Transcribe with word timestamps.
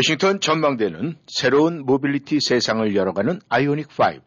워싱턴 0.00 0.40
전망대는 0.40 1.18
새로운 1.26 1.84
모빌리티 1.84 2.40
세상을 2.40 2.96
열어가는 2.96 3.38
아이오닉 3.50 3.88
5. 3.88 4.20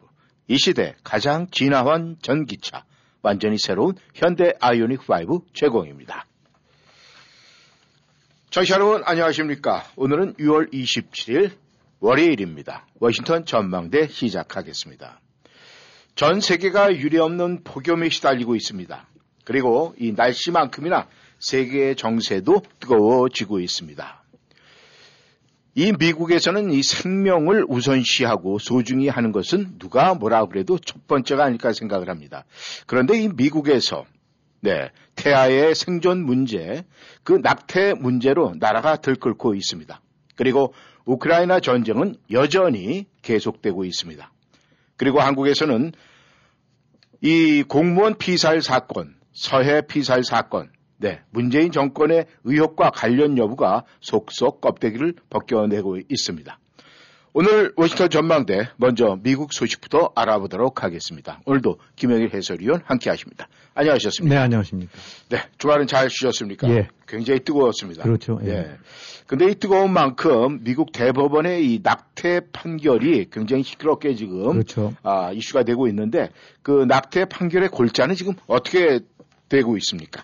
이 0.46 0.56
시대 0.56 0.94
가장 1.02 1.48
진화한 1.50 2.16
전기차. 2.22 2.84
완전히 3.22 3.58
새로운 3.58 3.94
현대 4.14 4.52
아이오닉 4.60 5.00
5 5.10 5.46
제공입니다. 5.52 6.26
청취자 8.50 8.76
여러분 8.76 9.02
안녕하십니까. 9.04 9.84
오늘은 9.96 10.34
6월 10.34 10.72
27일 10.72 11.50
월요일입니다. 11.98 12.86
워싱턴 13.00 13.44
전망대 13.44 14.06
시작하겠습니다. 14.06 15.20
전 16.14 16.40
세계가 16.40 16.94
유례없는 16.94 17.64
폭염에 17.64 18.10
시달리고 18.10 18.54
있습니다. 18.54 19.08
그리고 19.44 19.96
이 19.98 20.12
날씨만큼이나 20.12 21.08
세계의 21.40 21.96
정세도 21.96 22.62
뜨거워지고 22.78 23.58
있습니다. 23.58 24.23
이 25.74 25.92
미국에서는 25.98 26.70
이 26.70 26.82
생명을 26.82 27.64
우선시하고 27.68 28.58
소중히 28.58 29.08
하는 29.08 29.32
것은 29.32 29.78
누가 29.78 30.14
뭐라 30.14 30.46
그래도 30.46 30.78
첫 30.78 31.06
번째가 31.06 31.44
아닐까 31.44 31.72
생각을 31.72 32.08
합니다. 32.08 32.44
그런데 32.86 33.20
이 33.20 33.28
미국에서 33.28 34.06
네, 34.60 34.90
태아의 35.16 35.74
생존 35.74 36.24
문제, 36.24 36.84
그 37.22 37.32
낙태 37.32 37.94
문제로 37.94 38.54
나라가 38.58 38.96
들끓고 38.96 39.54
있습니다. 39.54 40.00
그리고 40.36 40.72
우크라이나 41.04 41.60
전쟁은 41.60 42.16
여전히 42.30 43.06
계속되고 43.22 43.84
있습니다. 43.84 44.32
그리고 44.96 45.20
한국에서는 45.20 45.92
이 47.20 47.62
공무원 47.62 48.16
피살 48.16 48.62
사건, 48.62 49.16
서해 49.32 49.82
피살 49.82 50.24
사건, 50.24 50.70
네, 50.98 51.20
문재인 51.30 51.72
정권의 51.72 52.26
의혹과 52.44 52.90
관련 52.90 53.36
여부가 53.38 53.84
속속 54.00 54.60
껍데기를 54.60 55.14
벗겨내고 55.30 55.98
있습니다. 56.08 56.58
오늘 57.36 57.72
워싱턴 57.74 58.10
전망대 58.10 58.68
먼저 58.76 59.18
미국 59.20 59.52
소식부터 59.52 60.12
알아보도록 60.14 60.84
하겠습니다. 60.84 61.40
오늘도 61.46 61.80
김영일 61.96 62.32
해설위원 62.32 62.82
함께 62.84 63.10
하십니다. 63.10 63.48
안녕하셨습니까? 63.74 64.32
네, 64.32 64.40
안녕하십니까. 64.40 64.92
네, 65.30 65.38
주말은 65.58 65.88
잘 65.88 66.08
쉬셨습니까? 66.08 66.70
예. 66.70 66.88
굉장히 67.08 67.40
뜨거웠습니다. 67.40 68.04
그렇죠. 68.04 68.38
예. 68.44 68.50
예. 68.50 68.76
근데 69.26 69.50
이 69.50 69.56
뜨거운 69.56 69.92
만큼 69.92 70.60
미국 70.62 70.92
대법원의 70.92 71.74
이 71.74 71.80
낙태 71.82 72.52
판결이 72.52 73.30
굉장히 73.32 73.64
시끄럽게 73.64 74.14
지금 74.14 74.52
그렇죠. 74.52 74.94
아, 75.02 75.32
이슈가 75.32 75.64
되고 75.64 75.88
있는데 75.88 76.30
그 76.62 76.84
낙태 76.86 77.24
판결의 77.24 77.68
골자는 77.68 78.14
지금 78.14 78.34
어떻게 78.46 79.00
되고 79.48 79.76
있습니까? 79.78 80.22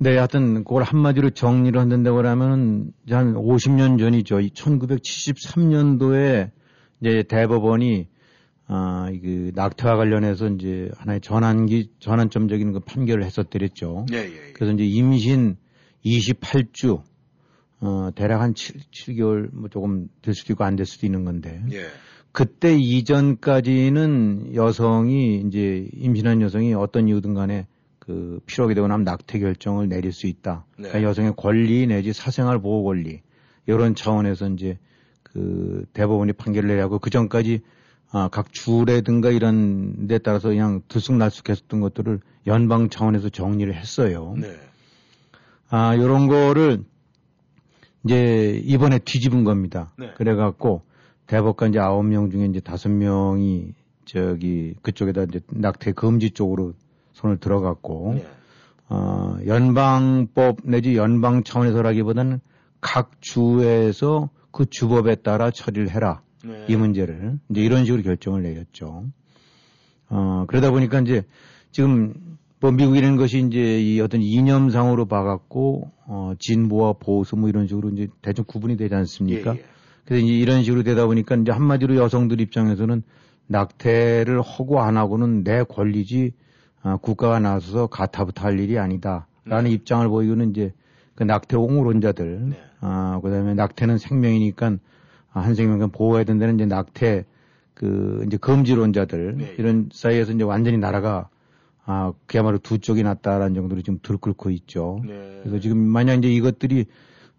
네, 0.00 0.16
하여튼 0.16 0.62
그걸 0.62 0.84
한마디로 0.84 1.30
정리를 1.30 1.78
한다고 1.80 2.24
하면 2.24 2.92
한 3.10 3.34
50년 3.34 3.98
전이죠. 3.98 4.38
1973년도에 4.38 6.52
이제 7.00 7.24
대법원이 7.28 8.06
아, 8.70 9.10
그 9.10 9.50
낙태와 9.54 9.96
관련해서 9.96 10.48
이제 10.50 10.90
하나의 10.98 11.20
전환기 11.20 11.90
전환점적인 12.00 12.72
그 12.72 12.80
판결을 12.80 13.24
했었더랬죠. 13.24 14.06
예, 14.12 14.18
예, 14.18 14.24
예. 14.24 14.52
그래서 14.52 14.72
이제 14.74 14.84
임신 14.84 15.56
28주 16.04 17.02
어, 17.80 18.10
대략 18.14 18.40
한 18.40 18.54
7, 18.54 18.76
7개월 18.92 19.48
뭐 19.54 19.68
조금 19.68 20.08
될 20.22 20.34
수도 20.34 20.52
있고 20.52 20.64
안 20.64 20.76
될 20.76 20.86
수도 20.86 21.06
있는 21.06 21.24
건데. 21.24 21.62
예. 21.72 21.86
그때 22.30 22.76
이전까지는 22.76 24.54
여성이 24.54 25.40
이제 25.46 25.88
임신한 25.94 26.42
여성이 26.42 26.74
어떤 26.74 27.08
이유든 27.08 27.34
간에 27.34 27.66
그 28.08 28.40
필요하게 28.46 28.74
되거나 28.74 28.94
하면 28.94 29.04
낙태 29.04 29.38
결정을 29.38 29.90
내릴 29.90 30.12
수 30.12 30.26
있다. 30.26 30.64
네. 30.78 30.88
그러니까 30.88 31.10
여성의 31.10 31.34
권리 31.36 31.86
내지 31.86 32.14
사생활 32.14 32.58
보호 32.58 32.82
권리 32.82 33.20
이런 33.66 33.94
차원에서 33.94 34.48
이제 34.48 34.78
그 35.22 35.84
대법원이 35.92 36.32
판결을 36.32 36.70
내려고 36.70 36.98
그 36.98 37.10
전까지 37.10 37.60
아, 38.10 38.28
각 38.32 38.50
주라든가 38.50 39.30
이런 39.30 40.06
데 40.06 40.16
따라서 40.16 40.48
그냥 40.48 40.80
들쑥날쑥했었던 40.88 41.80
것들을 41.80 42.20
연방 42.46 42.88
차원에서 42.88 43.28
정리를 43.28 43.74
했어요. 43.74 44.34
네. 44.38 44.56
아, 45.68 45.94
요런 45.94 46.28
거를 46.28 46.84
이제 48.06 48.58
이번에 48.64 49.00
뒤집은 49.00 49.44
겁니다. 49.44 49.92
네. 49.98 50.14
그래갖고 50.16 50.80
대법관 51.26 51.70
이제 51.70 51.78
아홉 51.78 52.04
명 52.04 52.30
중에 52.30 52.46
이제 52.46 52.60
다섯 52.60 52.88
명이 52.88 53.74
저기 54.06 54.72
그쪽에다 54.80 55.24
이제 55.24 55.40
낙태 55.50 55.92
금지 55.92 56.30
쪽으로 56.30 56.72
손을 57.18 57.38
들어갔고 57.38 58.14
예. 58.18 58.26
어, 58.88 59.36
연방법 59.46 60.58
내지 60.64 60.96
연방 60.96 61.42
차원에서라기보다는 61.42 62.40
각 62.80 63.20
주에서 63.20 64.30
그 64.50 64.66
주법에 64.66 65.16
따라 65.16 65.50
처리를 65.50 65.90
해라. 65.90 66.22
네. 66.44 66.64
이 66.68 66.76
문제를 66.76 67.38
이제 67.50 67.60
이런 67.60 67.84
식으로 67.84 68.02
결정을 68.02 68.42
내렸죠. 68.42 69.04
어, 70.08 70.44
그러다 70.46 70.70
보니까 70.70 71.00
이제 71.00 71.24
지금 71.72 72.14
뭐 72.60 72.70
미국이라는 72.70 73.16
것이 73.16 73.40
이제 73.40 73.80
이 73.80 74.00
어떤 74.00 74.22
이념상으로 74.22 75.06
봐갖고 75.06 75.90
어, 76.06 76.32
진보와 76.38 76.94
보수 76.94 77.36
뭐 77.36 77.48
이런 77.48 77.66
식으로 77.66 77.90
이제 77.90 78.06
대충 78.22 78.44
구분이 78.46 78.76
되지 78.76 78.94
않습니까? 78.94 79.54
예, 79.54 79.58
예. 79.58 79.64
그래서 80.04 80.24
이제 80.24 80.34
이런 80.34 80.62
식으로 80.62 80.84
되다 80.84 81.06
보니까 81.06 81.34
이제 81.34 81.50
한마디로 81.50 81.96
여성들 81.96 82.40
입장에서는 82.40 83.02
낙태를 83.48 84.40
하고 84.40 84.80
안 84.80 84.96
하고는 84.96 85.42
내 85.42 85.64
권리지 85.64 86.32
아, 86.32 86.47
국가가 87.02 87.38
나서서 87.38 87.88
가타부터 87.88 88.44
할 88.44 88.58
일이 88.60 88.78
아니다라는 88.78 89.70
입장을 89.70 90.08
보이고는 90.08 90.50
이제 90.50 90.72
그 91.14 91.24
낙태 91.24 91.56
옹호론자들, 91.56 92.50
네. 92.50 92.56
아, 92.80 93.20
그 93.22 93.30
다음에 93.30 93.54
낙태는 93.54 93.98
생명이니까 93.98 94.76
아, 95.32 95.40
한 95.40 95.54
생명을 95.54 95.88
보호해야 95.88 96.24
된다는 96.24 96.54
이제 96.54 96.66
낙태 96.66 97.24
그 97.74 98.24
이제 98.26 98.36
금지론자들 98.36 99.36
네. 99.36 99.54
이런 99.58 99.88
사이에서 99.92 100.32
이제 100.32 100.44
완전히 100.44 100.78
나라가 100.78 101.28
아, 101.84 102.12
그야말로 102.26 102.58
두 102.58 102.78
쪽이 102.78 103.02
났다라는 103.02 103.54
정도로 103.54 103.82
지금 103.82 103.98
들끓고 104.02 104.50
있죠. 104.50 105.00
네. 105.06 105.40
그래서 105.42 105.58
지금 105.58 105.78
만약 105.78 106.14
이제 106.14 106.28
이것들이 106.28 106.86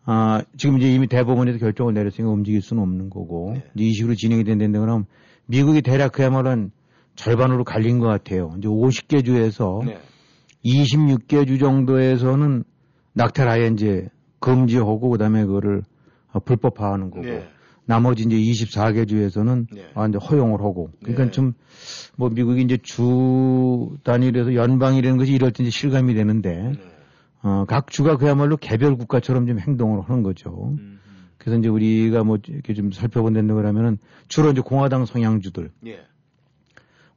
아, 0.05 0.41
지금 0.57 0.77
이제 0.77 0.91
이미 0.91 1.07
대법원에서 1.07 1.59
결정을 1.59 1.93
내렸으니까 1.93 2.31
움직일 2.31 2.61
수는 2.61 2.81
없는 2.81 3.09
거고 3.09 3.51
네. 3.53 3.63
이제 3.75 3.85
이 3.85 3.93
식으로 3.93 4.15
진행이 4.15 4.43
된다는데 4.43 4.79
그럼 4.79 5.05
미국이 5.45 5.81
대략 5.81 6.11
그야말로 6.11 6.49
한 6.49 6.71
절반으로 7.19 7.65
갈린 7.65 7.99
것 7.99 8.07
같아요. 8.07 8.53
이제 8.57 8.69
50개 8.69 9.25
주에서 9.25 9.81
네. 9.85 9.99
26개 10.63 11.45
주 11.45 11.57
정도에서는 11.57 12.63
낙태를 13.13 13.51
아예 13.51 13.67
이제 13.67 14.07
금지하고 14.39 15.09
그다음에 15.09 15.43
그거를 15.45 15.83
어, 16.31 16.39
불법화하는 16.39 17.11
거고 17.11 17.23
네. 17.23 17.49
나머지 17.85 18.23
이제 18.23 18.37
24개 18.37 19.05
주에서는 19.05 19.67
네. 19.73 19.89
아, 19.95 20.07
이제 20.07 20.17
허용을 20.17 20.61
하고 20.61 20.91
그러니까 21.01 21.25
네. 21.25 21.31
좀뭐 21.31 22.29
미국이 22.31 22.61
이제 22.61 22.77
주 22.77 23.97
단위로서 24.03 24.55
연방이라는 24.55 25.17
것이 25.17 25.33
이럴 25.33 25.51
때 25.51 25.63
이제 25.63 25.71
실감이 25.71 26.13
되는데 26.13 26.53
네. 26.53 26.79
어, 27.43 27.65
각 27.67 27.87
주가 27.87 28.15
그야말로 28.15 28.55
개별 28.55 28.95
국가처럼 28.95 29.45
좀 29.45 29.59
행동을 29.59 30.01
하는 30.01 30.23
거죠. 30.23 30.73
음, 30.79 30.99
그래서 31.37 31.57
이제 31.57 31.67
우리가 31.67 32.23
뭐 32.23 32.37
이렇게 32.47 32.73
좀 32.73 32.91
살펴본다는 32.91 33.55
거라면은 33.55 33.97
주로 34.29 34.51
이제 34.51 34.61
공화당 34.61 35.05
성향주들 35.05 35.71
예. 35.87 35.99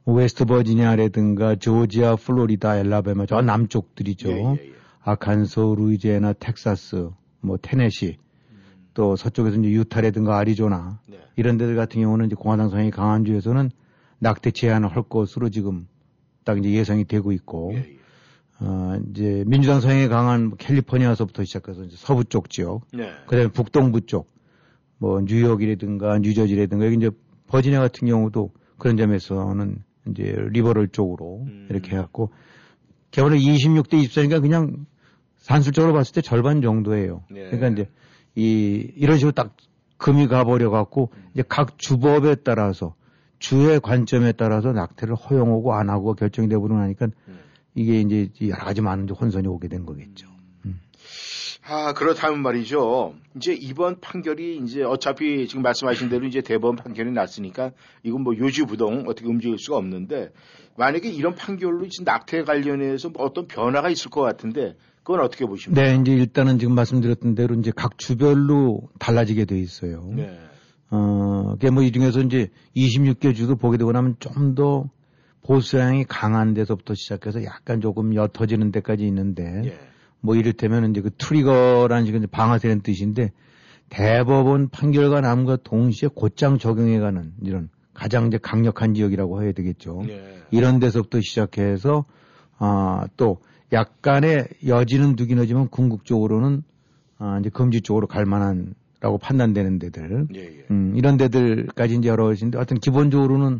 뭐 0.05 0.15
웨스트 0.15 0.45
버지니아라든가 0.45 1.55
조지아, 1.55 2.17
플로리다, 2.17 2.77
앨라배마 2.77 3.25
저 3.25 3.41
남쪽들이죠. 3.41 4.29
예, 4.29 4.35
예, 4.35 4.67
예. 4.69 4.73
아칸소, 5.01 5.75
루이지애나, 5.75 6.33
텍사스, 6.33 7.09
뭐 7.41 7.57
테네시, 7.61 8.17
또 8.93 9.15
서쪽에서 9.15 9.57
이제 9.57 9.69
유타라든가 9.69 10.37
아리조나 10.37 10.99
네. 11.07 11.19
이런 11.35 11.57
데들 11.57 11.75
같은 11.75 12.01
경우는 12.01 12.27
이제 12.27 12.35
공화당 12.35 12.69
성향이 12.69 12.91
강한 12.91 13.25
주에서는 13.25 13.71
낙태 14.19 14.51
제한을 14.51 14.95
할 14.95 15.03
것으로 15.03 15.49
지금 15.49 15.87
딱 16.43 16.57
이제 16.57 16.71
예상이 16.71 17.05
되고 17.05 17.31
있고, 17.31 17.71
예, 17.73 17.77
예. 17.77 17.97
어, 18.59 18.97
이제 19.09 19.43
민주당 19.47 19.81
성향이 19.81 20.07
강한 20.07 20.49
뭐 20.49 20.57
캘리포니아서부터 20.57 21.43
시작해서 21.43 21.83
이제 21.83 21.95
서부 21.97 22.23
쪽 22.23 22.49
지역, 22.49 22.85
네. 22.93 23.09
그다음에 23.25 23.47
북동부 23.47 24.01
쪽, 24.05 24.31
뭐 24.97 25.21
뉴욕이라든가 25.21 26.19
뉴저지라든가 26.19 26.85
여기 26.85 26.95
이제 26.97 27.09
버지니아 27.47 27.79
같은 27.79 28.07
경우도 28.07 28.51
그런 28.77 28.95
점에서는 28.95 29.83
이제 30.09 30.35
리버럴 30.49 30.89
쪽으로 30.89 31.43
음. 31.47 31.67
이렇게 31.69 31.91
해갖고 31.91 32.31
개원을 33.11 33.37
26대 33.37 33.93
24니까 34.03 34.41
그냥 34.41 34.85
산술적으로 35.37 35.93
봤을 35.93 36.13
때 36.13 36.21
절반 36.21 36.61
정도예요. 36.61 37.23
네. 37.29 37.49
그러니까 37.49 37.67
이제 37.69 37.89
이 38.35 38.91
이런 38.95 39.17
식으로 39.17 39.31
딱 39.33 39.55
금이 39.97 40.27
가버려 40.27 40.69
갖고 40.69 41.11
이제 41.33 41.43
각 41.47 41.77
주법에 41.77 42.35
따라서 42.43 42.95
주의 43.39 43.79
관점에 43.79 44.31
따라서 44.31 44.71
낙태를 44.71 45.15
허용하고 45.15 45.73
안 45.73 45.89
하고 45.89 46.13
결정이 46.13 46.47
되버리고 46.49 46.79
나니까 46.79 47.07
음. 47.27 47.39
이게 47.75 48.01
이제 48.01 48.29
여러 48.47 48.63
가지 48.63 48.81
많은 48.81 49.09
혼선이 49.09 49.47
오게 49.47 49.67
된 49.67 49.85
거겠죠. 49.85 50.32
아, 51.65 51.93
그렇다면 51.93 52.41
말이죠. 52.41 53.15
이제 53.35 53.53
이번 53.53 53.99
판결이 53.99 54.57
이제 54.65 54.83
어차피 54.83 55.47
지금 55.47 55.61
말씀하신 55.61 56.09
대로 56.09 56.25
이제 56.25 56.41
대법원 56.41 56.75
판결이 56.75 57.11
났으니까 57.11 57.71
이건 58.03 58.21
뭐 58.23 58.35
요지부동 58.37 59.05
어떻게 59.07 59.27
움직일 59.27 59.57
수가 59.57 59.77
없는데 59.77 60.31
만약에 60.77 61.09
이런 61.09 61.35
판결로 61.35 61.87
지금 61.87 62.05
낙태 62.05 62.43
관련해서 62.43 63.09
뭐 63.09 63.23
어떤 63.23 63.47
변화가 63.47 63.89
있을 63.89 64.11
것 64.11 64.21
같은데 64.21 64.75
그건 65.03 65.21
어떻게 65.21 65.45
보십니까? 65.45 65.81
네, 65.81 65.97
이제 66.01 66.11
일단은 66.11 66.59
지금 66.59 66.75
말씀드렸던 66.75 67.35
대로 67.35 67.55
이제 67.55 67.71
각 67.75 67.97
주별로 67.97 68.81
달라지게 68.99 69.45
돼 69.45 69.57
있어요. 69.57 70.09
네. 70.13 70.37
어, 70.89 71.53
그게 71.53 71.69
뭐이 71.69 71.91
중에서 71.91 72.21
이제 72.21 72.49
26개 72.75 73.35
주도 73.35 73.55
보게 73.55 73.77
되고 73.77 73.91
나면 73.91 74.17
좀 74.19 74.55
더 74.55 74.89
보수향이 75.43 76.05
강한 76.05 76.53
데서부터 76.53 76.93
시작해서 76.95 77.43
약간 77.43 77.81
조금 77.81 78.15
옅어지는 78.15 78.71
데까지 78.71 79.05
있는데 79.07 79.61
예. 79.65 79.79
뭐 80.23 80.35
이를테면 80.35 80.89
이제 80.89 81.01
그 81.01 81.11
트리거라는 81.17 82.05
지금 82.05 82.25
방아쇠는 82.31 82.81
뜻인데 82.81 83.33
대법원 83.89 84.69
판결과 84.69 85.19
남과 85.19 85.57
동시에 85.57 86.09
곧장 86.15 86.57
적용해가는 86.57 87.33
이런 87.41 87.69
가장 87.93 88.27
이제 88.27 88.39
강력한 88.41 88.93
지역이라고 88.93 89.43
해야 89.43 89.51
되겠죠. 89.51 90.01
예. 90.07 90.37
이런 90.49 90.79
데서부터 90.79 91.19
시작해서 91.19 92.05
아, 92.57 93.05
또 93.17 93.39
약간의 93.73 94.47
여지는 94.65 95.17
두긴 95.17 95.39
하지만 95.39 95.67
궁극적으로는 95.67 96.63
아, 97.19 97.37
이제 97.39 97.49
금지 97.49 97.81
쪽으로 97.81 98.07
갈 98.07 98.25
만한 98.25 98.73
라고 99.01 99.17
판단되는 99.17 99.79
데들 99.79 100.27
예, 100.33 100.39
예. 100.39 100.65
음, 100.71 100.93
이런 100.95 101.17
데들까지 101.17 101.95
이제 101.95 102.07
여러 102.07 102.27
가지인데 102.27 102.57
하여튼 102.57 102.79
기본적으로는 102.79 103.59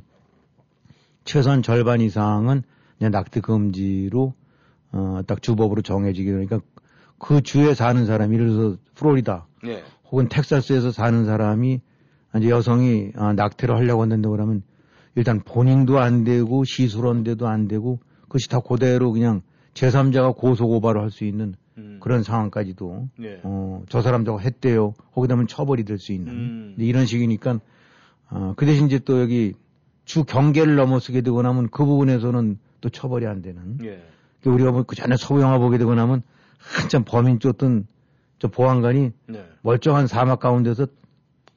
최소한 1.25 1.62
절반 1.62 2.00
이상은 2.00 2.63
이제 2.98 3.10
낙태 3.10 3.42
금지로 3.42 4.33
어, 4.94 5.22
딱 5.28 5.42
주법으로 5.42 5.81
정해지게 5.81 6.31
되니까 6.31 6.60
그 7.18 7.42
주에 7.42 7.74
사는 7.74 8.06
사람, 8.06 8.34
예를 8.34 8.48
들어서 8.50 8.78
플로리다 8.95 9.48
예. 9.66 9.84
혹은 10.12 10.28
텍사스에서 10.30 10.92
사는 10.92 11.25
사람이 11.25 11.81
이제 12.38 12.50
여성이 12.50 13.12
아, 13.16 13.34
낙태를 13.34 13.75
하려고 13.75 14.01
한다고 14.04 14.31
그러면 14.31 14.63
일단 15.16 15.40
본인도 15.42 16.00
안 16.00 16.24
되고 16.24 16.63
시술원대도 16.63 17.48
안 17.48 17.68
되고 17.68 18.00
그것이 18.24 18.50
다 18.50 18.60
그대로 18.60 19.12
그냥 19.12 19.42
제3자가 19.74 20.36
고소고발을 20.36 21.01
할 21.01 21.12
수 21.12 21.24
있는 21.24 21.56
음. 21.78 21.98
그런 22.01 22.22
상황까지도 22.24 23.10
예. 23.22 23.39
어, 23.44 23.84
저 23.89 24.01
사람 24.01 24.25
저거 24.25 24.39
했대요. 24.39 24.94
거기다 25.13 25.34
하면 25.34 25.48
처벌이 25.48 25.84
될 25.86 25.98
수 25.98 26.12
있는 26.13 26.31
음. 26.34 26.75
이런 26.78 27.06
식이니까 27.06 27.60
어, 28.30 28.54
그 28.57 28.66
대신 28.66 28.88
이제 28.88 29.00
또 29.00 29.22
여기 29.22 29.54
주 30.06 30.24
경계를 30.24 30.75
넘어서게 30.75 31.22
되고 31.22 31.42
나면 31.42 31.69
그 31.69 31.86
부분에서는 31.86 32.57
또 32.81 32.89
처벌이 32.89 33.25
안 33.28 33.42
되는 33.42 33.78
예. 33.84 34.04
그 34.44 34.50
우리가 34.50 34.72
뭐 34.72 34.84
그 34.84 34.95
전에 34.95 35.16
서부 35.18 35.42
영화 35.42 35.57
보게 35.57 35.78
되고 35.78 35.95
나면 35.95 36.22
한참 36.60 37.04
범인 37.06 37.40
쫓던 37.40 37.88
저 38.40 38.48
보안관이 38.50 39.12
네. 39.28 39.45
멀쩡한 39.62 40.07
사막 40.07 40.40
가운데서 40.40 40.88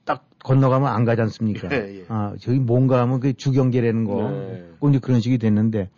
딱 0.04 0.28
건너가면 0.44 0.88
안 0.88 1.04
가지 1.04 1.20
않습니까? 1.22 1.68
예, 1.72 2.00
예. 2.00 2.04
아, 2.08 2.34
저기 2.38 2.58
뭔가 2.60 3.00
하면 3.02 3.18
그 3.20 3.32
주경계라는 3.32 4.04
거. 4.04 4.30
네. 4.30 4.70
꼭 4.78 4.92
그런 5.00 5.20
식이 5.20 5.38
됐는데 5.38 5.90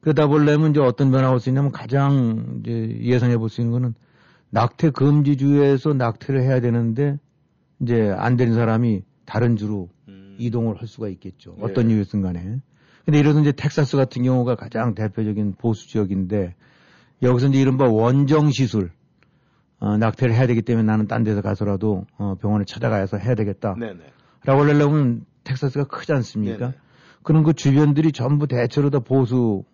그러다 0.00 0.26
보려면 0.26 0.70
이제 0.72 0.80
어떤 0.80 1.10
변화가 1.12 1.32
올 1.34 1.38
수 1.40 1.48
있냐면 1.50 1.70
가장 1.70 2.60
이제 2.60 2.98
예상해 3.02 3.36
볼 3.36 3.48
수 3.48 3.60
있는 3.60 3.72
거는 3.72 3.94
낙태 4.50 4.90
금지주에서 4.90 5.94
낙태를 5.94 6.42
해야 6.42 6.60
되는데 6.60 7.18
이제 7.80 8.12
안 8.16 8.36
되는 8.36 8.54
사람이 8.54 9.02
다른 9.24 9.56
주로 9.56 9.88
음. 10.08 10.36
이동을 10.38 10.80
할 10.80 10.88
수가 10.88 11.08
있겠죠. 11.08 11.54
예. 11.60 11.62
어떤 11.64 11.88
이유였든 11.90 12.22
간에. 12.22 12.58
근데 13.04 13.18
이래서 13.18 13.40
이제 13.40 13.52
텍사스 13.52 13.96
같은 13.96 14.22
경우가 14.22 14.54
가장 14.54 14.94
대표적인 14.94 15.54
보수 15.58 15.88
지역인데 15.88 16.54
여기서 17.22 17.48
이제 17.48 17.60
이른바 17.60 17.88
원정 17.88 18.50
시술 18.50 18.90
어, 19.78 19.96
낙태를 19.96 20.34
해야 20.34 20.46
되기 20.46 20.62
때문에 20.62 20.86
나는 20.86 21.06
딴 21.08 21.24
데서 21.24 21.40
가서라도 21.40 22.06
어, 22.16 22.36
병원에 22.36 22.64
찾아가서 22.64 23.18
해야 23.18 23.34
되겠다. 23.34 23.74
네네. 23.74 24.00
라고 24.44 24.62
하려면 24.62 25.24
텍사스가 25.44 25.84
크지 25.86 26.12
않습니까? 26.12 26.58
네네. 26.58 26.74
그런 27.22 27.42
그 27.42 27.52
주변들이 27.52 28.12
전부 28.12 28.46
대체로 28.46 28.90
다 28.90 29.00
보수 29.00 29.64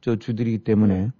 저 0.00 0.16
주들이기 0.16 0.58
때문에 0.58 0.94
네. 0.94 1.10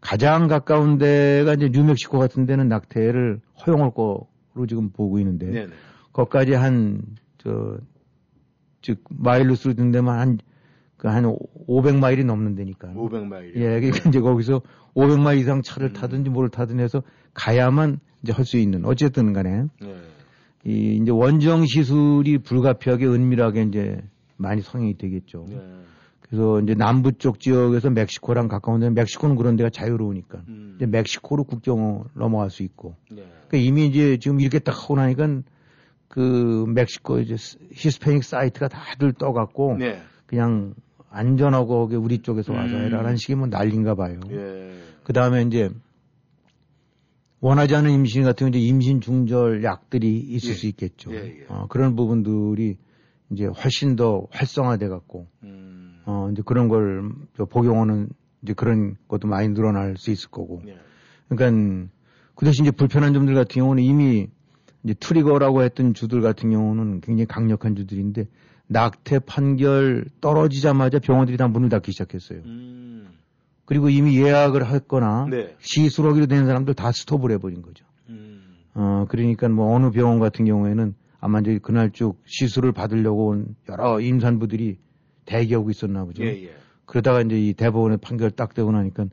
가장 0.00 0.48
가까운 0.48 0.98
데가 0.98 1.54
이제 1.54 1.68
뉴멕시코 1.70 2.18
같은 2.18 2.44
데는 2.44 2.68
낙태를 2.68 3.40
허용할 3.66 3.92
거로 3.92 4.66
지금 4.68 4.90
보고 4.90 5.18
있는데 5.18 5.46
네네. 5.46 5.72
거기까지 6.12 6.54
한, 6.54 7.02
저, 7.38 7.78
즉, 8.82 9.02
마일로 9.08 9.54
쓰는 9.54 9.92
데만 9.92 10.18
한, 10.18 10.38
그, 11.02 11.08
한 11.08 11.24
500마일이 11.66 12.24
넘는 12.24 12.54
데니까. 12.54 12.86
500마일. 12.94 13.56
예, 13.56 13.80
그러니까 13.80 14.08
이제 14.08 14.20
거기서 14.20 14.62
500마일 14.94 15.38
이상 15.40 15.60
차를 15.60 15.88
음. 15.88 15.92
타든지 15.94 16.30
뭘 16.30 16.48
타든 16.48 16.78
해서 16.78 17.02
가야만 17.34 17.98
이제 18.22 18.32
할 18.32 18.44
수 18.44 18.56
있는, 18.56 18.84
어쨌든 18.84 19.32
간에, 19.32 19.64
네. 19.80 19.96
이, 20.64 21.00
이제 21.02 21.10
원정 21.10 21.66
시술이 21.66 22.38
불가피하게 22.38 23.06
은밀하게 23.06 23.62
이제 23.64 24.00
많이 24.36 24.62
성행이 24.62 24.96
되겠죠. 24.96 25.46
네. 25.48 25.60
그래서 26.20 26.60
이제 26.60 26.74
남부 26.74 27.10
쪽 27.10 27.40
지역에서 27.40 27.90
멕시코랑 27.90 28.46
가까운 28.46 28.78
데, 28.78 28.88
멕시코는 28.90 29.34
그런 29.34 29.56
데가 29.56 29.70
자유로우니까. 29.70 30.44
음. 30.46 30.74
이제 30.76 30.86
멕시코로 30.86 31.42
국경을 31.42 32.04
넘어갈 32.14 32.48
수 32.48 32.62
있고. 32.62 32.94
네. 33.10 33.24
그러니까 33.48 33.56
이미 33.58 33.86
이제 33.88 34.18
지금 34.18 34.38
이렇게 34.40 34.60
딱 34.60 34.80
하고 34.84 34.94
나니까 34.94 35.40
그 36.06 36.64
멕시코 36.68 37.18
이제 37.18 37.36
스- 37.36 37.58
히스패닉 37.72 38.22
사이트가 38.22 38.68
다들 38.68 39.12
떠갖고 39.14 39.78
네. 39.78 40.00
그냥 40.26 40.74
안전하고 41.12 41.90
우리 41.92 42.18
쪽에서 42.18 42.52
와서 42.52 42.74
음. 42.74 42.84
해라라는 42.84 43.16
식이 43.16 43.34
뭐 43.34 43.46
난린가 43.46 43.94
봐요. 43.94 44.18
예. 44.30 44.72
그 45.04 45.12
다음에 45.12 45.42
이제 45.42 45.70
원하지 47.40 47.74
않은 47.74 47.90
임신 47.90 48.22
같은 48.22 48.46
경우 48.46 48.50
이제 48.50 48.60
임신 48.60 49.00
중절 49.00 49.64
약들이 49.64 50.16
있을 50.16 50.50
예. 50.50 50.54
수 50.54 50.66
있겠죠. 50.68 51.12
예, 51.12 51.40
예. 51.40 51.44
어, 51.48 51.66
그런 51.68 51.96
부분들이 51.96 52.78
이제 53.30 53.46
훨씬 53.46 53.96
더 53.96 54.26
활성화돼 54.30 54.88
갖고 54.88 55.26
음. 55.42 56.00
어, 56.06 56.28
이제 56.32 56.42
그런 56.44 56.68
걸저 56.68 57.44
복용하는 57.50 58.08
이제 58.42 58.54
그런 58.54 58.96
것도 59.08 59.28
많이 59.28 59.48
늘어날 59.48 59.96
수 59.96 60.10
있을 60.10 60.30
거고. 60.30 60.62
예. 60.66 60.76
그러니까 61.28 61.88
그 62.34 62.44
대신 62.44 62.64
이제 62.64 62.70
불편한 62.70 63.12
점들 63.12 63.34
같은 63.34 63.60
경우는 63.60 63.82
이미 63.82 64.28
이제 64.84 64.94
트리거라고 64.94 65.62
했던 65.62 65.94
주들 65.94 66.20
같은 66.22 66.50
경우는 66.50 67.00
굉장히 67.00 67.26
강력한 67.26 67.76
주들인데 67.76 68.26
낙태 68.72 69.20
판결 69.20 70.06
떨어지자마자 70.20 70.98
병원들이 70.98 71.36
다 71.36 71.48
문을 71.48 71.68
닫기 71.68 71.92
시작했어요. 71.92 72.40
음. 72.44 73.08
그리고 73.64 73.88
이미 73.88 74.16
예약을 74.18 74.66
했거나 74.66 75.26
네. 75.30 75.54
시술하기로 75.60 76.26
된 76.26 76.46
사람들 76.46 76.74
다 76.74 76.90
스톱을 76.92 77.30
해버린 77.32 77.62
거죠. 77.62 77.84
음. 78.08 78.56
어, 78.74 79.06
그러니까 79.08 79.48
뭐 79.48 79.74
어느 79.74 79.90
병원 79.90 80.18
같은 80.18 80.44
경우에는 80.44 80.94
아마 81.20 81.40
이제 81.40 81.58
그날 81.62 81.90
쭉 81.92 82.20
시술을 82.26 82.72
받으려고 82.72 83.28
온 83.28 83.54
여러 83.68 84.00
임산부들이 84.00 84.78
대기하고 85.24 85.70
있었나 85.70 86.04
보죠. 86.04 86.24
예, 86.24 86.44
예. 86.44 86.54
그러다가 86.84 87.20
이제 87.22 87.38
이 87.38 87.54
대법원의 87.54 87.98
판결 87.98 88.30
딱 88.30 88.54
되고 88.54 88.72
나니까 88.72 89.06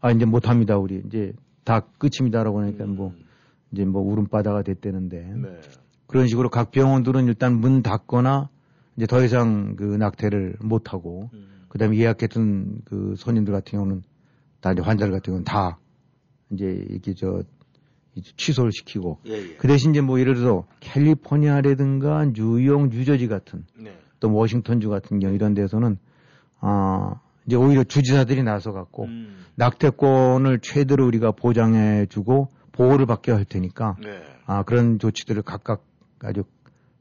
아 0.00 0.10
이제 0.10 0.26
못합니다 0.26 0.76
우리 0.76 1.02
이제 1.06 1.32
다 1.64 1.80
끝입니다라고 1.98 2.60
하니까 2.60 2.84
뭐 2.84 3.08
음. 3.08 3.24
이제 3.72 3.84
뭐 3.84 4.02
울음바다가 4.02 4.62
됐다는데 4.62 5.32
네. 5.34 5.60
그런 6.06 6.26
식으로 6.28 6.50
각 6.50 6.70
병원들은 6.70 7.26
일단 7.26 7.54
문 7.54 7.82
닫거나 7.82 8.50
이제 8.96 9.06
더 9.06 9.22
이상 9.24 9.76
그 9.76 9.82
낙태를 9.82 10.56
못 10.60 10.92
하고 10.92 11.30
음. 11.32 11.66
그다음에 11.68 11.96
예약했던 11.96 12.82
그 12.84 13.14
손님들 13.16 13.52
같은 13.52 13.72
경우는 13.72 14.02
다 14.60 14.72
이제 14.72 14.80
환자들 14.80 15.12
같은 15.12 15.24
경우는 15.32 15.44
다 15.44 15.78
이제 16.50 16.66
이렇게 16.88 17.14
저 17.14 17.42
이제 18.14 18.30
취소를 18.36 18.70
시키고 18.72 19.18
예, 19.26 19.32
예. 19.32 19.56
그 19.56 19.66
대신 19.66 19.90
이제 19.90 20.00
뭐 20.00 20.20
예를 20.20 20.34
들어서 20.34 20.66
캘리포니아라든가 20.80 22.32
뉴욕, 22.32 22.88
뉴저지 22.88 23.26
같은 23.26 23.64
네. 23.76 23.98
또 24.20 24.32
워싱턴주 24.32 24.88
같은 24.88 25.18
경우 25.18 25.34
이런 25.34 25.54
데서는 25.54 25.98
아 26.60 27.20
이제 27.46 27.56
오히려 27.56 27.82
주지사들이 27.82 28.42
나서 28.42 28.72
갖고 28.72 29.04
음. 29.04 29.44
낙태권을 29.56 30.60
최대로 30.60 31.06
우리가 31.06 31.32
보장해 31.32 32.06
주고 32.06 32.48
보호를 32.72 33.06
받게 33.06 33.32
할 33.32 33.44
테니까 33.44 33.96
네. 34.00 34.22
아 34.46 34.62
그런 34.62 34.98
조치들을 34.98 35.42
각각 35.42 35.84
아주 36.20 36.44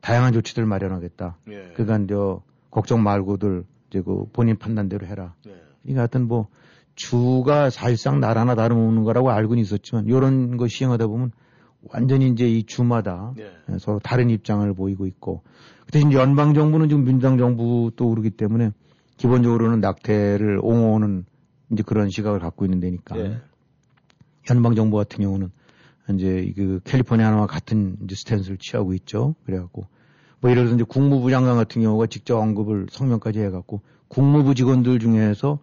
다양한 0.04 0.34
조치들을 0.34 0.68
마련하겠다. 0.68 1.38
예. 1.50 1.72
그간 1.76 2.08
저 2.10 2.42
걱정 2.70 3.02
말고들 3.04 3.64
이제 3.90 4.02
그 4.02 4.26
본인 4.34 4.58
판단대로 4.58 5.08
해라. 5.08 5.34
네. 5.46 5.54
그러니까 5.82 6.02
하여튼 6.02 6.28
뭐 6.28 6.48
주가 6.96 7.70
사실상 7.70 8.20
나라나 8.20 8.54
다름없는 8.54 9.04
거라고 9.06 9.32
알고는 9.32 9.62
있었지만 9.64 10.06
이런 10.08 10.58
거 10.58 10.68
시행하다 10.68 11.08
보면 11.08 11.32
완전히 11.84 12.28
이제 12.28 12.50
이 12.50 12.64
주마다 12.64 13.34
네. 13.38 13.50
서로 13.80 14.00
다른 14.00 14.30
입장을 14.30 14.72
보이고 14.74 15.08
있고 15.08 15.42
그 15.86 15.92
대신 15.94 16.12
연방 16.12 16.54
정부는 16.54 16.90
지금 16.90 17.06
민주당 17.06 17.38
정부도 17.38 18.10
그러기 18.10 18.32
때문에 18.32 18.72
기본적으로는 19.16 19.80
낙태를 19.80 20.60
옹호하는 20.62 21.26
이제 21.72 21.82
그런 21.82 22.10
시각을 22.10 22.40
갖고 22.40 22.66
있는 22.66 22.82
데니까 22.82 23.18
예. 23.20 23.38
연방 24.50 24.76
정부 24.76 24.98
같은 24.98 25.24
경우는 25.24 25.50
이제 26.14 26.52
그 26.58 26.82
캘리포니아와 26.84 27.48
같은 27.48 27.96
이제 28.04 28.16
스탠스를 28.16 28.58
취하고 28.58 28.94
있죠. 28.96 29.36
그래갖고 29.46 29.93
뭐 30.44 30.52
예를 30.52 30.64
들어서 30.64 30.76
이제 30.76 30.84
국무부 30.86 31.32
장관 31.32 31.56
같은 31.56 31.82
경우가 31.82 32.08
직접 32.08 32.38
언급을 32.38 32.88
성명까지 32.92 33.40
해갖고 33.40 33.80
국무부 34.10 34.54
직원들 34.54 35.00
중에서 35.00 35.60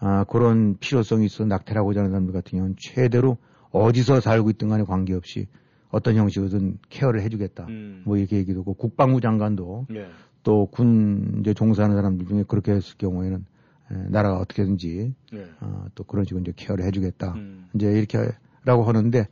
아, 0.00 0.24
그런 0.24 0.76
필요성이 0.78 1.24
있어 1.24 1.46
낙태라고 1.46 1.94
하는 1.94 2.10
사람들 2.10 2.34
같은 2.34 2.58
경우는 2.58 2.76
최대로 2.78 3.38
어디서 3.70 4.20
살고 4.20 4.50
있든 4.50 4.68
간에 4.68 4.84
관계없이 4.84 5.46
어떤 5.88 6.16
형식으로든 6.16 6.78
케어를 6.90 7.22
해주겠다. 7.22 7.68
음. 7.68 8.02
뭐 8.04 8.18
이렇게 8.18 8.36
얘기도 8.36 8.60
하고 8.60 8.74
국방부 8.74 9.22
장관도 9.22 9.86
네. 9.88 10.06
또군 10.42 11.38
이제 11.40 11.54
종사하는 11.54 11.96
사람들 11.96 12.26
중에 12.26 12.44
그렇게 12.46 12.72
했을 12.72 12.98
경우에는 12.98 13.46
에, 13.92 13.94
나라가 14.10 14.36
어떻게든지 14.40 15.14
네. 15.32 15.46
어, 15.60 15.86
또 15.94 16.04
그런 16.04 16.26
식으로 16.26 16.42
이제 16.42 16.52
케어를 16.54 16.84
해주겠다. 16.84 17.32
음. 17.32 17.68
이제 17.74 17.86
이렇게라고 17.90 18.84
하는데 18.84 19.26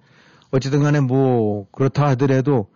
어쨌든 0.53 0.83
간에 0.83 1.01
뭐 1.01 1.69
그렇다 1.71 2.07
하더라도 2.09 2.69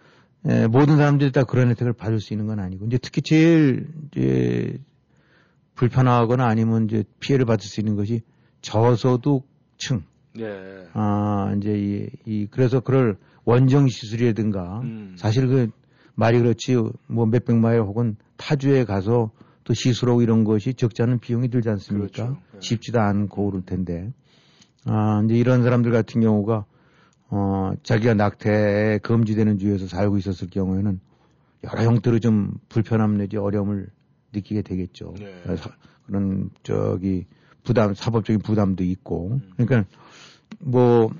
에, 0.47 0.67
모든 0.67 0.97
사람들이 0.97 1.33
다 1.33 1.45
그런 1.45 1.69
혜택을 1.71 1.93
받을 1.93 2.21
수 2.21 2.33
있는 2.33 2.47
건 2.47 2.61
아니고 2.61 2.87
이제 2.87 2.99
특히 2.99 3.23
제일 3.23 3.89
이제 4.11 4.79
불편하거나 5.75 6.47
아니면 6.47 6.87
이제 6.87 7.05
피해를 7.21 7.47
받을 7.47 7.65
수 7.65 7.81
있는 7.81 7.97
것이 7.97 8.23
저소득층 8.63 10.03
네. 10.35 10.87
아 10.93 11.55
이제 11.57 11.75
이, 11.75 12.09
이 12.25 12.47
그래서 12.51 12.81
그럴 12.81 13.17
원정 13.45 13.89
시술이라든가 13.89 14.81
음. 14.81 15.15
사실 15.17 15.47
그 15.47 15.71
말이 16.15 16.39
그렇지 16.39 16.77
뭐 17.07 17.27
몇백 17.27 17.57
마일 17.57 17.81
혹은 17.81 18.17
타주에 18.37 18.85
가서 18.85 19.31
또 19.65 19.75
시술하고 19.75 20.23
이런 20.23 20.45
것이 20.45 20.75
적지 20.75 21.03
않은 21.03 21.19
비용이 21.19 21.49
들지 21.49 21.69
않습니까? 21.71 22.07
그렇죠. 22.09 22.37
네. 22.53 22.59
쉽지도 22.61 23.01
않고 23.01 23.51
그럴 23.51 23.65
텐데 23.65 24.13
아 24.85 25.23
이제 25.25 25.35
이런 25.35 25.63
사람들 25.63 25.93
같은 25.93 26.21
경우가 26.21 26.65
어 27.31 27.73
자기가 27.83 28.15
낙태에 28.15 28.99
금지되는 28.99 29.59
주에서 29.59 29.87
살고 29.87 30.19
있었을 30.19 30.49
경우에는 30.51 31.01
여러 31.65 31.85
형태로 31.85 32.19
좀 32.19 32.55
불편함 32.69 33.19
내지 33.19 33.37
어려움을 33.37 33.89
느끼게 34.33 34.63
되겠죠. 34.63 35.15
네. 35.19 35.41
그래서 35.45 35.71
그런 36.07 36.51
저기 36.63 37.27
부담 37.63 37.95
사법적인 37.95 38.41
부담도 38.43 38.83
있고 38.85 39.33
음. 39.33 39.53
그러니까 39.57 39.89
뭐 40.59 41.11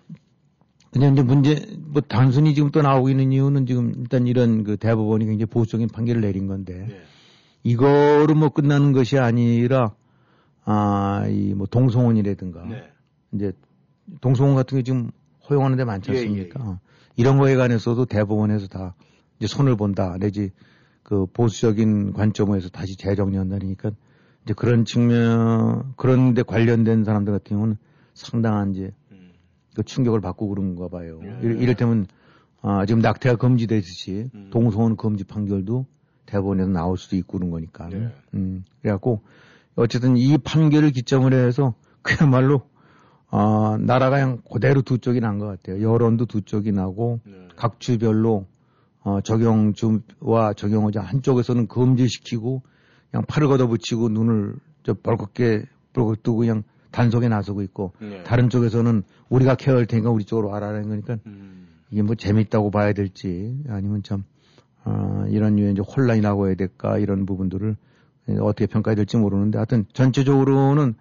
그냥 0.93 1.13
이제 1.13 1.23
문제 1.23 1.67
뭐 1.79 2.03
단순히 2.03 2.55
지금 2.55 2.71
또 2.71 2.83
나오고 2.83 3.11
있는 3.11 3.31
이유는 3.33 3.67
지금 3.67 3.93
일단 3.97 4.27
이런 4.27 4.65
그 4.65 4.77
대법원이 4.77 5.27
굉장히 5.27 5.47
보수적인 5.47 5.89
판결을 5.89 6.23
내린 6.23 6.47
건데 6.49 6.87
네. 6.89 7.01
이거로 7.63 8.35
뭐 8.35 8.49
끝나는 8.49 8.93
것이 8.93 9.19
아니라 9.19 9.95
아 10.65 11.25
이 11.29 11.55
뭐 11.55 11.67
동성혼이라든가 11.67 12.65
네. 12.67 12.91
이제 13.33 13.53
동성혼 14.21 14.55
같은 14.57 14.79
게 14.79 14.83
지금 14.83 15.11
허용하는 15.51 15.77
데 15.77 15.85
많지 15.85 16.13
예, 16.13 16.19
않습니까? 16.19 16.63
어. 16.63 16.81
이런 17.17 17.39
거에 17.39 17.57
관해서도 17.57 18.07
대법원에서 18.07 18.69
다 18.69 18.95
이제 19.39 19.47
손을 19.47 19.77
본다 19.77 20.17
내지 20.19 20.53
그 21.03 21.27
보수적인 21.27 22.13
관점에서 22.13 22.69
다시 22.69 22.97
재정리한다니까 22.97 23.91
이제 24.45 24.55
그런 24.55 24.85
측면 24.85 25.93
그런 25.97 26.35
데 26.35 26.43
관련된 26.43 27.05
사람들 27.05 27.33
같은 27.33 27.57
경우는 27.57 27.77
상당한 28.15 28.73
이제 28.73 28.93
음. 29.11 29.33
그 29.75 29.83
충격을 29.83 30.21
받고 30.21 30.49
그런가 30.49 30.89
봐요. 30.89 31.21
예. 31.25 31.39
이럴, 31.43 31.61
이를테면 31.61 32.07
아, 32.63 32.87
지금 32.87 33.01
낙태가 33.01 33.37
금지되듯이 33.37 34.31
음. 34.35 34.51
동성혼 34.51 34.97
금지 34.97 35.25
판결도 35.25 35.87
대법원에서 36.27 36.69
나올 36.71 36.97
수도 36.97 37.17
있고 37.17 37.39
그런 37.39 37.51
거니까. 37.51 37.89
네. 37.89 38.09
음, 38.35 38.65
그래갖고 38.83 39.23
어쨌든 39.75 40.17
이 40.17 40.39
판결을 40.39 40.91
기점으로 40.91 41.37
해서 41.37 41.75
그야말로 42.03 42.63
아, 43.31 43.79
나라가 43.81 44.17
그냥 44.17 44.39
그대로 44.51 44.83
두 44.83 44.99
쪽이 44.99 45.21
난 45.21 45.39
것 45.39 45.47
같아요. 45.47 45.83
여론도 45.83 46.27
두 46.27 46.43
쪽이 46.43 46.73
나고 46.73 47.21
네. 47.25 47.49
각 47.57 47.79
주별로 47.81 48.47
어, 49.03 49.21
적용주와 49.21 50.53
적용의자 50.55 51.01
한쪽에서는 51.01 51.67
금지시키고 51.69 52.63
그냥 53.11 53.25
팔을 53.27 53.49
걷어붙이고 53.49 54.09
눈을 54.09 54.55
저 54.83 54.95
벌겋게 54.95 55.67
벌겋 55.93 56.23
뜨고 56.23 56.37
그냥 56.39 56.63
단속에 56.91 57.29
나서고 57.29 57.63
있고 57.63 57.93
네. 58.01 58.23
다른 58.25 58.51
쪽에서는 58.51 59.03
우리가 59.29 59.55
케어할 59.55 59.87
테니까 59.87 60.11
우리 60.11 60.25
쪽으로 60.25 60.49
와라는 60.49 60.89
거니까 60.89 61.19
음. 61.27 61.69
이게 61.91 62.03
뭐 62.03 62.15
재밌다고 62.15 62.71
봐야 62.71 62.93
될지 62.93 63.57
아니면 63.69 64.03
참 64.03 64.25
어, 64.85 65.25
이런 65.29 65.59
유의 65.59 65.73
이제 65.73 65.83
혼란이 65.83 66.21
나고 66.21 66.49
해야 66.49 66.55
될까 66.57 66.99
이런 66.99 67.27
부분들을 67.27 67.77
어떻게 68.41 68.67
평가해야 68.67 68.97
될지 68.97 69.17
모르는데 69.17 69.59
하여튼 69.59 69.85
전체적으로는 69.93 70.95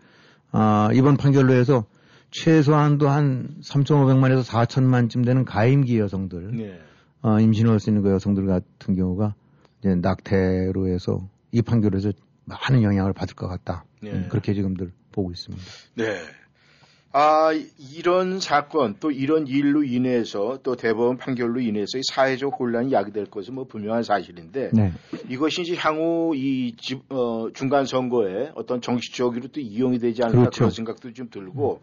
아, 0.51 0.89
이번 0.93 1.17
판결로 1.17 1.53
해서 1.53 1.85
최소한도 2.31 3.09
한 3.09 3.55
3,500만에서 3.61 4.43
4천만쯤 4.43 5.25
되는 5.25 5.45
가임기 5.45 5.99
여성들 5.99 6.57
네. 6.57 6.79
어, 7.21 7.39
임신을 7.39 7.71
할수 7.71 7.89
있는 7.89 8.03
그 8.03 8.11
여성들 8.11 8.45
같은 8.45 8.95
경우가 8.95 9.35
이제 9.79 9.95
낙태로 9.95 10.87
해서 10.87 11.27
이 11.51 11.61
판결에서 11.61 12.11
많은 12.45 12.83
영향을 12.83 13.13
받을 13.13 13.35
것 13.35 13.47
같다. 13.47 13.85
네. 14.01 14.11
음, 14.11 14.27
그렇게 14.29 14.53
지금들 14.53 14.91
보고 15.11 15.31
있습니다. 15.31 15.63
네. 15.95 16.19
아, 17.11 17.49
이런 17.95 18.39
사건, 18.39 18.97
또 18.99 19.09
이런 19.09 19.47
일로 19.47 19.83
인해서 19.83 20.59
또 20.61 20.75
대법원 20.75 21.17
판결로 21.17 21.59
인해서 21.59 21.97
이 21.97 22.01
사회적 22.03 22.59
혼란이 22.59 22.91
야기될 22.91 23.25
것은 23.25 23.55
뭐 23.55 23.63
분명한 23.63 24.03
사실인데 24.03 24.69
네. 24.73 24.91
이것이 25.27 25.63
이제 25.63 25.75
향후 25.75 26.35
이 26.35 26.75
집, 26.77 27.11
어, 27.11 27.47
중간 27.53 27.85
선거에 27.85 28.51
어떤 28.53 28.81
정치적으로 28.81 29.47
또 29.47 29.59
이용이 29.59 29.97
되지 29.97 30.21
않을까 30.21 30.39
그렇죠. 30.39 30.57
그런 30.59 30.71
생각도 30.71 31.13
좀 31.13 31.29
들고 31.31 31.81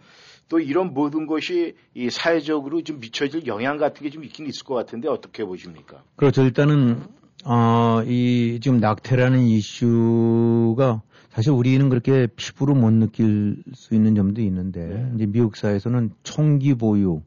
또 0.49 0.61
이런 0.61 0.95
모든 0.95 1.27
것이 1.27 1.75
이 1.95 2.09
사회적으로 2.11 2.83
좀 2.83 3.01
미쳐질 3.01 3.47
영향 3.47 3.79
같은 3.79 4.03
게 4.05 4.11
좀 4.11 4.25
있긴 4.25 4.47
있을 4.47 4.65
것 4.65 4.75
같은데 4.75 5.09
어떻게 5.09 5.45
보십니까? 5.45 6.03
그렇죠. 6.17 6.43
일단은, 6.43 7.03
어, 7.45 8.03
이, 8.07 8.61
지금 8.63 8.79
낙태라는 8.79 9.41
이슈가 9.41 11.03
사실 11.31 11.51
우리는 11.53 11.89
그렇게 11.89 12.29
피부로 12.35 12.75
못 12.75 12.91
느낄 12.93 13.63
수 13.75 13.95
있는 13.95 14.15
점도 14.15 14.41
있는데, 14.43 14.87
네. 14.87 15.13
이제 15.17 15.27
미국 15.27 15.57
사회에서는 15.57 16.13
총기 16.23 16.75
보유, 16.75 17.23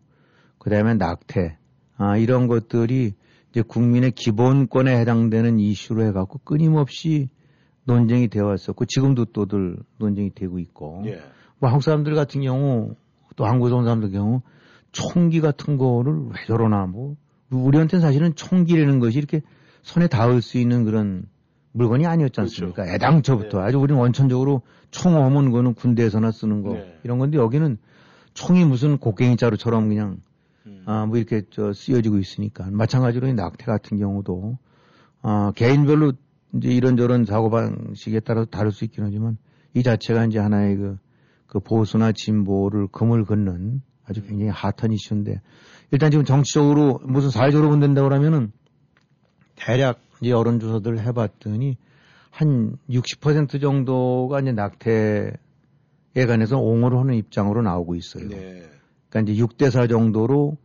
그 0.58 0.70
다음에 0.70 0.96
낙태, 0.96 1.58
아, 1.98 2.18
이런 2.18 2.48
것들이 2.48 3.14
이제 3.52 3.62
국민의 3.62 4.12
기본권에 4.12 4.98
해당되는 5.00 5.60
이슈로 5.60 6.04
해갖고 6.06 6.40
끊임없이 6.44 7.30
논쟁이 7.84 8.30
되어 8.30 8.46
왔었고, 8.46 8.86
지금도 8.86 9.26
또들 9.26 9.78
논쟁이 9.98 10.32
되고 10.34 10.58
있고, 10.58 11.04
예. 11.06 11.22
뭐 11.60 11.70
한국 11.70 11.84
사람들 11.84 12.16
같은 12.16 12.42
경우 12.42 12.96
또 13.40 13.46
한국에서 13.46 13.78
온 13.78 13.86
사람들 13.86 14.12
경우 14.12 14.42
총기 14.92 15.40
같은 15.40 15.78
거를 15.78 16.26
왜 16.26 16.46
저러나 16.46 16.86
뭐 16.86 17.16
우리한테는 17.50 18.02
사실은 18.02 18.36
총기라는 18.36 19.00
것이 19.00 19.18
이렇게 19.18 19.42
손에 19.82 20.08
닿을 20.08 20.42
수 20.42 20.58
있는 20.58 20.84
그런 20.84 21.24
물건이 21.72 22.06
아니었지 22.06 22.42
않습니까? 22.42 22.84
그렇죠. 22.84 22.94
애당초부터 22.96 23.60
네. 23.60 23.64
아주 23.64 23.80
우리는 23.80 23.98
원천적으로 23.98 24.62
총어면 24.92 25.52
그거는 25.52 25.74
군대에서나 25.74 26.32
쓰는 26.32 26.64
거 26.64 26.74
네. 26.74 27.00
이런 27.06 27.18
건데 27.18 27.38
여기는 27.38 27.78
총이 28.34 28.66
무슨 28.66 28.98
곡괭이 28.98 29.38
자루처럼 29.38 29.88
그냥 29.88 30.18
음. 30.66 30.84
아, 30.86 31.06
뭐 31.06 31.16
이렇게 31.16 31.44
저 31.50 31.72
쓰여지고 31.72 32.18
있으니까. 32.18 32.68
마찬가지로 32.70 33.28
이 33.28 33.34
낙태 33.34 33.66
같은 33.66 33.98
경우도, 33.98 34.58
아, 35.22 35.54
개인별로 35.56 36.12
이제 36.56 36.70
이런저런 36.70 37.24
사고 37.24 37.50
방식에 37.50 38.20
따라서 38.20 38.48
다를 38.50 38.74
수 38.74 38.84
있긴 38.84 39.06
하지만 39.06 39.38
이 39.74 39.82
자체가 39.82 40.26
이제 40.26 40.40
하나의 40.40 40.76
그, 40.76 40.98
그 41.50 41.60
보수나 41.60 42.12
진보를 42.12 42.88
금을 42.92 43.26
긋는 43.26 43.82
아주 44.06 44.22
굉장히 44.24 44.52
핫한 44.52 44.92
이슈인데 44.92 45.42
일단 45.92 46.12
지금 46.12 46.24
정치적으로 46.24 47.00
무슨 47.04 47.30
사회적으로 47.32 47.70
본다고 47.70 48.08
그러면은 48.08 48.52
대략 49.56 50.00
이제 50.22 50.30
여론조사들을 50.30 51.00
해봤더니 51.00 51.78
한 52.30 52.78
60% 52.90 53.60
정도가 53.60 54.40
이제 54.42 54.52
낙태에 54.52 55.32
관해서 56.28 56.58
옹호를 56.60 57.00
하는 57.00 57.16
입장으로 57.16 57.62
나오고 57.64 57.96
있어요. 57.96 58.30
네. 58.30 58.64
그러니까 59.10 59.32
이제 59.32 59.44
6대 59.44 59.72
4 59.72 59.88
정도로 59.88 60.58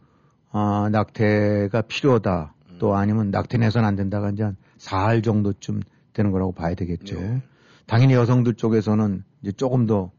아, 0.53 0.89
낙태가 0.93 1.83
필요하다. 1.83 2.55
또 2.79 2.95
아니면 2.95 3.31
낙태 3.31 3.59
내선 3.59 3.85
안 3.85 3.97
된다가 3.97 4.31
이제 4.31 4.43
한 4.43 4.57
4할 4.79 5.25
정도쯤 5.25 5.81
되는 6.13 6.31
거라고 6.31 6.53
봐야 6.53 6.75
되겠죠. 6.75 7.19
네. 7.19 7.43
당연히 7.87 8.15
여성들 8.15 8.55
쪽에서는 8.55 9.25
이제 9.43 9.53
조금 9.53 9.87
더 9.87 10.11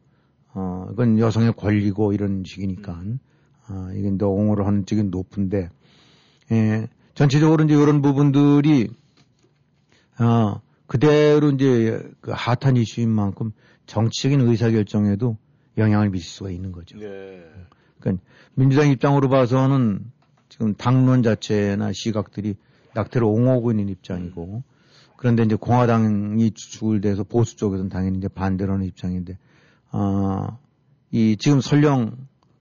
어, 0.55 0.87
이건 0.93 1.19
여성의 1.19 1.53
권리고 1.53 2.13
이런 2.13 2.43
식이니까 2.45 3.03
아, 3.67 3.91
이게 3.93 4.17
더 4.17 4.29
옹호를 4.29 4.65
하는 4.65 4.85
쪽이 4.85 5.03
높은데 5.03 5.69
예, 6.51 6.87
전체적으로 7.13 7.65
이제 7.65 7.75
이런 7.75 8.01
부분들이 8.01 8.89
어, 10.17 10.61
그대로 10.87 11.49
이제 11.51 12.01
그 12.21 12.31
핫한 12.33 12.77
이슈인 12.77 13.09
만큼 13.09 13.51
정치적인 13.85 14.41
의사결정에도 14.41 15.37
영향을 15.77 16.09
미칠 16.09 16.29
수가 16.29 16.51
있는 16.51 16.71
거죠. 16.71 16.97
네. 16.97 17.43
그러니까 17.99 18.23
민주당 18.53 18.89
입장으로 18.89 19.27
봐서는 19.27 19.99
지금 20.47 20.73
당론 20.75 21.21
자체나 21.21 21.91
시각들이 21.91 22.55
낙태를 22.93 23.27
옹호하고 23.27 23.71
있는 23.71 23.89
입장이고 23.89 24.63
그런데 25.17 25.43
이제 25.43 25.55
공화당이 25.55 26.51
주축을 26.51 27.01
대해서 27.01 27.23
보수 27.25 27.57
쪽에서는 27.57 27.89
당연히 27.89 28.19
이제 28.19 28.29
반대로 28.29 28.73
하는 28.73 28.85
입장인데 28.85 29.37
아, 29.91 30.57
이 31.11 31.37
지금 31.39 31.61
설령 31.61 32.17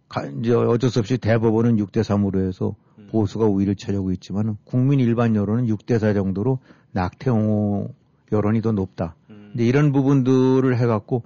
가- 0.09 0.26
이제 0.26 0.52
어쩔 0.52 0.90
수 0.90 0.99
없이 1.00 1.19
대법원은 1.19 1.76
6대 1.76 2.00
3으로 2.02 2.47
해서 2.47 2.75
보수가 3.11 3.47
우위를 3.47 3.75
차지하고 3.76 4.12
있지만 4.12 4.57
국민 4.64 5.00
일반 5.00 5.35
여론은 5.35 5.66
6대 5.66 5.99
4 5.99 6.14
정도로 6.14 6.59
낙태 6.93 7.31
옹호 7.31 7.95
여론이 8.33 8.61
더 8.62 8.73
높다. 8.73 9.16
음. 9.31 9.52
이제 9.54 9.64
이런 9.64 9.93
부분들을 9.93 10.76
해갖고 10.78 11.25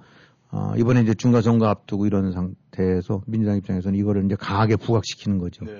어, 0.51 0.73
이번에 0.77 1.01
이제 1.01 1.13
중간선거 1.13 1.67
앞두고 1.67 2.07
이런 2.07 2.31
상태에서 2.31 3.21
민주당 3.27 3.57
입장에서는 3.57 3.97
이거를 3.99 4.25
이제 4.25 4.35
강하게 4.35 4.77
부각시키는 4.77 5.37
거죠. 5.37 5.63
네. 5.65 5.71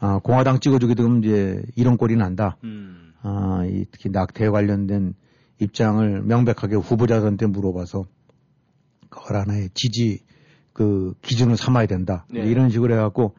아, 0.00 0.18
공화당 0.22 0.60
찍어주게 0.60 0.94
되면 0.94 1.22
이제 1.22 1.62
이런 1.76 1.98
꼴이 1.98 2.16
난다. 2.16 2.56
음. 2.64 3.12
아, 3.20 3.64
이 3.66 3.84
특히 3.90 4.08
낙태에 4.10 4.48
관련된 4.48 5.14
입장을 5.60 6.22
명백하게 6.22 6.76
후보자들한테 6.76 7.46
물어봐서 7.46 8.04
그걸 9.14 9.36
하나의 9.36 9.70
지지 9.74 10.20
그 10.72 11.14
기준을 11.22 11.56
삼아야 11.56 11.86
된다. 11.86 12.26
네. 12.30 12.40
이런 12.40 12.68
식으로 12.68 12.94
해갖고 12.94 13.34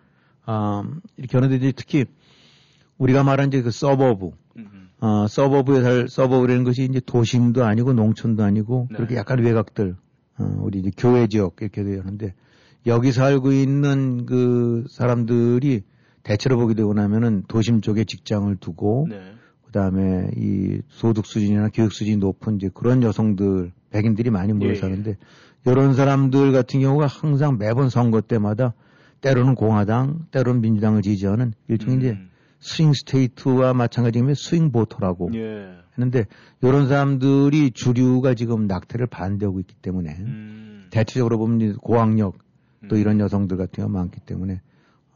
아, 0.45 0.83
이렇게 1.17 1.37
하는데 1.37 1.71
특히 1.73 2.05
우리가 2.97 3.23
말한 3.23 3.49
이제 3.49 3.61
그 3.61 3.71
서버브, 3.71 4.31
음. 4.57 4.89
어, 5.01 5.27
서버브에 5.27 5.81
살, 5.81 6.07
서버브라는 6.07 6.63
것이 6.63 6.83
이제 6.83 7.01
도심도 7.05 7.65
아니고 7.65 7.93
농촌도 7.93 8.43
아니고 8.43 8.87
네. 8.89 8.95
그렇게 8.95 9.15
약간 9.15 9.39
외곽들, 9.39 9.95
어, 10.37 10.55
우리 10.59 10.79
이제 10.79 10.91
교외 10.95 11.27
지역 11.27 11.57
이렇게 11.59 11.83
되는데 11.83 12.33
여기 12.87 13.11
살고 13.11 13.51
있는 13.51 14.25
그 14.25 14.85
사람들이 14.89 15.83
대체로 16.23 16.57
보게 16.57 16.73
되고 16.73 16.93
나면은 16.93 17.43
도심 17.47 17.81
쪽에 17.81 18.05
직장을 18.05 18.55
두고 18.57 19.07
네. 19.09 19.19
그다음에 19.65 20.29
이 20.37 20.79
소득 20.87 21.25
수준이나 21.25 21.69
교육 21.73 21.91
수준이 21.91 22.17
높은 22.17 22.55
이제 22.55 22.69
그런 22.73 23.03
여성들 23.03 23.73
백인들이 23.89 24.29
많이 24.29 24.53
모여 24.53 24.69
예, 24.71 24.75
사는데 24.75 25.17
이런 25.65 25.93
사람들 25.93 26.51
같은 26.51 26.79
경우가 26.79 27.07
항상 27.07 27.57
매번 27.57 27.89
선거 27.89 28.21
때마다 28.21 28.73
때로는 29.21 29.55
공화당, 29.55 30.27
때로는 30.31 30.61
민주당을 30.61 31.01
지지하는 31.01 31.53
일종의 31.67 31.97
이제 31.97 32.09
음. 32.11 32.29
swing 32.59 32.93
state와 32.93 33.73
마찬가지면 33.73 34.35
swing 34.35 34.71
voter라고 34.71 35.31
예. 35.35 35.75
했는데 35.97 36.25
이런 36.61 36.87
사람들이 36.87 37.71
주류가 37.71 38.33
지금 38.35 38.67
낙태를 38.67 39.07
반대하고 39.07 39.59
있기 39.61 39.75
때문에 39.81 40.15
음. 40.19 40.87
대체적으로 40.91 41.37
보면 41.37 41.61
이제 41.61 41.75
고학력 41.81 42.37
또 42.89 42.95
음. 42.95 42.99
이런 42.99 43.19
여성들 43.19 43.57
같은 43.57 43.83
경우가 43.83 43.99
많기 43.99 44.19
때문에 44.19 44.61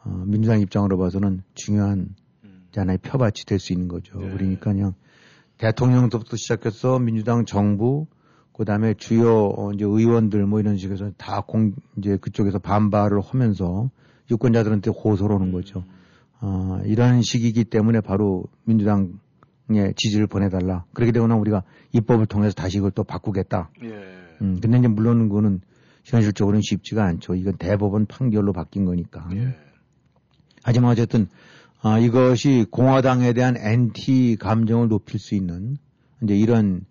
어, 0.04 0.24
민주당 0.26 0.62
입장으로 0.62 0.98
봐서는 0.98 1.42
중요한 1.54 2.16
음. 2.44 2.66
이제 2.70 2.82
하나의 2.82 2.98
표밭이 3.00 3.46
될 3.46 3.60
수 3.60 3.74
있는 3.74 3.88
거죠. 3.88 4.20
네. 4.20 4.30
그러니까 4.32 4.72
그냥 4.72 4.94
대통령부터 5.58 6.36
시작해서 6.36 7.00
민주당 7.00 7.46
정부 7.46 8.08
그 8.60 8.66
다음에 8.66 8.94
주요 8.94 9.54
어, 9.56 9.72
이제 9.72 9.86
의원들 9.86 10.46
뭐 10.46 10.60
이런 10.60 10.76
식에서 10.76 11.12
다 11.16 11.40
공 11.40 11.72
이제 11.98 12.18
그쪽에서 12.18 12.60
반발을 12.60 13.22
하면서 13.22 13.90
유권자들한테 14.30 14.92
호소를 14.92 15.38
음. 15.38 15.42
하는 15.42 15.54
거죠. 15.54 15.86
어, 16.42 16.82
이런 16.84 17.22
시기이기 17.22 17.64
때문에 17.64 18.02
바로 18.02 18.44
민주당의 18.66 19.94
지지를 19.96 20.28
보내달라. 20.28 20.84
그렇게 20.94 21.14
되거나 21.14 21.38
우리가 21.38 21.64
입법을 21.94 22.26
통해서 22.26 22.54
다시 22.54 22.80
이걸 22.80 22.92
또 22.92 23.06
바꾸겠다. 23.06 23.70
예. 23.82 23.88
음, 24.42 24.60
근데 24.62 24.78
이제 24.78 24.90
물론 24.90 25.30
그거는 25.30 25.62
현실적으로는 26.04 26.60
쉽지가 26.62 27.02
않죠. 27.06 27.36
이건 27.36 27.56
대법원 27.56 28.08
판결로 28.08 28.52
바뀐 28.52 28.84
거니까. 28.84 29.26
예. 29.36 29.56
하지만 30.64 30.92
어쨌든 30.92 31.30
아, 31.82 31.98
이것이 31.98 32.66
공화당에 32.70 33.32
대한 33.32 33.56
엔티 33.56 34.36
감정을 34.38 34.90
높일 34.90 35.18
수 35.18 35.34
있는 35.34 35.78
이제 36.22 36.36
이런 36.36 36.82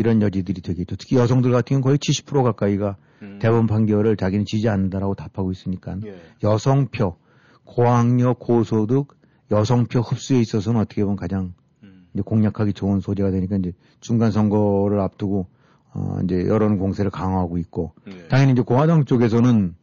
이런 0.00 0.22
여지들이 0.22 0.62
되겠죠. 0.62 0.96
특히 0.96 1.16
여성들 1.16 1.52
같은 1.52 1.80
경우는 1.80 1.82
거의 1.82 1.98
70% 1.98 2.42
가까이가 2.42 2.96
음. 3.22 3.38
대법원 3.40 3.66
판결을 3.66 4.16
자기는 4.16 4.44
지지 4.46 4.68
않는다라고 4.68 5.14
답하고 5.14 5.52
있으니까 5.52 5.96
예. 6.04 6.16
여성표, 6.42 7.16
고학력, 7.64 8.38
고소득, 8.38 9.16
여성표 9.50 10.00
흡수에 10.00 10.40
있어서는 10.40 10.80
어떻게 10.80 11.02
보면 11.02 11.16
가장 11.16 11.52
음. 11.82 12.06
이제 12.14 12.22
공략하기 12.22 12.72
좋은 12.72 13.00
소재가 13.00 13.30
되니까 13.30 13.56
이제 13.56 13.72
중간 14.00 14.30
선거를 14.30 15.00
앞두고 15.00 15.46
어 15.92 16.18
이제 16.24 16.46
여론 16.46 16.78
공세를 16.78 17.10
강화하고 17.10 17.58
있고 17.58 17.92
예. 18.08 18.28
당연히 18.28 18.52
이제 18.52 18.62
공화당 18.62 19.04
쪽에서는 19.04 19.74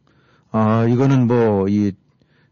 아 0.50 0.86
이거는 0.86 1.26
뭐 1.26 1.68
이 1.68 1.92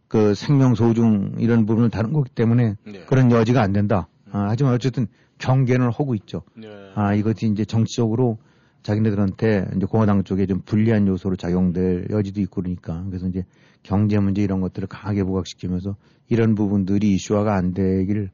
그 0.09 0.35
생명 0.35 0.75
소중 0.75 1.33
이런 1.39 1.67
부분을 1.67 1.91
다룬 1.91 2.13
거기 2.13 2.31
때문에 2.31 2.77
네. 2.85 3.05
그런 3.07 3.31
여지가 3.31 3.61
안 3.61 3.73
된다. 3.73 4.09
아, 4.31 4.47
하지만 4.49 4.75
어쨌든 4.75 5.09
경계는 5.39 5.87
하고 5.87 6.15
있죠. 6.15 6.43
예. 6.63 6.69
아 6.95 7.15
이것이 7.15 7.47
이제 7.47 7.65
정치적으로 7.65 8.39
자기네들한테 8.83 9.67
이제 9.77 9.87
공화당 9.87 10.25
쪽에 10.25 10.47
좀 10.47 10.61
불리한 10.61 11.07
요소로 11.09 11.37
작용될 11.37 12.09
여지도 12.11 12.41
있고 12.43 12.63
그러니까 12.63 13.05
그래서 13.09 13.27
이제 13.27 13.45
경제 13.83 14.19
문제 14.19 14.43
이런 14.43 14.61
것들을 14.61 14.89
강하게 14.89 15.25
부각시키면서 15.25 15.97
이런 16.29 16.55
부분들이 16.55 17.13
이슈화가 17.15 17.55
안 17.55 17.73
되길 17.73 18.31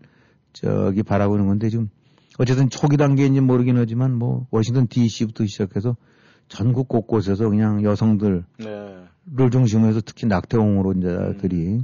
저기 0.52 1.02
바라고 1.02 1.36
있는 1.36 1.48
건데 1.48 1.68
지금 1.70 1.88
어쨌든 2.38 2.68
초기 2.70 2.96
단계인지 2.96 3.40
모르긴 3.40 3.76
하지만 3.76 4.14
뭐 4.14 4.46
워싱턴 4.50 4.86
D.C.부터 4.88 5.46
시작해서 5.46 5.96
전국 6.48 6.88
곳곳에서 6.88 7.48
그냥 7.48 7.82
여성들을 7.82 8.44
네. 8.58 9.48
중심으로 9.50 9.88
해서 9.88 10.00
특히 10.04 10.26
낙태 10.26 10.58
옹호론자들이 10.58 11.80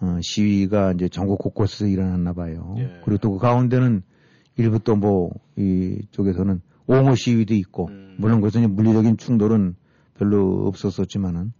어, 0.00 0.18
시위가 0.20 0.92
이제 0.92 1.08
전국 1.08 1.38
곳곳에서 1.38 1.86
일어났나 1.86 2.34
봐요. 2.34 2.74
예. 2.78 3.00
그리고 3.04 3.18
또 3.18 3.32
그 3.32 3.38
가운데는 3.38 4.02
일부 4.56 4.78
또 4.78 4.96
뭐 4.96 5.30
이쪽에서는 5.56 6.60
옹호 6.86 7.14
시위도 7.14 7.54
있고 7.54 7.88
음. 7.88 8.16
물론 8.18 8.40
그래서 8.40 8.58
이제 8.58 8.66
물리적인 8.68 9.16
충돌은 9.16 9.74
별로 10.18 10.66
없었었지만은 10.66 11.52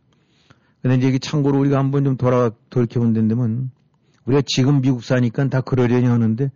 근데 0.83 0.97
이제 0.97 1.09
이게 1.09 1.19
참고로 1.19 1.59
우리가 1.61 1.79
한번 1.79 2.05
좀 2.05 2.17
돌아 2.17 2.51
돌이켜본 2.71 3.13
데면 3.13 3.71
우리가 4.25 4.43
지금 4.47 4.81
미국 4.81 5.03
사니까 5.03 5.49
다 5.49 5.61
그러려니 5.61 6.07
하는데 6.07 6.51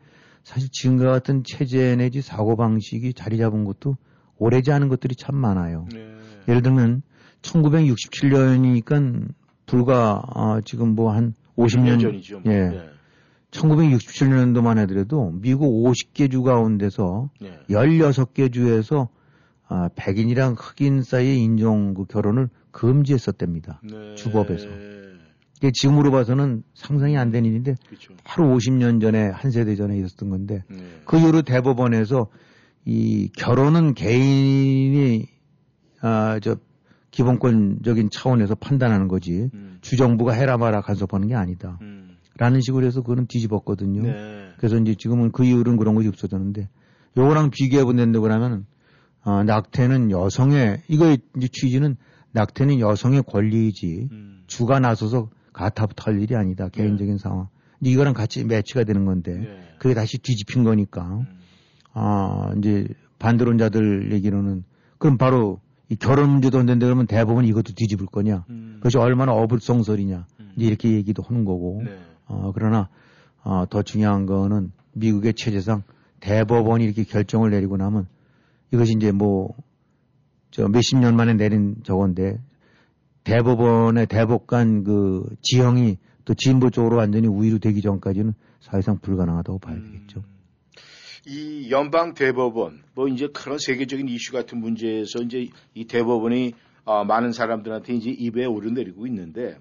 사실 0.44 0.68
지금과 0.72 1.10
같은 1.10 1.42
체제 1.44 1.96
내지 1.96 2.22
사고 2.22 2.56
방식이 2.56 3.12
자리 3.14 3.36
잡은 3.38 3.64
것도 3.64 3.96
오래지 4.38 4.72
않은 4.72 4.88
것들이 4.88 5.14
참 5.16 5.36
많아요. 5.36 5.86
네. 5.92 6.14
예를 6.48 6.62
들면 6.62 7.02
1967년이니까 7.42 9.28
불과 9.66 10.22
아, 10.34 10.60
지금 10.64 10.94
뭐 10.94 11.12
한 11.12 11.34
50년 11.56 11.98
10년 11.98 12.00
전이죠. 12.00 12.40
뭐. 12.40 12.52
예. 12.52 12.68
네. 12.70 12.90
1967년도만 13.50 14.78
해더라도 14.78 15.32
미국 15.34 15.84
50개 15.84 16.30
주 16.30 16.42
가운데서 16.42 17.30
네. 17.40 17.58
16개 17.68 18.52
주에서 18.52 19.08
아, 19.68 19.88
백인이랑 19.94 20.56
흑인 20.58 21.02
사이의 21.02 21.38
인종 21.40 21.94
그 21.94 22.04
결혼을 22.04 22.48
금지했었답니다. 22.72 23.80
네. 23.84 24.14
주법에서. 24.16 24.66
이게 25.58 25.70
지금으로 25.72 26.10
봐서는 26.10 26.62
상상이 26.74 27.16
안 27.18 27.30
되는 27.30 27.48
일인데. 27.48 27.74
바로 28.24 28.56
50년 28.56 29.00
전에 29.00 29.28
한 29.28 29.50
세대 29.50 29.76
전에 29.76 29.96
있었던 29.98 30.30
건데 30.30 30.64
네. 30.68 30.78
그 31.04 31.18
이후로 31.18 31.42
대법원에서 31.42 32.28
이 32.86 33.30
결혼은 33.36 33.94
개인이 33.94 35.26
아저 36.00 36.56
기본권적인 37.10 38.08
차원에서 38.10 38.54
판단하는 38.54 39.08
거지 39.08 39.50
음. 39.52 39.78
주정부가 39.82 40.32
해라 40.32 40.56
마라 40.56 40.80
간섭하는 40.80 41.28
게 41.28 41.34
아니다. 41.34 41.78
음. 41.82 41.89
라는 42.40 42.62
식으로 42.62 42.86
해서 42.86 43.02
그거는 43.02 43.26
뒤집었거든요. 43.26 44.02
네. 44.02 44.48
그래서 44.56 44.78
이제 44.78 44.94
지금은 44.94 45.30
그 45.30 45.44
이후로는 45.44 45.78
그런 45.78 45.94
것이 45.94 46.08
없어졌는데 46.08 46.70
요거랑 47.18 47.50
비교해 47.50 47.84
본다고 47.84 48.22
그러면 48.22 48.64
어, 49.22 49.44
낙태는 49.44 50.10
여성의 50.10 50.80
이거 50.88 51.14
이제 51.36 51.48
취지는 51.52 51.96
낙태는 52.32 52.80
여성의 52.80 53.24
권리이지 53.24 54.08
음. 54.10 54.42
주가 54.46 54.80
나서서 54.80 55.28
가타부터 55.52 56.10
할 56.10 56.22
일이 56.22 56.34
아니다. 56.34 56.70
개인적인 56.70 57.18
상황. 57.18 57.48
이제 57.82 57.90
이거랑 57.90 58.14
같이 58.14 58.42
매치가 58.42 58.84
되는 58.84 59.04
건데 59.04 59.34
네. 59.34 59.74
그게 59.78 59.92
다시 59.92 60.16
뒤집힌 60.16 60.64
거니까 60.64 61.02
음. 61.02 61.26
아 61.92 62.54
이제 62.56 62.86
반대론자들 63.18 64.12
얘기로는 64.12 64.64
그럼 64.96 65.18
바로 65.18 65.60
이 65.90 65.96
결혼 65.96 66.30
문제도 66.30 66.58
안 66.58 66.64
된다 66.64 66.86
그러면 66.86 67.06
대법원 67.06 67.44
이것도 67.44 67.74
뒤집을 67.76 68.06
거냐? 68.06 68.46
음. 68.48 68.76
그것이 68.78 68.96
얼마나 68.96 69.32
어불성설이냐? 69.32 70.26
음. 70.40 70.52
이제 70.56 70.66
이렇게 70.66 70.90
얘기도 70.92 71.22
하는 71.22 71.44
거고. 71.44 71.82
네. 71.84 72.09
어, 72.30 72.52
그러나 72.54 72.88
어, 73.42 73.64
더 73.68 73.82
중요한 73.82 74.26
거는 74.26 74.72
미국의 74.92 75.34
체제상 75.34 75.82
대법원이 76.20 76.84
이렇게 76.84 77.04
결정을 77.04 77.50
내리고 77.50 77.76
나면 77.76 78.06
이것이 78.72 78.94
이제 78.96 79.12
뭐 79.12 79.54
저 80.50 80.68
몇십 80.68 80.98
년 80.98 81.16
만에 81.16 81.34
내린 81.34 81.76
저건데 81.84 82.40
대법원의 83.24 84.06
대법관 84.06 84.84
그 84.84 85.24
지형이 85.42 85.98
또 86.24 86.34
진보 86.34 86.70
쪽으로 86.70 86.96
완전히 86.96 87.28
우위로 87.28 87.58
되기 87.58 87.80
전까지는 87.80 88.34
사실상 88.60 88.98
불가능하다고 88.98 89.58
봐야 89.58 89.76
되겠죠. 89.76 90.20
음. 90.20 90.24
이 91.26 91.70
연방 91.70 92.14
대법원 92.14 92.82
뭐 92.94 93.08
이제 93.08 93.28
그런 93.28 93.58
세계적인 93.58 94.08
이슈 94.08 94.32
같은 94.32 94.58
문제에서 94.58 95.20
이제 95.20 95.48
이 95.74 95.84
대법원이 95.86 96.54
어, 96.84 97.04
많은 97.04 97.32
사람들한테 97.32 97.94
이제 97.94 98.10
입에 98.10 98.46
오르내리고 98.46 99.06
있는데 99.06 99.58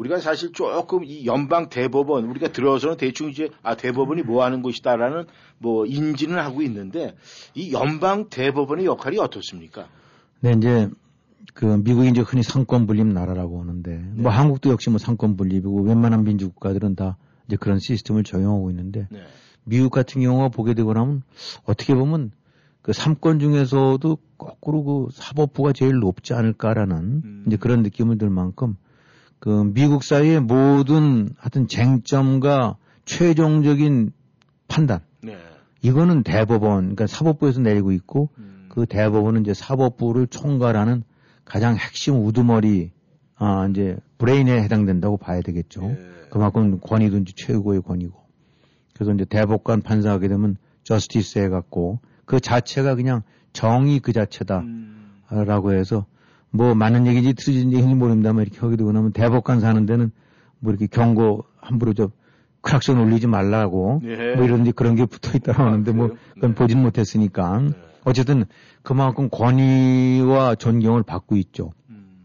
우리가 0.00 0.18
사실 0.18 0.52
조금 0.52 1.04
이 1.04 1.26
연방 1.26 1.68
대법원 1.68 2.24
우리가 2.24 2.52
들어서는 2.52 2.96
대충 2.96 3.28
이제 3.28 3.50
아 3.62 3.76
대법원이 3.76 4.22
뭐 4.22 4.42
하는 4.42 4.62
곳이다라는 4.62 5.26
뭐 5.58 5.84
인지는 5.84 6.38
하고 6.38 6.62
있는데 6.62 7.14
이 7.54 7.72
연방 7.74 8.30
대법원의 8.30 8.86
역할이 8.86 9.18
어떻습니까? 9.18 9.88
네, 10.40 10.52
이제 10.56 10.88
그 11.52 11.66
미국이 11.66 12.08
이제 12.08 12.22
흔히 12.22 12.42
삼권 12.42 12.86
분립 12.86 13.06
나라라고 13.06 13.60
하는데 13.60 13.98
뭐 14.14 14.32
한국도 14.32 14.70
역시 14.70 14.88
뭐 14.88 14.98
삼권 14.98 15.36
분립이고 15.36 15.82
웬만한 15.82 16.24
민주 16.24 16.48
국가들은 16.48 16.94
다 16.94 17.18
이제 17.46 17.56
그런 17.56 17.78
시스템을 17.78 18.24
적용하고 18.24 18.70
있는데 18.70 19.06
네. 19.10 19.20
미국 19.64 19.90
같은 19.90 20.22
경우가 20.22 20.48
보게 20.48 20.72
되고 20.72 20.94
나면 20.94 21.22
어떻게 21.64 21.94
보면 21.94 22.30
그 22.80 22.94
삼권 22.94 23.38
중에서도 23.38 24.16
거꾸로 24.38 24.82
그 24.82 25.08
사법부가 25.12 25.74
제일 25.74 25.98
높지 25.98 26.32
않을까라는 26.32 26.96
음. 26.96 27.44
이제 27.46 27.58
그런 27.58 27.82
느낌을 27.82 28.16
들 28.16 28.30
만큼 28.30 28.76
그 29.40 29.72
미국 29.72 30.04
사회의 30.04 30.38
모든 30.38 31.30
하여튼 31.38 31.66
쟁점과 31.66 32.76
최종적인 33.06 34.12
판단 34.68 35.00
네. 35.22 35.36
이거는 35.82 36.22
대법원 36.22 36.80
그러니까 36.80 37.06
사법부에서 37.06 37.60
내리고 37.60 37.90
있고 37.92 38.28
음. 38.38 38.66
그 38.68 38.86
대법원은 38.86 39.40
이제 39.40 39.54
사법부를 39.54 40.28
총괄하는 40.28 41.02
가장 41.44 41.76
핵심 41.76 42.24
우두머리 42.24 42.92
아 43.34 43.66
이제 43.68 43.96
브레인에 44.18 44.62
해당된다고 44.62 45.16
봐야 45.16 45.40
되겠죠. 45.40 45.82
예. 45.82 45.98
그만큼 46.30 46.78
권위도 46.78 47.16
이제 47.18 47.32
최고의 47.34 47.80
권위고. 47.80 48.20
그래서 48.94 49.12
이제 49.12 49.24
대법관 49.24 49.80
판사하게 49.80 50.28
되면 50.28 50.56
justice 50.84 51.38
해갖고 51.40 52.00
그 52.26 52.38
자체가 52.38 52.94
그냥 52.94 53.22
정의 53.54 53.98
그 53.98 54.12
자체다라고 54.12 55.70
음. 55.70 55.74
해서 55.74 56.04
뭐 56.50 56.74
맞는 56.74 57.06
얘기인지 57.06 57.34
틀린 57.34 57.72
얘기인지 57.72 57.94
모릅니다만 57.94 58.42
이렇게 58.42 58.58
하게 58.60 58.76
되고 58.76 58.90
나면 58.92 59.12
대법관 59.12 59.60
사는 59.60 59.86
데는 59.86 60.10
뭐 60.58 60.72
이렇게 60.72 60.86
경고 60.86 61.44
함부로 61.60 61.94
저 61.94 62.10
크락션 62.62 62.98
울리지 62.98 63.26
말라고 63.26 64.02
예. 64.04 64.34
뭐 64.34 64.44
이런 64.44 64.70
그런 64.72 64.94
게 64.94 65.06
붙어 65.06 65.36
있다고 65.36 65.62
하는데 65.62 65.92
뭐 65.92 66.08
그래요? 66.08 66.20
그건 66.34 66.50
네. 66.50 66.54
보진 66.54 66.82
못했으니까 66.82 67.60
네. 67.60 67.70
어쨌든 68.04 68.44
그만큼 68.82 69.28
권위와 69.30 70.56
존경을 70.56 71.02
받고 71.02 71.36
있죠. 71.36 71.72
음. 71.88 72.24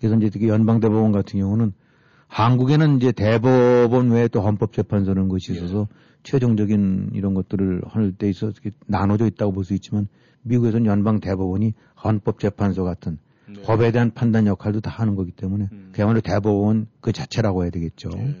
그래서 0.00 0.16
이제 0.16 0.30
특히 0.30 0.48
연방대법원 0.48 1.12
같은 1.12 1.38
경우는 1.38 1.72
한국에는 2.28 2.96
이제 2.96 3.12
대법원 3.12 4.10
외에 4.10 4.26
또 4.28 4.40
헌법재판소라는 4.40 5.28
것이 5.28 5.52
있어서 5.52 5.86
최종적인 6.22 7.10
이런 7.14 7.34
것들을 7.34 7.82
할 7.86 8.12
때 8.12 8.28
있어서 8.30 8.52
이렇게 8.52 8.70
나눠져 8.86 9.26
있다고 9.26 9.52
볼 9.52 9.64
수 9.64 9.74
있지만 9.74 10.08
미국에서는 10.42 10.86
연방대법원이 10.86 11.74
헌법재판소 12.02 12.84
같은 12.84 13.18
네. 13.56 13.62
법에 13.62 13.92
대한 13.92 14.12
판단 14.12 14.46
역할도 14.46 14.80
다 14.80 14.90
하는 14.90 15.14
거기 15.14 15.30
때문에 15.30 15.68
음. 15.72 15.90
그야말로 15.92 16.20
대법원 16.20 16.86
그 17.00 17.12
자체라고 17.12 17.62
해야 17.62 17.70
되겠죠. 17.70 18.10
예. 18.16 18.36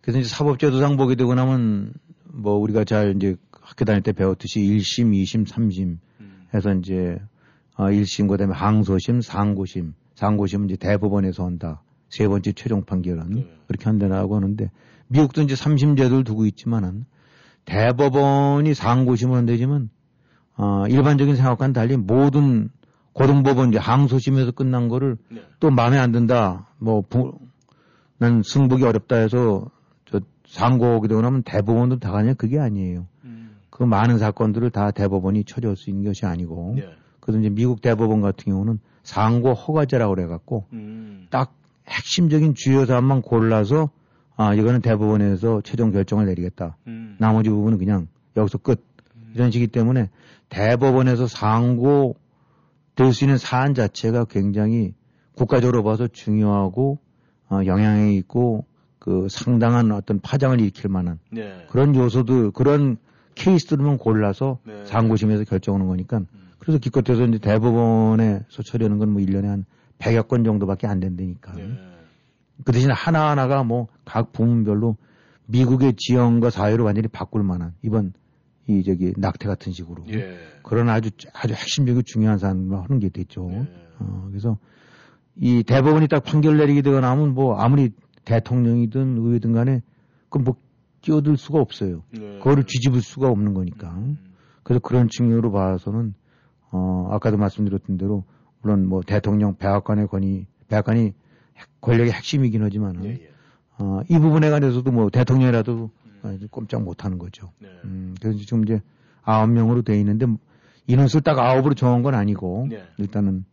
그래서 0.00 0.20
이제 0.20 0.28
사법제도상 0.28 0.96
보게 0.96 1.14
되고 1.14 1.34
나면 1.34 1.92
뭐 2.24 2.54
우리가 2.54 2.84
잘 2.84 3.14
이제 3.16 3.36
학교 3.52 3.84
다닐 3.84 4.02
때 4.02 4.12
배웠듯이 4.12 4.60
1심, 4.60 5.12
2심, 5.12 5.46
3심 5.46 5.98
음. 6.20 6.46
해서 6.54 6.74
이제 6.74 7.18
어, 7.76 7.84
1심 7.84 8.28
그다음에 8.28 8.54
항소심, 8.54 9.20
상고심, 9.20 9.94
상고심은 10.14 10.68
이제 10.68 10.76
대법원에서 10.76 11.44
한다. 11.44 11.82
세 12.08 12.26
번째 12.26 12.52
최종 12.52 12.84
판결은 12.84 13.30
네. 13.30 13.56
그렇게 13.68 13.84
한다라고 13.84 14.36
하는데 14.36 14.70
미국도 15.06 15.42
이제 15.42 15.54
3심 15.54 15.96
제도를 15.96 16.24
두고 16.24 16.44
있지만은 16.46 17.04
대법원이 17.64 18.74
상고심을 18.74 19.36
한다지만 19.36 19.90
어, 20.56 20.86
일반적인 20.88 21.36
생각과는 21.36 21.72
달리 21.72 21.96
모든 21.96 22.68
고등법원 23.20 23.68
이제 23.68 23.78
항소심에서 23.78 24.52
끝난 24.52 24.88
거를 24.88 25.16
네. 25.30 25.42
또 25.60 25.70
마음에 25.70 25.98
안 25.98 26.10
든다. 26.10 26.68
뭐, 26.78 27.02
부, 27.02 27.38
난 28.16 28.42
승복이 28.42 28.82
어렵다 28.82 29.16
해서 29.16 29.66
저 30.06 30.20
상고하게 30.46 31.08
되고 31.08 31.20
나면 31.20 31.42
대법원도 31.42 31.98
다 31.98 32.12
가냐 32.12 32.32
그게 32.34 32.58
아니에요. 32.58 33.06
음. 33.24 33.56
그 33.68 33.82
많은 33.82 34.16
사건들을 34.18 34.70
다 34.70 34.90
대법원이 34.90 35.44
처리할 35.44 35.76
수 35.76 35.90
있는 35.90 36.04
것이 36.04 36.24
아니고. 36.24 36.74
네. 36.76 36.88
그래서 37.20 37.40
이제 37.40 37.50
미국 37.50 37.82
대법원 37.82 38.22
같은 38.22 38.52
경우는 38.52 38.78
상고 39.02 39.52
허가제라고 39.52 40.14
그래갖고 40.14 40.64
음. 40.72 41.26
딱 41.28 41.54
핵심적인 41.88 42.54
주요 42.54 42.86
사안만 42.86 43.20
골라서 43.20 43.90
아, 44.36 44.54
이거는 44.54 44.80
대법원에서 44.80 45.60
최종 45.62 45.90
결정을 45.90 46.24
내리겠다. 46.24 46.78
음. 46.86 47.16
나머지 47.18 47.50
부분은 47.50 47.76
그냥 47.76 48.08
여기서 48.36 48.58
끝. 48.58 48.82
이런 49.34 49.50
식이기 49.50 49.70
때문에 49.70 50.08
대법원에서 50.48 51.26
상고 51.26 52.16
될 53.02 53.12
수 53.12 53.24
있는 53.24 53.38
사안 53.38 53.74
자체가 53.74 54.26
굉장히 54.26 54.94
국가적으로 55.34 55.82
봐서 55.82 56.06
중요하고 56.06 56.98
어, 57.50 57.60
영향이 57.64 58.16
있고 58.18 58.66
그 58.98 59.26
상당한 59.30 59.90
어떤 59.92 60.20
파장을 60.20 60.60
일으킬 60.60 60.90
만한 60.90 61.18
네. 61.30 61.66
그런 61.70 61.94
요소들 61.94 62.50
그런 62.50 62.98
케이스들만 63.34 63.96
골라서 63.96 64.58
네. 64.64 64.84
상고심에서 64.84 65.44
결정하는 65.44 65.86
거니까 65.86 66.20
그래서 66.58 66.78
기껏해서 66.78 67.24
이제 67.24 67.38
대법원에서 67.38 68.62
처리하는 68.62 68.98
건 68.98 69.08
뭐 69.10 69.22
1년에 69.22 69.44
한 69.46 69.64
100여 69.98 70.28
건 70.28 70.44
정도밖에 70.44 70.86
안 70.86 71.00
된다니까. 71.00 71.52
네. 71.54 71.70
그 72.64 72.72
대신 72.72 72.90
하나하나가 72.90 73.64
뭐 73.64 73.88
각 74.04 74.32
부문별로 74.32 74.96
미국의 75.46 75.94
지형과 75.96 76.50
사회를 76.50 76.84
완전히 76.84 77.06
바꿀 77.08 77.44
만한 77.44 77.74
이번 77.82 78.12
이 78.78 78.82
저기 78.84 79.12
낙태 79.16 79.48
같은 79.48 79.72
식으로 79.72 80.04
예. 80.10 80.36
그런 80.62 80.88
아주 80.88 81.10
아주 81.34 81.54
핵심적이고 81.54 82.02
중요한 82.02 82.38
사안만 82.38 82.82
하는 82.84 82.98
게 82.98 83.08
됐죠. 83.08 83.48
예. 83.52 83.66
어, 83.98 84.26
그래서 84.28 84.58
이 85.36 85.62
대법원이 85.62 86.08
딱 86.08 86.22
판결 86.24 86.56
내리게 86.58 86.82
되거나 86.82 87.10
하면 87.10 87.34
뭐 87.34 87.56
아무리 87.56 87.90
대통령이든 88.24 89.18
의회든 89.18 89.52
간에 89.52 89.82
그뭐 90.28 90.56
끼어들 91.00 91.36
수가 91.36 91.60
없어요. 91.60 92.02
네. 92.12 92.38
그거를 92.38 92.64
뒤집을 92.64 93.00
수가 93.00 93.28
없는 93.28 93.54
거니까. 93.54 93.90
음. 93.90 94.18
그래서 94.62 94.80
그런 94.80 95.08
측면으로 95.08 95.50
봐서는 95.50 96.14
어 96.70 97.08
아까도 97.10 97.36
말씀드렸던 97.38 97.96
대로 97.96 98.24
물론 98.62 98.86
뭐 98.86 99.02
대통령 99.02 99.56
백악관의 99.56 100.06
권위 100.08 100.46
백악관이 100.68 101.14
핵- 101.56 101.80
권력의 101.80 102.12
핵심이긴 102.12 102.62
하지만은 102.62 103.04
예, 103.06 103.10
예. 103.10 103.30
어, 103.78 104.02
이 104.08 104.18
부분에 104.18 104.50
관해서도 104.50 104.92
뭐 104.92 105.08
대통령이라도 105.10 105.72
어, 105.74 105.90
꼼짝 106.50 106.82
못 106.82 107.04
하는 107.04 107.18
거죠. 107.18 107.52
네. 107.58 107.68
음, 107.84 108.14
그래서 108.20 108.38
지금 108.38 108.64
이제 108.64 108.80
아홉 109.22 109.50
명으로 109.50 109.82
돼 109.82 109.98
있는데 109.98 110.26
인원수를 110.86 111.22
딱 111.22 111.38
아홉으로 111.38 111.74
정한 111.74 112.02
건 112.02 112.14
아니고 112.14 112.66
네. 112.70 112.82
일단은 112.98 113.44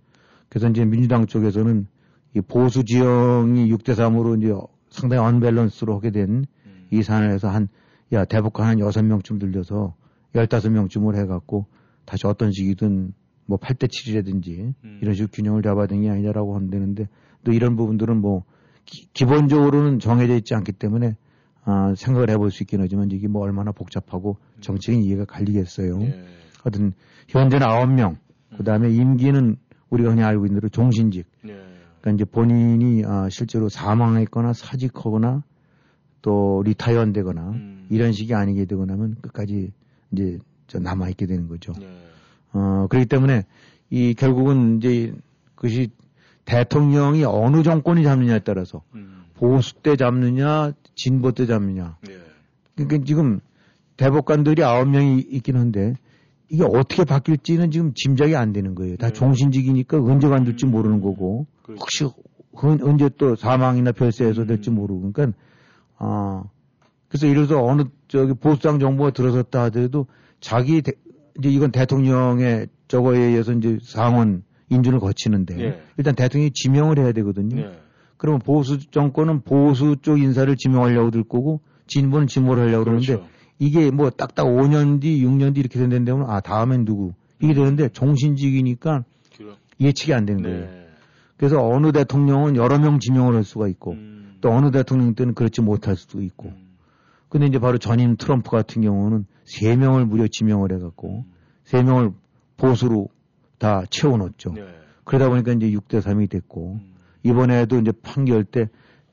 그래서 0.50 0.70
이제 0.70 0.86
민주당 0.86 1.26
쪽에서는 1.26 1.88
이 2.36 2.42
보수 2.42 2.84
지형이 2.84 3.72
6대 3.72 3.94
3으로 3.94 4.42
이제 4.42 4.54
상당히 4.90 5.24
언밸런스로 5.24 5.96
하게 5.96 6.12
된이 6.12 6.46
음. 6.66 7.02
사안에서 7.02 7.50
한, 7.50 7.68
야, 8.14 8.26
대북한 8.26 8.68
한 8.68 8.78
6명쯤 8.78 9.40
들려서 9.40 9.96
15명쯤을 10.34 11.16
해갖고 11.16 11.66
다시 12.06 12.28
어떤 12.28 12.52
식이든 12.52 13.14
뭐 13.46 13.58
8대 13.58 13.88
7이라든지 13.88 14.74
음. 14.84 15.00
이런 15.02 15.14
식으로 15.14 15.30
균형을 15.32 15.62
잡아야 15.62 15.88
되는 15.88 16.04
게 16.04 16.10
아니냐라고 16.10 16.56
한다는데 16.56 17.08
또 17.44 17.52
이런 17.52 17.76
부분들은 17.76 18.20
뭐 18.20 18.44
기, 18.86 19.08
기본적으로는 19.14 20.00
정해져 20.00 20.36
있지 20.36 20.54
않기 20.56 20.74
때문에 20.74 21.16
아, 21.70 21.94
생각을 21.96 22.30
해볼 22.30 22.50
수 22.50 22.64
있긴 22.64 22.80
하지만 22.80 23.12
이게 23.12 23.28
뭐 23.28 23.42
얼마나 23.44 23.74
복잡하고 23.74 24.38
정치적인 24.62 25.04
이해가 25.04 25.26
갈리겠어요. 25.26 26.02
예. 26.02 26.24
하여튼 26.64 26.94
현재는 27.28 27.68
9명, 27.68 28.16
그 28.56 28.64
다음에 28.64 28.90
임기는 28.90 29.58
우리가 29.90 30.12
흔히 30.12 30.24
알고 30.24 30.46
있는 30.46 30.62
대로 30.62 30.70
종신직. 30.70 31.28
예. 31.46 31.60
그러니까 32.00 32.12
이제 32.14 32.24
본인이 32.24 33.04
아, 33.06 33.28
실제로 33.30 33.68
사망했거나 33.68 34.54
사직하거나 34.54 35.44
또 36.22 36.64
retire 36.66 37.12
되거나 37.12 37.50
음. 37.50 37.88
이런 37.90 38.14
식이 38.14 38.34
아니게 38.34 38.64
되고 38.64 38.86
나면 38.86 39.16
끝까지 39.22 39.74
이제 40.14 40.40
저 40.68 40.80
남아있게 40.80 41.26
되는 41.26 41.50
거죠. 41.50 41.74
예. 41.82 41.90
어, 42.54 42.88
그렇기 42.90 43.08
때문에 43.08 43.44
이 43.90 44.14
결국은 44.14 44.78
이제 44.78 45.14
그것이 45.56 45.90
대통령이 46.46 47.26
어느 47.26 47.62
정권이 47.62 48.04
잡느냐에 48.04 48.40
따라서 48.40 48.84
음. 48.96 49.17
보수 49.38 49.74
때 49.76 49.96
잡느냐, 49.96 50.72
진보 50.96 51.32
때 51.32 51.46
잡느냐. 51.46 51.98
예. 52.10 52.18
그러니까 52.76 53.04
지금 53.06 53.40
대법관들이 53.98 54.64
아홉 54.64 54.90
명이 54.90 55.20
있긴 55.32 55.56
한데 55.58 55.94
이게 56.50 56.64
어떻게 56.64 57.04
바뀔지는 57.04 57.72
지금 57.72 57.94
짐작이 57.94 58.36
안 58.36 58.54
되는 58.54 58.76
거예요. 58.76 58.98
다 58.98 59.08
네. 59.08 59.14
종신직이니까 59.14 59.98
언제 60.00 60.28
관둘지 60.28 60.66
음. 60.66 60.72
모르는 60.72 61.02
거고 61.02 61.46
그렇죠. 61.64 61.80
혹시 61.82 62.04
언- 62.54 62.82
언제 62.82 63.10
또 63.18 63.36
사망이나 63.36 63.92
별세해서 63.92 64.44
음. 64.44 64.48
될지 64.48 64.70
모르고 64.70 65.12
그러니까 65.12 65.38
아 65.98 66.44
그래서 67.10 67.28
이래서 67.28 67.64
어느 67.64 67.84
저기 68.08 68.34
보수당 68.34 68.80
정부가 68.80 69.12
들어섰다 69.12 69.64
하더라도 69.64 70.08
자기 70.40 70.82
대- 70.82 70.94
이제 71.40 71.50
이건 71.50 71.72
대통령의 71.72 72.68
저거에 72.88 73.20
의해서 73.20 73.54
이제 73.54 73.78
상원 73.84 74.44
인준을 74.70 75.00
거치는데 75.00 75.60
예. 75.60 75.82
일단 75.98 76.16
대통령이 76.16 76.52
지명을 76.52 77.00
해야 77.00 77.12
되거든요. 77.14 77.72
예. 78.18 78.20
그러면 78.20 78.40
보수 78.40 78.80
정권은 78.92 79.42
보수 79.42 79.96
쪽 80.02 80.20
인사를 80.20 80.56
지명하려고 80.56 81.12
들 81.12 81.24
거고 81.24 81.62
진보는 81.88 82.28
진보를 82.28 82.64
하려고 82.64 82.86
그러는데 82.86 83.16
그렇죠. 83.16 83.30
이게 83.60 83.92
뭐 83.92 84.10
딱딱 84.10 84.46
5년 84.46 85.02
뒤, 85.02 85.24
6년 85.24 85.56
뒤 85.56 85.62
이렇게 85.62 85.80
된다면 85.80 86.30
아 86.30 86.40
다음엔 86.42 86.86
누구 86.86 87.14
이게 87.42 87.54
되는데 87.54 87.90
종신직이니까 87.90 89.04
그럼. 89.38 89.56
예측이 89.80 90.14
안 90.14 90.26
되는 90.26 90.44
거예요. 90.44 90.66
네. 90.66 90.88
그래서 91.38 91.64
어느 91.64 91.92
대통령은 91.92 92.56
여러 92.56 92.80
명 92.80 93.00
지명을 93.00 93.36
할 93.36 93.44
수가 93.44 93.68
있고 93.68 93.92
음. 93.92 94.38
또 94.42 94.50
어느 94.52 94.72
대통령 94.72 95.14
때는 95.14 95.34
그렇지 95.34 95.62
못할 95.62 95.96
수도 95.96 96.22
있고. 96.22 96.50
음. 96.50 96.68
근데 97.30 97.46
이제 97.46 97.60
바로 97.60 97.78
전임 97.78 98.16
트럼프 98.16 98.50
같은 98.50 98.82
경우는 98.82 99.26
세 99.44 99.76
명을 99.76 100.06
무려 100.06 100.28
지명을 100.28 100.72
해갖고 100.74 101.26
세 101.64 101.84
명을 101.84 102.12
보수로 102.56 103.10
다 103.60 103.84
채워넣었죠. 103.90 104.54
네. 104.54 104.66
그러다 105.04 105.30
보니까 105.30 105.54
이제 105.54 105.70
6대 105.72 106.02
3이 106.02 106.30
됐고 106.30 106.80
음. 106.82 106.97
이번에도 107.24 107.80
이제 107.80 107.92
판결 108.02 108.44
때 108.44 108.70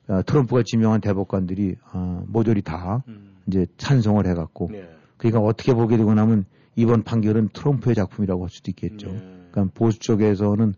어, 0.08 0.22
트럼프가 0.24 0.62
지명한 0.64 1.00
대법관들이 1.00 1.76
어, 1.92 2.24
모조리 2.26 2.62
다 2.62 3.02
음. 3.08 3.34
이제 3.46 3.66
찬성을 3.78 4.26
해갖고 4.26 4.68
네. 4.72 4.88
그러니까 5.16 5.40
어떻게 5.40 5.74
보게 5.74 5.96
되고 5.96 6.12
나면 6.14 6.44
이번 6.76 7.02
판결은 7.02 7.50
트럼프의 7.52 7.94
작품이라고 7.94 8.42
할 8.42 8.50
수도 8.50 8.70
있겠죠. 8.70 9.08
네. 9.08 9.46
그러니까 9.50 9.72
보수 9.74 9.98
쪽에서는 10.00 10.74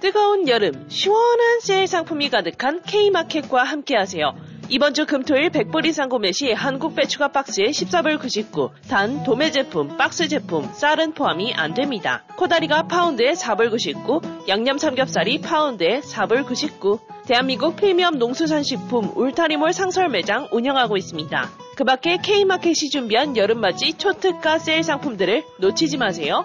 뜨거운 0.00 0.46
여름, 0.46 0.72
시원한 0.88 1.60
세일 1.60 1.86
상품이 1.86 2.28
가득한 2.28 2.82
K마켓과 2.82 3.62
함께하세요. 3.62 4.49
이번 4.72 4.94
주 4.94 5.04
금토일 5.04 5.50
100불 5.50 5.84
이상 5.86 6.08
구매 6.08 6.30
시 6.30 6.52
한국 6.52 6.94
배추가 6.94 7.26
박스에 7.26 7.66
14불 7.66 8.20
99, 8.20 8.70
단 8.88 9.24
도매 9.24 9.50
제품, 9.50 9.96
박스 9.96 10.28
제품, 10.28 10.72
쌀은 10.72 11.14
포함이 11.14 11.54
안 11.54 11.74
됩니다. 11.74 12.22
코다리가 12.36 12.84
파운드에 12.84 13.32
4불 13.32 13.70
99, 13.70 14.20
양념 14.46 14.78
삼겹살이 14.78 15.40
파운드에 15.40 16.02
4불 16.02 16.46
99. 16.46 17.00
대한민국 17.26 17.74
프리미엄 17.74 18.18
농수산 18.18 18.62
식품 18.62 19.10
울타리몰 19.16 19.72
상설 19.72 20.08
매장 20.08 20.46
운영하고 20.52 20.96
있습니다. 20.96 21.50
그 21.74 21.84
밖에 21.84 22.18
K마켓이 22.18 22.90
준비한 22.92 23.36
여름맞이 23.36 23.94
초특가 23.94 24.60
세일 24.60 24.84
상품들을 24.84 25.44
놓치지 25.58 25.96
마세요. 25.96 26.44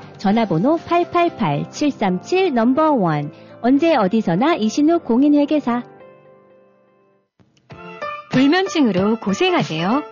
전화번호 0.21 0.77
888-737 0.77 2.53
number 2.53 2.91
one 2.91 3.33
언제 3.61 3.95
어디서나 3.95 4.53
이신욱 4.53 5.03
공인회계사 5.03 5.81
불면증으로 8.29 9.15
고생하세요. 9.19 10.03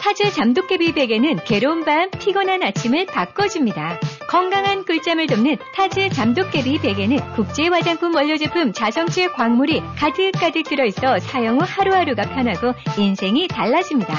타즈 0.00 0.30
잠도깨비 0.30 0.94
베개는 0.94 1.40
괴로운 1.44 1.84
밤, 1.84 2.08
피곤한 2.12 2.62
아침을 2.62 3.06
바꿔줍니다. 3.06 3.98
건강한 4.28 4.84
꿀잠을 4.84 5.26
돕는 5.26 5.56
타즈 5.74 6.08
잠도깨비 6.10 6.78
베개는 6.78 7.18
국제 7.34 7.66
화장품 7.66 8.14
원료 8.14 8.36
제품 8.36 8.72
자성질 8.72 9.32
광물이 9.32 9.82
가득가득 9.96 10.68
들어있어 10.68 11.18
사용 11.18 11.60
후 11.60 11.64
하루하루가 11.66 12.22
편하고 12.22 12.74
인생이 12.96 13.48
달라집니다. 13.48 14.14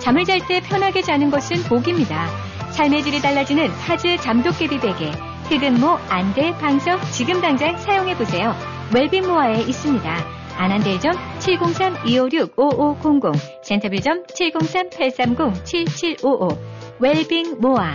잠을 0.00 0.24
잘 0.24 0.40
때 0.48 0.60
편하게 0.60 1.00
자는 1.02 1.30
것은 1.30 1.62
복입니다. 1.68 2.49
삶의 2.72 3.02
질이 3.02 3.20
달라지는 3.20 3.68
타즈 3.68 4.16
잠도깨비 4.18 4.78
베개. 4.80 5.10
흑은모, 5.48 5.98
안대, 6.08 6.52
방석 6.58 7.00
지금 7.12 7.40
당장 7.40 7.76
사용해 7.76 8.16
보세요. 8.16 8.54
웰빙모아에 8.94 9.62
있습니다. 9.62 10.16
애난데일점 10.56 11.12
703-256-5500 11.38 13.34
센터빌점 13.62 14.24
703-830-7755 14.24 16.58
웰빙 16.98 17.60
모아 17.60 17.94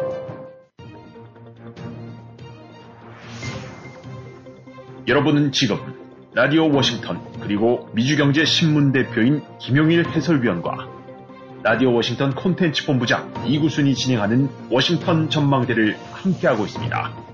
여러분은 5.07 5.51
지금 5.51 5.77
라디오 6.33 6.71
워싱턴 6.71 7.19
그리고 7.41 7.89
미주경제 7.93 8.45
신문 8.45 8.91
대표인 8.91 9.41
김용일 9.57 10.07
해설위원과 10.07 10.87
라디오 11.63 11.93
워싱턴 11.93 12.35
콘텐츠 12.35 12.85
본부장 12.85 13.33
이구순이 13.47 13.95
진행하는 13.95 14.47
워싱턴 14.69 15.29
전망대를 15.29 15.97
함께하고 16.11 16.65
있습니다. 16.65 17.31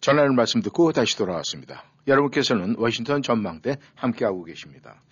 전하는 0.00 0.34
말씀 0.34 0.62
듣고 0.62 0.92
다시 0.92 1.16
돌아왔습니다. 1.18 1.84
여러분께서는 2.06 2.76
워싱턴 2.78 3.22
전망대 3.22 3.76
함께하고 3.94 4.42
계십니다. 4.44 5.02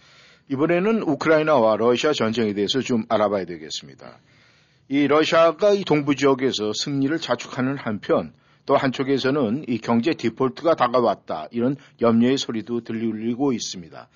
이번에는 0.48 1.02
우크라이나와 1.02 1.76
러시아 1.76 2.12
전쟁에 2.12 2.54
대해서 2.54 2.80
좀 2.80 3.04
알아봐야 3.09 3.44
되겠습니다. 3.44 4.18
이 4.92 5.07
러시아가 5.07 5.72
이 5.72 5.85
동부 5.85 6.16
지역에서 6.16 6.72
승리를 6.74 7.16
자축하는 7.20 7.76
한편 7.79 8.33
또 8.66 8.76
한쪽에서는 8.76 9.64
이 9.68 9.79
경제 9.79 10.11
디폴트가 10.14 10.74
다가왔다 10.74 11.46
이런 11.53 11.76
염려의 12.00 12.37
소리도 12.38 12.81
들리고 12.81 13.53
있습니다. 13.53 14.09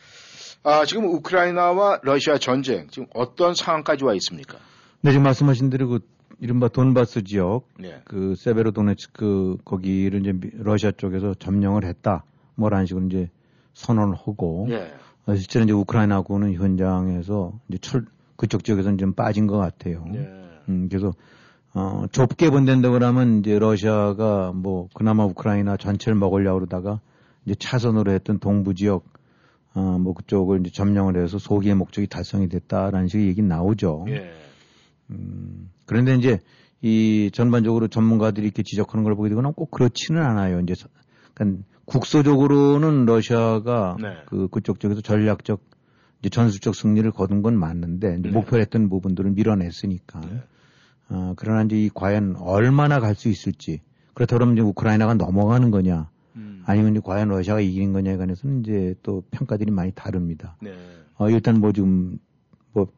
아, 0.65 0.85
지금 0.85 1.05
우크라이나와 1.05 2.01
러시아 2.03 2.39
전쟁 2.39 2.89
지금 2.91 3.07
어떤 3.15 3.55
상황까지 3.55 4.05
와 4.05 4.15
있습니까? 4.15 4.59
네, 5.01 5.13
지금 5.13 5.23
말씀하신 5.23 5.71
대로 5.71 5.87
그 5.89 6.01
이른바 6.41 6.67
돈바스 6.67 7.23
지역 7.23 7.69
네. 7.79 8.01
그 8.05 8.35
세베로도네츠크 8.35 9.59
거기를 9.65 10.21
이제 10.23 10.33
미- 10.33 10.51
러시아 10.55 10.91
쪽에서 10.91 11.35
점령을 11.35 11.85
했다. 11.85 12.25
뭐라는 12.57 12.87
식으로 12.87 13.07
이제 13.07 13.31
선언을 13.75 14.17
하고 14.17 14.67
네. 14.69 14.93
어, 15.27 15.37
실제로 15.37 15.65
이제 15.67 15.73
우크라이나군은 15.73 16.55
현장에서 16.55 17.53
이제 17.69 17.79
철 17.81 18.07
그쪽 18.37 18.65
지역에서는 18.65 18.99
좀 18.99 19.13
빠진 19.13 19.47
것 19.47 19.59
같아요. 19.59 20.05
네. 20.11 20.44
음, 20.69 20.89
그래서 20.89 21.13
어, 21.75 22.05
좁게 22.13 22.51
본댄다고 22.51 22.95
그러면 22.95 23.41
이제 23.41 23.59
러시아가 23.59 24.53
뭐 24.55 24.89
그나마 24.95 25.25
우크라이나 25.25 25.77
전체를 25.77 26.17
먹으려고 26.17 26.61
그러다가 26.61 27.01
이제 27.45 27.55
차선으로 27.59 28.13
했던 28.13 28.39
동부 28.39 28.75
지역 28.75 29.05
어, 29.75 29.99
뭐 30.01 30.15
그쪽을 30.15 30.61
이제 30.61 30.71
점령을 30.73 31.21
해서 31.21 31.39
소기의 31.39 31.75
목적이 31.75 32.07
달성이 32.07 32.49
됐다라는 32.49 33.09
식의 33.09 33.27
얘기 33.27 33.43
나오죠. 33.43 34.05
예. 34.09 34.33
음, 35.11 35.71
그런데 35.87 36.15
이제 36.15 36.39
이 36.81 37.31
전반적으로 37.33 37.89
전문가들이 37.89 38.47
이렇게 38.47 38.63
지적하는 38.63 39.03
걸 39.05 39.17
보게 39.17 39.29
되거나 39.31 39.51
꼭 39.51 39.71
그렇지는 39.73 40.23
않아요. 40.23 40.61
이제 40.61 40.75
서- 40.75 40.89
그러니까 41.35 41.65
국소적으로는 41.87 43.05
러시아가 43.07 43.97
네. 44.01 44.15
그 44.27 44.49
그쪽 44.49 44.79
쪽에서 44.81 45.01
전략적 45.01 45.61
전술적 46.31 46.75
승리를 46.75 47.11
거둔 47.13 47.43
건 47.43 47.59
맞는데 47.59 48.19
네. 48.19 48.31
목표로 48.31 48.61
했던 48.61 48.89
부분들을 48.89 49.31
밀어냈으니까. 49.33 50.21
네. 50.21 50.43
어, 51.11 51.35
그러나 51.37 51.63
이제 51.63 51.77
이 51.77 51.91
과연 51.93 52.37
얼마나 52.39 52.99
갈 53.01 53.15
수 53.15 53.29
있을지 53.29 53.81
그렇다 54.15 54.37
그러면 54.37 54.55
이제 54.55 54.63
우크라이나가 54.63 55.15
넘어가는 55.15 55.71
거냐 55.71 56.09
음. 56.37 56.63
아니면 56.67 56.93
이제 56.93 57.01
과연 57.05 57.29
러시아가 57.29 57.61
이기는 57.61 57.93
거냐에 57.93 58.17
관해서는 58.17 58.61
이제 58.61 58.95
또 59.03 59.23
평가들이 59.31 59.71
많이 59.71 59.93
다릅니다. 59.93 60.57
네. 60.63 60.73
어, 61.17 61.29
일단 61.31 61.61
뭐 61.61 61.73
좀, 61.73 62.19
뭐, 62.73 62.89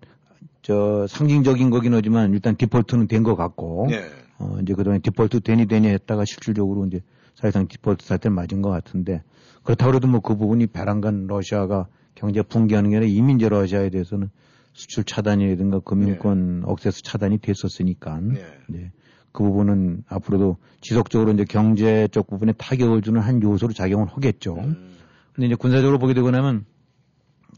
저, 0.63 1.07
상징적인 1.09 1.69
거긴 1.71 1.93
하지만 1.95 2.33
일단 2.33 2.57
디폴트는 2.57 3.09
된 3.09 3.23
것 3.23 3.37
같고, 3.37 3.89
네. 3.91 4.05
어, 4.39 4.57
이제 4.63 4.73
그동안 4.75 5.01
디폴트 5.03 5.41
되니 5.41 5.67
되니 5.67 5.89
했다가 5.89 6.25
실질적으로 6.25 6.87
이제 6.87 7.03
사실상 7.35 7.69
디폴트 7.69 8.07
사태를 8.07 8.35
맞은 8.35 8.63
것 8.63 8.71
같은데, 8.71 9.23
그렇다고 9.65 9.95
해도 9.97 10.09
뭐 10.09 10.21
그 10.21 10.37
부분이 10.37 10.69
배란간 10.69 11.27
러시아가 11.27 11.89
경제 12.17 12.43
붕괴하는 12.43 12.91
게 12.91 12.97
아니라 12.97 13.09
이미 13.09 13.35
이제 13.35 13.49
러시아에 13.49 13.91
대해서는 13.91 14.31
수출 14.73 15.05
차단이라든가 15.05 15.79
금융권 15.81 16.63
억세스 16.67 17.03
차단이 17.03 17.39
됐었으니까, 17.39 18.21
네. 18.21 18.45
네. 18.69 18.91
그 19.33 19.45
부분은 19.45 20.03
앞으로도 20.09 20.57
지속적으로 20.81 21.33
이제 21.33 21.45
경제 21.45 22.09
쪽 22.09 22.27
부분에 22.29 22.53
타격을 22.53 23.03
주는 23.03 23.21
한 23.21 23.43
요소로 23.43 23.75
작용을 23.75 24.09
하겠죠. 24.09 24.55
음. 24.57 24.97
근데 25.35 25.47
이제 25.47 25.55
군사적으로 25.55 25.99
보게 25.99 26.15
되고 26.15 26.31
나면 26.31 26.65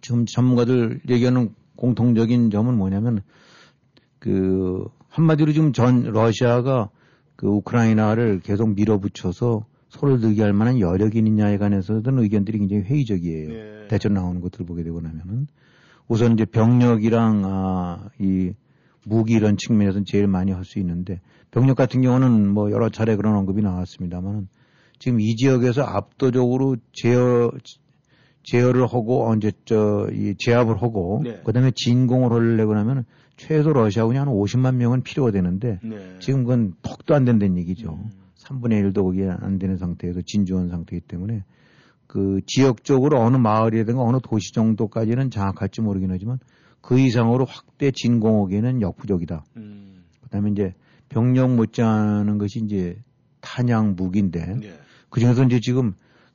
지금 0.00 0.26
전문가들 0.26 1.00
얘기하는 1.08 1.54
공통적인 1.76 2.50
점은 2.50 2.76
뭐냐면 2.76 3.22
그 4.18 4.88
한마디로 5.08 5.52
지금 5.52 5.72
전 5.72 6.02
러시아가 6.02 6.90
그 7.36 7.46
우크라이나를 7.46 8.40
계속 8.40 8.74
밀어붙여서 8.74 9.64
손을 9.88 10.20
들게 10.20 10.42
할 10.42 10.52
만한 10.52 10.80
여력이 10.80 11.18
있느냐에 11.18 11.58
관해서는 11.58 12.18
의견들이 12.18 12.58
굉장히 12.58 12.82
회의적이에요. 12.82 13.50
예. 13.50 13.86
대처 13.88 14.08
나오는 14.08 14.40
것들을 14.40 14.66
보게 14.66 14.82
되고 14.82 15.00
나면은 15.00 15.46
우선 16.08 16.32
이제 16.34 16.44
병력이랑 16.44 17.42
아, 17.44 18.08
이 18.18 18.52
무기 19.04 19.34
이런 19.34 19.56
측면에서는 19.56 20.04
제일 20.04 20.26
많이 20.26 20.52
할 20.52 20.64
수 20.64 20.78
있는데 20.78 21.20
병력 21.50 21.76
같은 21.76 22.02
경우는 22.02 22.48
뭐 22.48 22.70
여러 22.70 22.90
차례 22.90 23.16
그런 23.16 23.34
언급이 23.36 23.62
나왔습니다만은 23.62 24.48
지금 24.98 25.20
이 25.20 25.36
지역에서 25.36 25.82
압도적으로 25.82 26.76
제어 26.92 27.50
제어를 28.42 28.82
하고 28.84 29.28
어, 29.28 29.34
이제 29.34 29.52
저이 29.64 30.34
제압을 30.38 30.82
하고 30.82 31.20
네. 31.22 31.40
그다음에 31.44 31.70
진공을 31.74 32.32
하려고 32.32 32.74
하면 32.74 33.04
최소 33.36 33.72
러시아군이 33.72 34.18
한 34.18 34.28
50만 34.28 34.76
명은 34.76 35.02
필요가 35.02 35.30
되는데 35.30 35.78
네. 35.82 36.16
지금 36.20 36.44
그건 36.44 36.74
턱도 36.82 37.14
안 37.14 37.24
된다는 37.24 37.58
얘기죠. 37.58 37.92
음. 37.92 38.10
3분의 38.48 38.92
1도 38.92 39.04
그게 39.04 39.28
안 39.28 39.58
되는 39.58 39.76
상태에서 39.76 40.22
진주한 40.22 40.68
상태이기 40.68 41.06
때문에 41.06 41.44
그 42.06 42.40
지역적으로 42.46 43.20
어느 43.20 43.36
마을이라든가 43.36 44.02
어느 44.02 44.18
도시 44.22 44.52
정도까지는 44.52 45.30
장악할지 45.30 45.82
모르긴 45.82 46.10
하지만 46.10 46.38
그 46.80 46.98
이상으로 46.98 47.44
확대 47.44 47.90
진공하기에는 47.90 48.80
역부족이다. 48.80 49.44
음. 49.56 50.04
그다음에 50.22 50.50
이제 50.50 50.74
병력 51.08 51.54
못지않은 51.54 52.38
것이 52.38 52.60
이제 52.64 52.96
탄약 53.40 53.94
무기인데 53.94 54.54
네. 54.60 54.72
그 55.10 55.20
중에서 55.20 55.44
이제 55.44 55.60
지금 55.60 55.94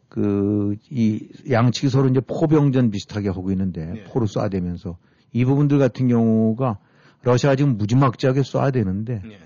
그 0.09 0.53
이 0.89 1.27
양측이 1.49 1.89
서로 1.89 2.07
이제 2.09 2.19
포병전 2.19 2.91
비슷하게 2.91 3.29
하고 3.29 3.51
있는데 3.51 3.85
네. 3.85 4.03
포로 4.03 4.25
쏴대면서 4.25 4.95
이 5.31 5.45
부분들 5.45 5.79
같은 5.79 6.07
경우가 6.07 6.77
러시아가 7.23 7.55
지금 7.55 7.77
무지막지하게 7.77 8.41
쏴대는데 8.41 9.23
네. 9.23 9.39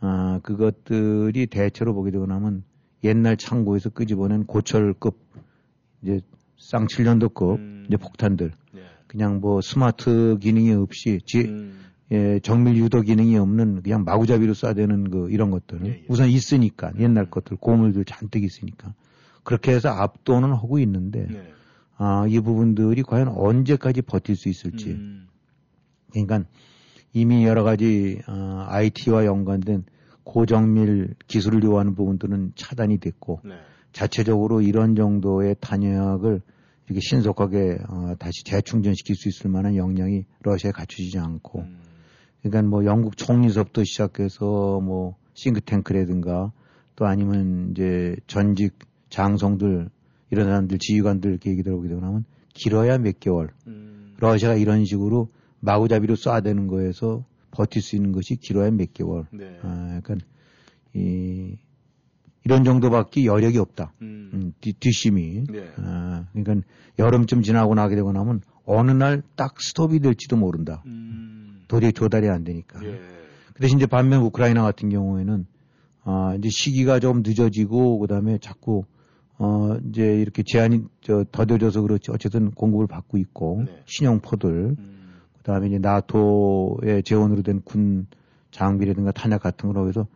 아 0.00 0.40
그것들이 0.42 1.46
대체로 1.46 1.94
보게 1.94 2.10
되고 2.10 2.26
나면 2.26 2.64
옛날 3.04 3.36
창고에서 3.36 3.90
끄집어낸 3.90 4.46
고철급 4.46 5.18
이제 6.02 6.20
쌍칠년도급 6.58 7.58
음. 7.58 7.84
이제 7.86 7.96
폭탄들 7.96 8.52
네. 8.72 8.82
그냥 9.06 9.40
뭐 9.40 9.60
스마트 9.60 10.38
기능이 10.40 10.72
없이 10.72 11.20
지, 11.24 11.40
음. 11.40 11.80
예, 12.12 12.40
정밀 12.40 12.76
유도 12.76 13.02
기능이 13.02 13.36
없는 13.38 13.82
그냥 13.82 14.04
마구잡이로 14.04 14.52
쏴대는 14.52 15.10
그 15.10 15.30
이런 15.30 15.50
것들 15.50 15.80
예, 15.84 15.90
예. 15.90 16.04
우선 16.08 16.28
있으니까 16.28 16.92
옛날 16.98 17.30
것들 17.30 17.56
고물들 17.56 18.04
잔뜩 18.04 18.42
있으니까 18.42 18.94
그렇게 19.42 19.72
해서 19.72 19.90
압도는 19.90 20.52
하고 20.52 20.78
있는데 20.78 21.26
네. 21.30 21.52
아, 21.96 22.26
이 22.28 22.40
부분들이 22.40 23.02
과연 23.02 23.28
언제까지 23.28 24.02
버틸 24.02 24.34
수 24.36 24.48
있을지 24.48 24.92
음. 24.92 25.28
그러니까 26.10 26.44
이미 27.12 27.44
여러 27.44 27.64
가지 27.64 28.20
어, 28.28 28.66
IT와 28.68 29.24
연관된 29.24 29.84
고정밀 30.24 31.14
기술을 31.26 31.62
요하는 31.64 31.94
부분들은 31.94 32.52
차단이 32.54 32.98
됐고 32.98 33.40
네. 33.44 33.54
자체적으로 33.92 34.60
이런 34.60 34.94
정도의 34.94 35.56
탄약을 35.60 36.40
이렇게 36.86 37.00
신속하게 37.00 37.78
어, 37.88 38.14
다시 38.18 38.44
재충전시킬 38.44 39.16
수 39.16 39.28
있을 39.28 39.50
만한 39.50 39.76
역량이 39.76 40.24
러시아에 40.42 40.72
갖추지지 40.72 41.18
않고 41.18 41.60
음. 41.60 41.80
그러니까 42.42 42.68
뭐 42.68 42.84
영국 42.84 43.16
총리서부터 43.16 43.84
시작해서 43.84 44.80
뭐 44.80 45.16
싱크탱크라든가 45.34 46.52
또 46.96 47.06
아니면 47.06 47.70
이제 47.70 48.16
전직 48.26 48.78
장성들 49.08 49.88
이런 50.30 50.46
사람들 50.46 50.78
지휘관들 50.78 51.30
이렇게 51.30 51.50
얘기 51.50 51.62
들어보게 51.62 51.88
되고 51.88 52.00
나면 52.00 52.24
길어야 52.54 52.98
몇 52.98 53.18
개월 53.20 53.50
음. 53.66 54.14
러시아가 54.18 54.54
이런 54.56 54.84
식으로 54.84 55.28
마구잡이로 55.60 56.14
쏴대는 56.14 56.68
거에서 56.68 57.24
버틸 57.52 57.82
수 57.82 57.96
있는 57.96 58.12
것이 58.12 58.36
길어야 58.36 58.70
몇 58.70 58.92
개월 58.92 59.26
네. 59.32 59.58
아, 59.62 59.94
약간 59.96 60.20
이 60.94 61.56
이런 62.44 62.64
정도밖에 62.64 63.24
여력이 63.26 63.58
없다. 63.58 63.92
음. 64.02 64.30
음, 64.32 64.52
뒤, 64.60 64.72
뒷심이. 64.72 65.44
네. 65.50 65.68
아, 65.76 66.26
그러니까 66.32 66.66
여름쯤 66.98 67.42
지나고 67.42 67.74
나게 67.74 67.96
되고 67.96 68.12
나면 68.12 68.40
어느 68.64 68.90
날 68.92 69.22
딱 69.36 69.60
스톱이 69.60 70.00
될지도 70.00 70.36
모른다. 70.36 70.82
음. 70.86 71.64
도저히 71.68 71.92
조달이 71.92 72.28
안 72.28 72.44
되니까. 72.44 72.82
예. 72.84 72.98
그 73.54 73.60
대신 73.60 73.78
이제 73.78 73.86
반면 73.86 74.22
우크라이나 74.22 74.62
같은 74.62 74.88
경우에는 74.88 75.46
아, 76.04 76.34
이제 76.38 76.48
시기가 76.50 76.98
좀 76.98 77.22
늦어지고 77.24 77.98
그다음에 77.98 78.38
자꾸 78.38 78.84
어, 79.38 79.76
이제 79.88 80.20
이렇게 80.20 80.42
제한이 80.46 80.82
저 81.02 81.24
더뎌져서 81.30 81.82
그렇지 81.82 82.10
어쨌든 82.10 82.50
공급을 82.50 82.86
받고 82.86 83.18
있고 83.18 83.64
네. 83.66 83.82
신형포들 83.86 84.76
음. 84.78 84.99
그 85.40 85.44
다음에 85.44 85.68
이제 85.68 85.78
나토의 85.78 87.02
재원으로 87.02 87.42
된 87.42 87.60
군 87.64 88.06
장비라든가 88.50 89.12
탄약 89.12 89.42
같은 89.42 89.72
거로 89.72 89.88
해서 89.88 90.06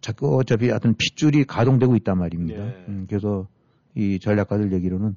자꾸 0.00 0.36
어차피 0.38 0.68
하여튼 0.70 0.94
핏줄이 0.98 1.44
가동되고 1.44 1.96
있단 1.96 2.18
말입니다. 2.18 2.62
네. 2.64 2.84
음, 2.88 3.06
그래서 3.08 3.46
이 3.94 4.18
전략가들 4.18 4.72
얘기로는 4.72 5.14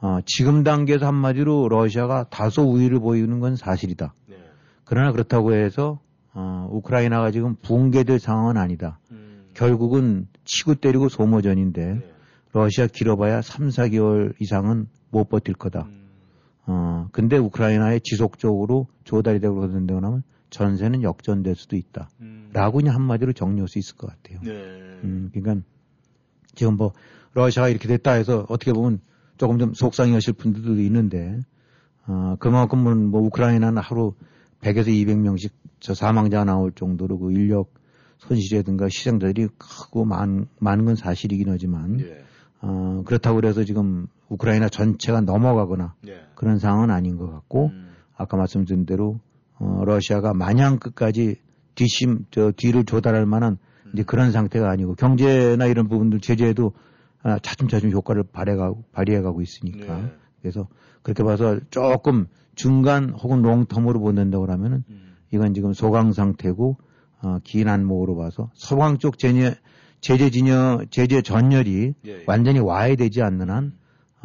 어, 0.00 0.18
지금 0.26 0.62
단계에서 0.62 1.06
한마디로 1.06 1.68
러시아가 1.68 2.24
다소 2.28 2.62
우위를 2.62 2.98
보이는 3.00 3.40
건 3.40 3.56
사실이다. 3.56 4.14
네. 4.28 4.36
그러나 4.84 5.12
그렇다고 5.12 5.54
해서 5.54 6.00
어, 6.32 6.68
우크라이나가 6.70 7.30
지금 7.30 7.56
붕괴될 7.62 8.18
상황은 8.18 8.56
아니다. 8.56 8.98
음. 9.10 9.46
결국은 9.54 10.28
치고 10.44 10.76
때리고 10.76 11.08
소모전인데 11.08 11.84
네. 11.94 12.12
러시아 12.52 12.86
길어봐야 12.86 13.42
3, 13.42 13.68
4개월 13.68 14.34
이상은 14.40 14.88
못 15.10 15.28
버틸 15.28 15.54
거다. 15.54 15.86
음. 15.90 16.05
어, 16.66 17.08
근데 17.12 17.38
우크라이나에 17.38 18.00
지속적으로 18.02 18.88
조달이 19.04 19.40
되고 19.40 19.54
그런다고 19.54 20.04
하면 20.04 20.22
전세는 20.50 21.02
역전될 21.02 21.54
수도 21.54 21.76
있다. 21.76 22.08
음. 22.20 22.50
라고 22.52 22.78
그냥 22.78 22.94
한마디로 22.94 23.32
정리할 23.32 23.68
수 23.68 23.78
있을 23.78 23.96
것 23.96 24.08
같아요. 24.08 24.40
네. 24.42 24.50
음, 25.04 25.30
그러니까 25.32 25.64
지금 26.54 26.76
뭐 26.76 26.92
러시아가 27.34 27.68
이렇게 27.68 27.86
됐다 27.88 28.12
해서 28.12 28.46
어떻게 28.48 28.72
보면 28.72 29.00
조금 29.36 29.58
좀 29.58 29.74
속상해 29.74 30.12
하실 30.14 30.32
분들도 30.32 30.80
있는데 30.80 31.40
어, 32.06 32.36
그만큼은 32.38 33.10
뭐 33.10 33.20
우크라이나는 33.22 33.82
하루 33.82 34.14
100에서 34.60 34.86
200명씩 34.86 35.50
저 35.80 35.94
사망자가 35.94 36.44
나올 36.44 36.72
정도로 36.72 37.18
그 37.18 37.32
인력 37.32 37.74
손실이라든가 38.18 38.86
희생자들이 38.86 39.48
크고 39.58 40.04
많, 40.04 40.48
많은 40.58 40.86
건 40.86 40.96
사실이긴 40.96 41.50
하지만 41.50 42.00
예. 42.00 42.24
어, 42.60 43.02
그렇다고 43.04 43.36
그래서 43.36 43.64
지금 43.64 44.06
우크라이나 44.28 44.68
전체가 44.68 45.20
넘어가거나 45.20 45.94
예. 46.08 46.20
그런 46.34 46.58
상황은 46.58 46.90
아닌 46.90 47.16
것 47.16 47.30
같고 47.30 47.66
음. 47.72 47.90
아까 48.16 48.36
말씀드린 48.36 48.86
대로 48.86 49.20
어, 49.58 49.82
러시아가 49.84 50.34
마냥 50.34 50.78
끝까지 50.78 51.36
뒷심 51.74 52.26
저 52.30 52.52
뒤를 52.52 52.84
조달할 52.84 53.26
만한 53.26 53.58
이제 53.92 54.02
그런 54.02 54.32
상태가 54.32 54.70
아니고 54.70 54.94
경제나 54.94 55.66
이런 55.66 55.88
부분들 55.88 56.20
제재에도 56.20 56.72
아, 57.22 57.38
차츰차츰 57.38 57.90
효과를 57.90 58.24
발휘해가고 58.32 58.84
발휘해가고 58.92 59.42
있으니까 59.42 59.96
네. 60.00 60.12
그래서 60.40 60.68
그렇게 61.02 61.22
봐서 61.22 61.58
조금 61.70 62.26
중간 62.54 63.10
혹은 63.10 63.42
롱텀으로 63.42 64.00
본다고 64.00 64.46
하면은 64.46 64.84
음. 64.88 65.16
이건 65.32 65.54
지금 65.54 65.72
소강 65.72 66.12
상태고 66.12 66.76
어, 67.22 67.38
긴 67.42 67.68
안목으로 67.68 68.16
봐서 68.16 68.50
서방 68.54 68.98
쪽 68.98 69.18
제재 69.18 69.56
제재 70.00 70.30
진여 70.30 70.82
제재 70.90 71.22
전열이 71.22 71.94
예, 72.06 72.10
예. 72.10 72.24
완전히 72.26 72.60
와야 72.60 72.94
되지 72.94 73.22
않는 73.22 73.50
한 73.50 73.72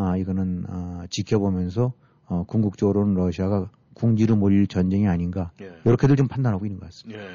아, 0.02 0.18
이거는 0.18 0.66
아, 0.68 1.06
지켜보면서 1.10 1.94
어, 2.26 2.44
궁극적으로는 2.48 3.14
러시아가 3.16 3.70
궁지로 3.94 4.36
몰릴 4.36 4.68
전쟁이 4.68 5.08
아닌가 5.08 5.52
예. 5.62 5.70
이렇게들 5.86 6.16
좀 6.16 6.28
판단하고 6.28 6.66
있는 6.66 6.80
것 6.80 6.88
같습니다. 6.88 7.22
예. 7.22 7.28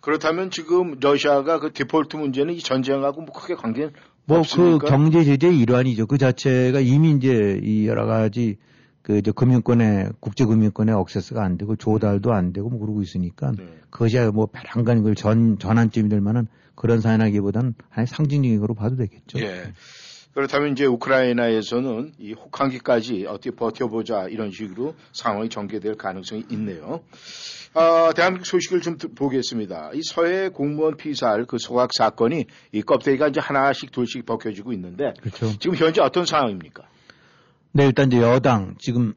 그렇다면 0.00 0.50
지금 0.50 0.98
러시아가 1.00 1.58
그 1.58 1.72
디폴트 1.72 2.16
문제는 2.16 2.54
이 2.54 2.60
전쟁하고 2.60 3.22
뭐 3.22 3.32
크게 3.32 3.54
관계는 3.54 3.92
뭐 4.26 4.42
그? 4.42 4.78
경제 4.86 5.24
제재의 5.24 5.58
일환이죠. 5.58 6.06
그 6.06 6.18
자체가 6.18 6.80
이미 6.80 7.12
이제 7.12 7.60
이 7.62 7.86
여러 7.86 8.06
가지 8.06 8.58
그 9.02 9.18
이제 9.18 9.32
금융권에 9.32 10.10
국제 10.20 10.44
금융권에 10.44 10.92
억세스가 10.92 11.42
안 11.42 11.56
되고 11.56 11.74
조달도 11.74 12.32
안 12.32 12.52
되고 12.52 12.68
뭐 12.68 12.78
그러고 12.78 13.02
있으니까 13.02 13.52
네. 13.56 13.64
그것이 13.88 14.18
뭐 14.32 14.46
배란간 14.46 14.98
이걸 14.98 15.14
전 15.14 15.58
전환점이 15.58 16.08
될 16.08 16.20
만한 16.20 16.46
그런 16.74 17.00
사안하기보다는 17.00 17.74
하나의 17.88 18.06
상징적인 18.06 18.60
거로 18.60 18.74
봐도 18.74 18.96
되겠죠. 18.96 19.40
예. 19.40 19.72
그렇다면 20.40 20.72
이제 20.72 20.86
우크라이나에서는 20.86 22.12
이 22.18 22.32
혹한기까지 22.32 23.26
어떻게 23.28 23.50
버텨보자 23.50 24.28
이런 24.28 24.50
식으로 24.50 24.94
상황이 25.12 25.50
전개될 25.50 25.96
가능성이 25.96 26.44
있네요. 26.52 27.00
아, 27.74 28.12
대한민국 28.16 28.46
소식을 28.46 28.80
좀 28.80 28.96
드- 28.96 29.12
보겠습니다. 29.12 29.90
이 29.94 30.00
서해 30.02 30.48
공무원 30.48 30.96
피살 30.96 31.44
그 31.44 31.58
소각 31.58 31.92
사건이 31.92 32.46
이 32.72 32.82
껍데기가 32.82 33.28
이제 33.28 33.38
하나씩 33.38 33.90
둘씩 33.92 34.24
벗겨지고 34.24 34.72
있는데 34.72 35.12
그렇죠. 35.20 35.58
지금 35.58 35.76
현재 35.76 36.00
어떤 36.00 36.24
상황입니까? 36.24 36.84
네, 37.72 37.84
일단 37.86 38.08
이제 38.08 38.20
여당 38.22 38.76
지금 38.78 39.12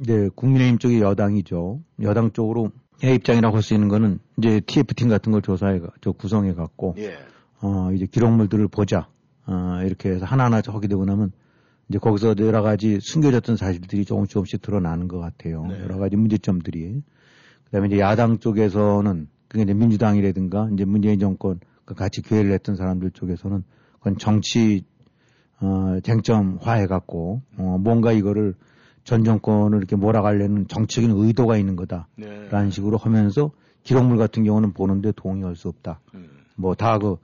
이제 0.00 0.30
국민의힘 0.34 0.78
쪽이 0.78 1.00
여당이죠. 1.00 1.80
여당 2.02 2.32
쪽으로 2.32 2.70
의 3.02 3.16
입장이라고 3.16 3.54
할 3.56 3.62
수 3.62 3.74
있는 3.74 3.88
거는 3.88 4.18
이제 4.38 4.60
TF팀 4.66 5.10
같은 5.10 5.30
걸 5.30 5.42
조사해 5.42 5.78
가- 5.80 5.88
저 6.00 6.12
구성해 6.12 6.54
갖고 6.54 6.94
예. 6.98 7.18
어 7.60 7.90
이제 7.92 8.06
기록물들을 8.06 8.66
보자. 8.68 9.08
어 9.46 9.80
이렇게 9.84 10.10
해서 10.10 10.24
하나하나 10.24 10.62
하게 10.64 10.88
되고 10.88 11.04
나면 11.04 11.32
이제 11.88 11.98
거기서 11.98 12.34
여러 12.38 12.62
가지 12.62 12.98
숨겨졌던 13.00 13.56
사실들이 13.56 14.04
조금씩 14.04 14.32
조금씩 14.32 14.62
드러나는 14.62 15.08
것 15.08 15.18
같아요. 15.18 15.66
네. 15.66 15.80
여러 15.82 15.98
가지 15.98 16.16
문제점들이. 16.16 17.02
그다음에 17.64 17.88
이제 17.88 17.98
야당 17.98 18.38
쪽에서는 18.38 19.28
그게 19.48 19.62
이제 19.62 19.74
민주당이라든가 19.74 20.70
이제 20.72 20.84
문재인 20.84 21.18
정권 21.18 21.60
그 21.84 21.94
같이 21.94 22.22
교회를 22.22 22.52
했던 22.52 22.76
사람들 22.76 23.10
쪽에서는 23.10 23.62
그건 23.98 24.18
정치 24.18 24.84
어 25.60 25.98
쟁점화해 26.02 26.86
갖고 26.86 27.42
어 27.58 27.78
뭔가 27.78 28.12
이거를 28.12 28.54
전 29.04 29.22
정권을 29.22 29.78
이렇게 29.78 29.96
몰아가려는 29.96 30.66
정치적인 30.66 31.10
의도가 31.14 31.58
있는 31.58 31.76
거다라는 31.76 32.06
네. 32.16 32.70
식으로 32.70 32.96
하면서 32.96 33.50
기록물 33.82 34.16
같은 34.16 34.44
경우는 34.44 34.72
보는데 34.72 35.12
동의할 35.12 35.56
수 35.56 35.68
없다. 35.68 36.00
음. 36.14 36.28
뭐다그 36.56 37.18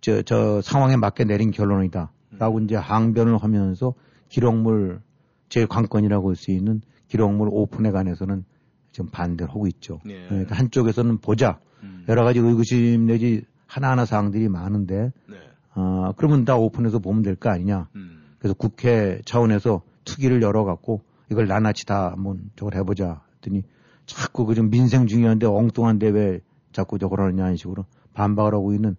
저 0.00 0.22
저 0.22 0.60
상황에 0.62 0.96
맞게 0.96 1.24
내린 1.24 1.50
결론이다라고 1.50 2.58
음. 2.58 2.64
이제 2.64 2.76
항변을 2.76 3.38
하면서 3.38 3.94
기록물 4.28 5.00
제 5.48 5.66
관건이라고 5.66 6.28
할 6.30 6.36
수 6.36 6.50
있는 6.52 6.80
기록물 7.08 7.48
오픈에 7.50 7.90
관해서는 7.90 8.44
지금 8.92 9.10
반대를 9.10 9.50
하고 9.50 9.66
있죠. 9.66 10.00
네. 10.04 10.26
그러니까 10.28 10.56
한쪽에서는 10.56 11.18
보자 11.18 11.58
음. 11.82 12.04
여러 12.08 12.24
가지 12.24 12.38
의구심 12.38 13.06
내지 13.06 13.44
하나하나 13.66 14.04
사항들이 14.04 14.48
많은데 14.48 15.12
네. 15.28 15.36
어 15.74 16.12
그러면 16.16 16.44
다 16.44 16.56
오픈해서 16.56 16.98
보면 16.98 17.22
될 17.22 17.36
거 17.36 17.50
아니냐. 17.50 17.88
음. 17.96 18.22
그래서 18.38 18.54
국회 18.54 19.20
차원에서 19.24 19.82
투기를 20.04 20.42
열어갖고 20.42 21.02
이걸 21.30 21.46
나나치 21.46 21.84
다 21.86 22.10
한번 22.12 22.50
저걸 22.56 22.74
해보자 22.76 23.20
했더니 23.36 23.62
자꾸 24.06 24.44
그 24.46 24.54
좀 24.54 24.70
민생 24.70 25.06
중요한데 25.06 25.46
엉뚱한데 25.46 26.08
왜 26.08 26.40
자꾸 26.72 26.98
저걸 26.98 27.20
하느냐 27.20 27.44
이런 27.44 27.56
식으로 27.56 27.84
반박을 28.14 28.54
하고 28.54 28.72
있는 28.72 28.96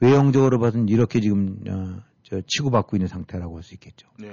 외형적으로 0.00 0.58
봐서는 0.58 0.88
이렇게 0.88 1.20
지금 1.20 1.58
어, 1.68 2.02
저 2.22 2.40
치고받고 2.46 2.96
있는 2.96 3.08
상태라고 3.08 3.56
할 3.56 3.62
수 3.62 3.74
있겠죠. 3.74 4.08
네. 4.18 4.30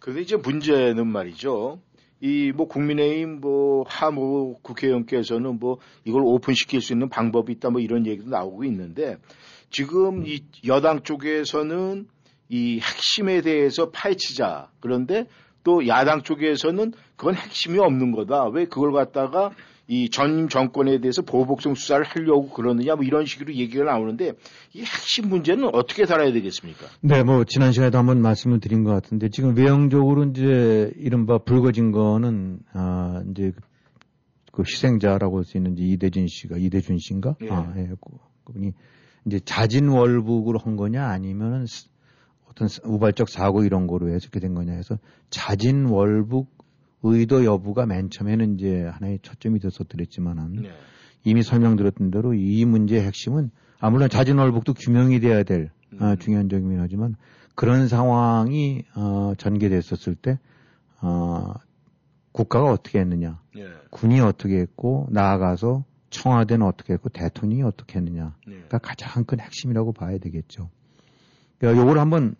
그런데 0.00 0.22
이제 0.22 0.36
문제는 0.36 1.06
말이죠. 1.06 1.80
이 2.22 2.52
뭐 2.54 2.68
국민의힘 2.68 3.40
뭐 3.40 3.84
하모 3.88 4.58
국회의원께서는 4.62 5.58
뭐 5.58 5.78
이걸 6.04 6.22
오픈시킬 6.24 6.80
수 6.82 6.92
있는 6.92 7.08
방법이 7.08 7.52
있다 7.52 7.70
뭐 7.70 7.80
이런 7.80 8.06
얘기도 8.06 8.28
나오고 8.28 8.64
있는데 8.64 9.16
지금 9.70 10.26
이 10.26 10.44
여당 10.66 11.02
쪽에서는 11.02 12.06
이 12.50 12.80
핵심에 12.80 13.40
대해서 13.40 13.90
파헤치자 13.90 14.70
그런데 14.80 15.24
또 15.64 15.86
야당 15.86 16.22
쪽에서는 16.22 16.92
그건 17.16 17.36
핵심이 17.36 17.78
없는 17.78 18.12
거다 18.12 18.48
왜 18.48 18.66
그걸 18.66 18.92
갖다가 18.92 19.52
이 19.92 20.08
전임 20.08 20.48
정권에 20.48 21.00
대해서 21.00 21.20
보복성 21.22 21.74
수사를 21.74 22.04
하려고 22.04 22.48
그러느냐 22.50 22.94
뭐 22.94 23.04
이런 23.04 23.26
식으로 23.26 23.52
얘기가 23.54 23.82
나오는데 23.82 24.34
이 24.72 24.82
핵심 24.82 25.28
문제는 25.28 25.64
어떻게 25.74 26.04
달아야 26.06 26.32
되겠습니까? 26.32 26.86
네, 27.00 27.24
뭐 27.24 27.42
지난 27.44 27.72
시간에도 27.72 27.98
한번 27.98 28.22
말씀을 28.22 28.60
드린 28.60 28.84
것 28.84 28.92
같은데 28.92 29.30
지금 29.30 29.56
외형적으로 29.56 30.22
이제 30.26 30.92
이른바 30.96 31.38
불거진 31.38 31.90
거는 31.90 32.60
아 32.72 33.20
이제 33.32 33.50
그- 33.50 33.60
그 34.52 34.62
희생자라고 34.62 35.38
할 35.38 35.44
수 35.44 35.56
있는 35.56 35.74
이대준 35.76 36.28
씨가 36.28 36.56
이대준 36.56 36.98
씨인가? 37.00 37.34
예. 37.42 37.50
아, 37.50 37.72
예. 37.76 37.88
그- 38.00 38.16
그분이 38.44 38.72
이제 39.26 39.40
자진 39.44 39.88
월북으로 39.88 40.60
한 40.60 40.76
거냐 40.76 41.04
아니면은 41.08 41.66
스- 41.66 41.88
어떤 42.48 42.68
스- 42.68 42.80
우발적 42.84 43.28
사고 43.28 43.64
이런 43.64 43.88
거로 43.88 44.06
해서 44.08 44.18
이렇게 44.22 44.38
된 44.38 44.54
거냐 44.54 44.72
해서 44.72 44.98
자진 45.30 45.86
월북 45.86 46.59
의도 47.02 47.44
여부가 47.44 47.86
맨 47.86 48.10
처음에는 48.10 48.58
이제 48.58 48.84
하나의 48.84 49.20
초점이 49.22 49.58
됐었더랬지만은 49.60 50.52
네. 50.62 50.70
이미 51.24 51.42
설명드렸던 51.42 52.10
대로 52.10 52.34
이 52.34 52.64
문제의 52.64 53.02
핵심은 53.02 53.50
아 53.78 53.90
물론 53.90 54.08
자진월북도 54.08 54.74
규명이 54.74 55.20
돼야 55.20 55.42
될 55.42 55.70
어, 56.00 56.12
음. 56.12 56.16
중요한 56.18 56.48
점이긴 56.48 56.80
하지만 56.80 57.16
그런 57.54 57.88
상황이 57.88 58.84
어, 58.94 59.32
전개됐었을 59.36 60.14
때 60.14 60.38
어, 61.02 61.54
국가가 62.32 62.70
어떻게 62.70 63.00
했느냐, 63.00 63.40
네. 63.54 63.64
군이 63.90 64.20
어떻게 64.20 64.58
했고 64.58 65.08
나아가서 65.10 65.84
청와대는 66.10 66.66
어떻게 66.66 66.92
했고 66.92 67.08
대통령이 67.08 67.62
어떻게 67.62 67.98
했느냐가 67.98 68.34
네. 68.46 68.62
가장 68.70 69.24
큰 69.24 69.40
핵심이라고 69.40 69.92
봐야 69.92 70.18
되겠죠. 70.18 70.70
그러니까 71.58 71.82
요걸 71.82 71.98
한번 71.98 72.36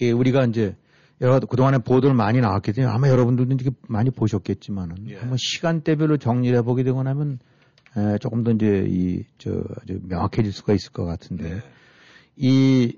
예, 0.00 0.12
우리가 0.12 0.44
이제 0.46 0.76
여러 1.20 1.38
그동안에 1.40 1.78
보도를 1.78 2.14
많이 2.14 2.40
나왔기 2.40 2.72
때문에 2.72 2.92
아마 2.92 3.08
여러분들도 3.08 3.54
이제 3.54 3.70
많이 3.88 4.10
보셨겠지만은 4.10 5.10
예. 5.10 5.16
한번 5.16 5.36
시간대별로 5.38 6.16
정리를 6.16 6.56
해보게 6.58 6.82
되고 6.82 7.02
나면 7.02 7.38
에, 7.96 8.18
조금 8.18 8.42
더 8.42 8.52
이제 8.52 8.86
이저 8.88 9.62
명확해질 10.02 10.52
수가 10.52 10.72
있을 10.72 10.92
것 10.92 11.04
같은데 11.04 11.54
네. 11.54 11.60
이 12.36 12.96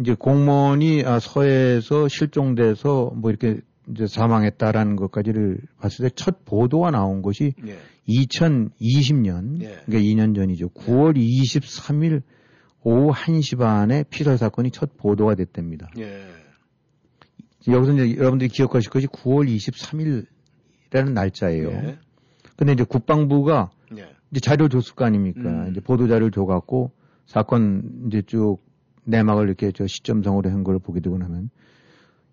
이제 0.00 0.14
공무원이 0.14 1.04
아, 1.06 1.20
서해에서 1.20 2.08
실종돼서 2.08 3.12
뭐 3.14 3.30
이렇게 3.30 3.60
이제 3.88 4.06
사망했다라는 4.06 4.96
것까지를 4.96 5.58
봤을 5.78 6.08
때 6.08 6.14
첫 6.14 6.44
보도가 6.44 6.90
나온 6.90 7.22
것이 7.22 7.54
네. 7.62 7.78
2020년 8.08 9.62
예. 9.62 9.78
그러니까 9.86 9.98
2년 9.98 10.34
전이죠. 10.34 10.68
9월 10.70 11.16
23일 11.16 12.22
오후 12.82 13.12
1시 13.12 13.58
반에 13.58 14.04
피살 14.10 14.36
사건이 14.36 14.70
첫 14.70 14.96
보도가 14.98 15.34
됐답니다. 15.34 15.90
예. 17.68 17.72
여기서 17.72 17.92
이제 17.92 18.16
여러분들이 18.16 18.48
기억하실 18.48 18.90
것이 18.90 19.06
9월 19.06 19.48
23일이라는 19.48 21.12
날짜예요. 21.12 21.68
예. 21.70 21.98
근데 22.56 22.72
이제 22.72 22.84
국방부가 22.84 23.70
예. 23.96 24.08
이제 24.30 24.40
자료를 24.40 24.68
줬을 24.70 24.94
거 24.94 25.04
아닙니까? 25.04 25.40
음. 25.48 25.70
이제 25.70 25.80
보도 25.80 26.06
자료를 26.08 26.30
줘갖고 26.30 26.92
사건 27.26 27.82
이제 28.06 28.22
쭉 28.26 28.58
내막을 29.04 29.46
이렇게 29.46 29.70
저 29.72 29.86
시점성으로 29.86 30.50
한 30.50 30.62
걸 30.64 30.78
보게 30.78 31.00
되고 31.00 31.16
나면 31.18 31.50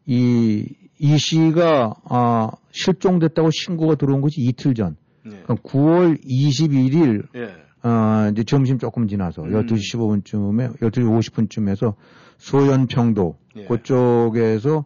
이, 0.05 0.65
이 0.99 1.17
씨가 1.17 1.93
아, 2.05 2.51
실종됐다고 2.71 3.49
신고가 3.51 3.95
들어온 3.95 4.21
것이 4.21 4.41
이틀 4.41 4.73
전. 4.73 4.95
예. 5.25 5.41
그럼 5.43 5.57
9월 5.59 6.23
21일 6.25 7.27
예. 7.35 7.87
어, 7.87 8.29
이제 8.31 8.43
점심 8.43 8.77
조금 8.79 9.07
지나서 9.07 9.43
음. 9.43 9.51
12시 9.51 9.95
15분쯤에 9.95 10.77
12시 10.79 11.47
50분쯤에서 11.49 11.93
소연평도 12.37 13.37
예. 13.57 13.65
그쪽에서 13.65 14.85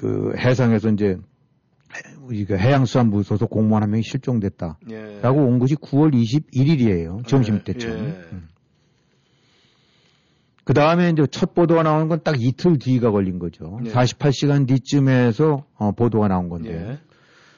그 0.00 0.32
해상에서 0.38 0.88
이제 0.88 1.18
우리가 2.22 2.56
해양수산부 2.56 3.22
소속 3.22 3.50
공무원 3.50 3.82
한 3.82 3.90
명이 3.90 4.02
실종됐다라고 4.02 4.80
예. 4.92 5.20
온 5.22 5.58
것이 5.58 5.74
9월 5.74 6.14
21일이에요. 6.14 7.26
점심 7.26 7.56
예. 7.56 7.64
때쯤. 7.64 7.90
예. 7.90 8.24
그 10.64 10.72
다음에 10.72 11.10
이제 11.10 11.26
첫 11.30 11.52
보도가 11.54 11.82
나오는 11.82 12.08
건 12.08 12.20
딱 12.22 12.40
이틀 12.40 12.78
뒤가 12.78 13.10
걸린 13.10 13.38
거죠. 13.38 13.78
예. 13.84 13.90
48시간 13.90 14.66
뒤쯤에서 14.66 15.66
어, 15.74 15.92
보도가 15.92 16.28
나온 16.28 16.48
건데. 16.48 16.70
예. 16.72 16.98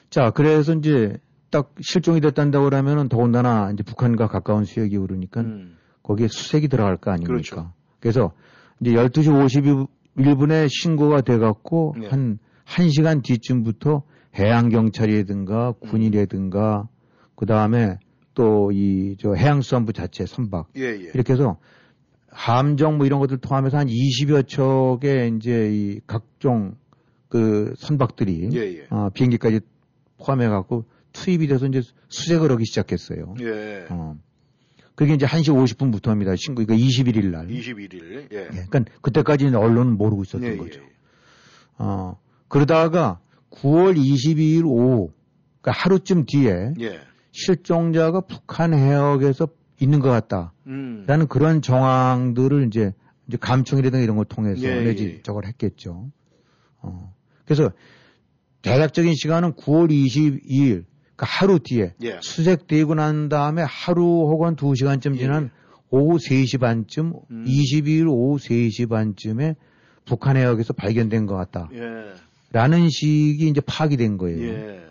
자, 0.09 0.31
그래서 0.31 0.73
이제 0.73 1.17
딱 1.49 1.73
실종이 1.81 2.19
됐단다고 2.19 2.65
그러면은 2.65 3.07
더군다나 3.07 3.71
이제 3.71 3.83
북한과 3.83 4.27
가까운 4.27 4.65
수역이 4.65 4.97
그러니까 4.97 5.41
음. 5.41 5.77
거기에 6.01 6.27
수색이 6.27 6.67
들어갈 6.67 6.97
거 6.97 7.11
아닙니까? 7.11 7.31
그렇죠. 7.31 7.71
그래서 8.01 8.33
이제 8.81 8.91
12시 8.91 9.87
일본에 10.17 10.67
신고가 10.69 11.21
돼갖고 11.21 11.95
네. 11.99 12.07
한 12.07 12.39
1시간 12.65 13.23
뒤쯤부터 13.23 14.03
해양경찰이라든가 14.37 15.73
군이라든가 15.73 16.87
그 17.35 17.45
다음에 17.45 17.97
또 18.35 18.71
이 18.71 19.15
저 19.19 19.33
해양수산부 19.33 19.93
자체 19.93 20.25
선박 20.25 20.67
예, 20.75 20.85
예. 20.85 21.11
이렇게 21.13 21.33
해서 21.33 21.57
함정 22.29 22.97
뭐 22.97 23.05
이런 23.05 23.19
것들 23.19 23.37
포함해서 23.37 23.77
한 23.77 23.87
20여 23.87 24.47
척의 24.47 25.35
이제 25.35 25.69
이 25.71 25.99
각종 26.07 26.75
그 27.29 27.73
선박들이 27.77 28.49
예, 28.53 28.59
예. 28.59 28.87
어, 28.89 29.09
비행기까지 29.13 29.59
포함해 30.17 30.47
갖고 30.47 30.85
투입이 31.11 31.47
돼서 31.47 31.67
이제 31.67 31.81
수색을 32.09 32.51
하기 32.51 32.65
시작했어요. 32.65 33.35
예. 33.41 33.85
어. 33.91 34.17
그게 34.95 35.13
이제 35.13 35.25
1시 35.25 35.53
50분부터 35.53 36.07
합니다. 36.07 36.35
신고, 36.35 36.63
그러니까 36.63 36.75
21일 36.85 37.31
날. 37.31 37.47
21일. 37.47 38.31
예. 38.31 38.37
예, 38.37 38.47
그러니까 38.47 38.83
그때까지는 39.01 39.55
언론은 39.55 39.97
모르고 39.97 40.23
있었던 40.23 40.43
예, 40.43 40.57
거죠. 40.57 40.79
예. 40.81 40.85
어, 41.77 42.19
그러다가 42.47 43.19
9월 43.51 43.97
22일 43.97 44.65
오후, 44.65 45.11
그러니까 45.61 45.81
하루쯤 45.81 46.25
뒤에 46.25 46.73
예. 46.81 46.99
실종자가 47.31 48.21
북한 48.21 48.73
해역에서 48.73 49.47
있는 49.79 49.99
것 49.99 50.09
같다. 50.09 50.53
음. 50.67 51.05
라는 51.07 51.27
그런 51.27 51.61
정황들을 51.61 52.67
이제, 52.67 52.93
이제 53.27 53.37
감청이라든가 53.37 54.03
이런 54.03 54.15
걸 54.15 54.25
통해서 54.25 54.61
예, 54.63 54.83
내지 54.83 55.05
예. 55.05 55.21
저걸 55.23 55.47
했겠죠. 55.47 56.11
어. 56.79 57.13
그래서 57.45 57.71
대략적인 58.61 59.15
시간은 59.15 59.53
9월 59.53 59.89
22일, 59.91 60.85
그러니까 61.15 61.25
하루 61.25 61.59
뒤에 61.59 61.93
예. 62.01 62.19
수색되고 62.21 62.95
난 62.95 63.29
다음에 63.29 63.63
하루 63.63 64.03
혹은 64.03 64.55
두 64.55 64.75
시간쯤 64.75 65.17
지난 65.17 65.51
오후 65.89 66.17
3시 66.17 66.59
반쯤, 66.59 67.13
예. 67.13 67.33
음. 67.33 67.45
22일 67.45 68.07
오후 68.09 68.37
3시 68.37 68.89
반쯤에 68.89 69.55
북한 70.05 70.37
해역에서 70.37 70.73
발견된 70.73 71.25
것 71.27 71.35
같다. 71.35 71.69
예. 71.73 71.79
라는 72.51 72.89
식이 72.89 73.47
이제 73.47 73.61
파악이 73.61 73.97
된 73.97 74.17
거예요. 74.17 74.43
예. 74.43 74.83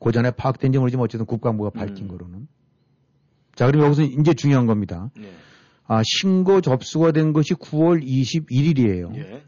그 0.00 0.12
전에 0.12 0.30
파악된 0.30 0.72
지 0.72 0.78
모르지만 0.78 1.04
어쨌든 1.04 1.26
국방부가 1.26 1.70
밝힌 1.70 2.04
음. 2.04 2.08
거로는. 2.08 2.48
자, 3.54 3.66
그럼 3.66 3.84
여기서 3.84 4.02
이제 4.02 4.34
중요한 4.34 4.66
겁니다. 4.66 5.10
예. 5.18 5.30
아, 5.86 6.02
신고 6.04 6.60
접수가 6.60 7.12
된 7.12 7.32
것이 7.32 7.54
9월 7.54 8.02
21일이에요. 8.02 9.16
예. 9.16 9.42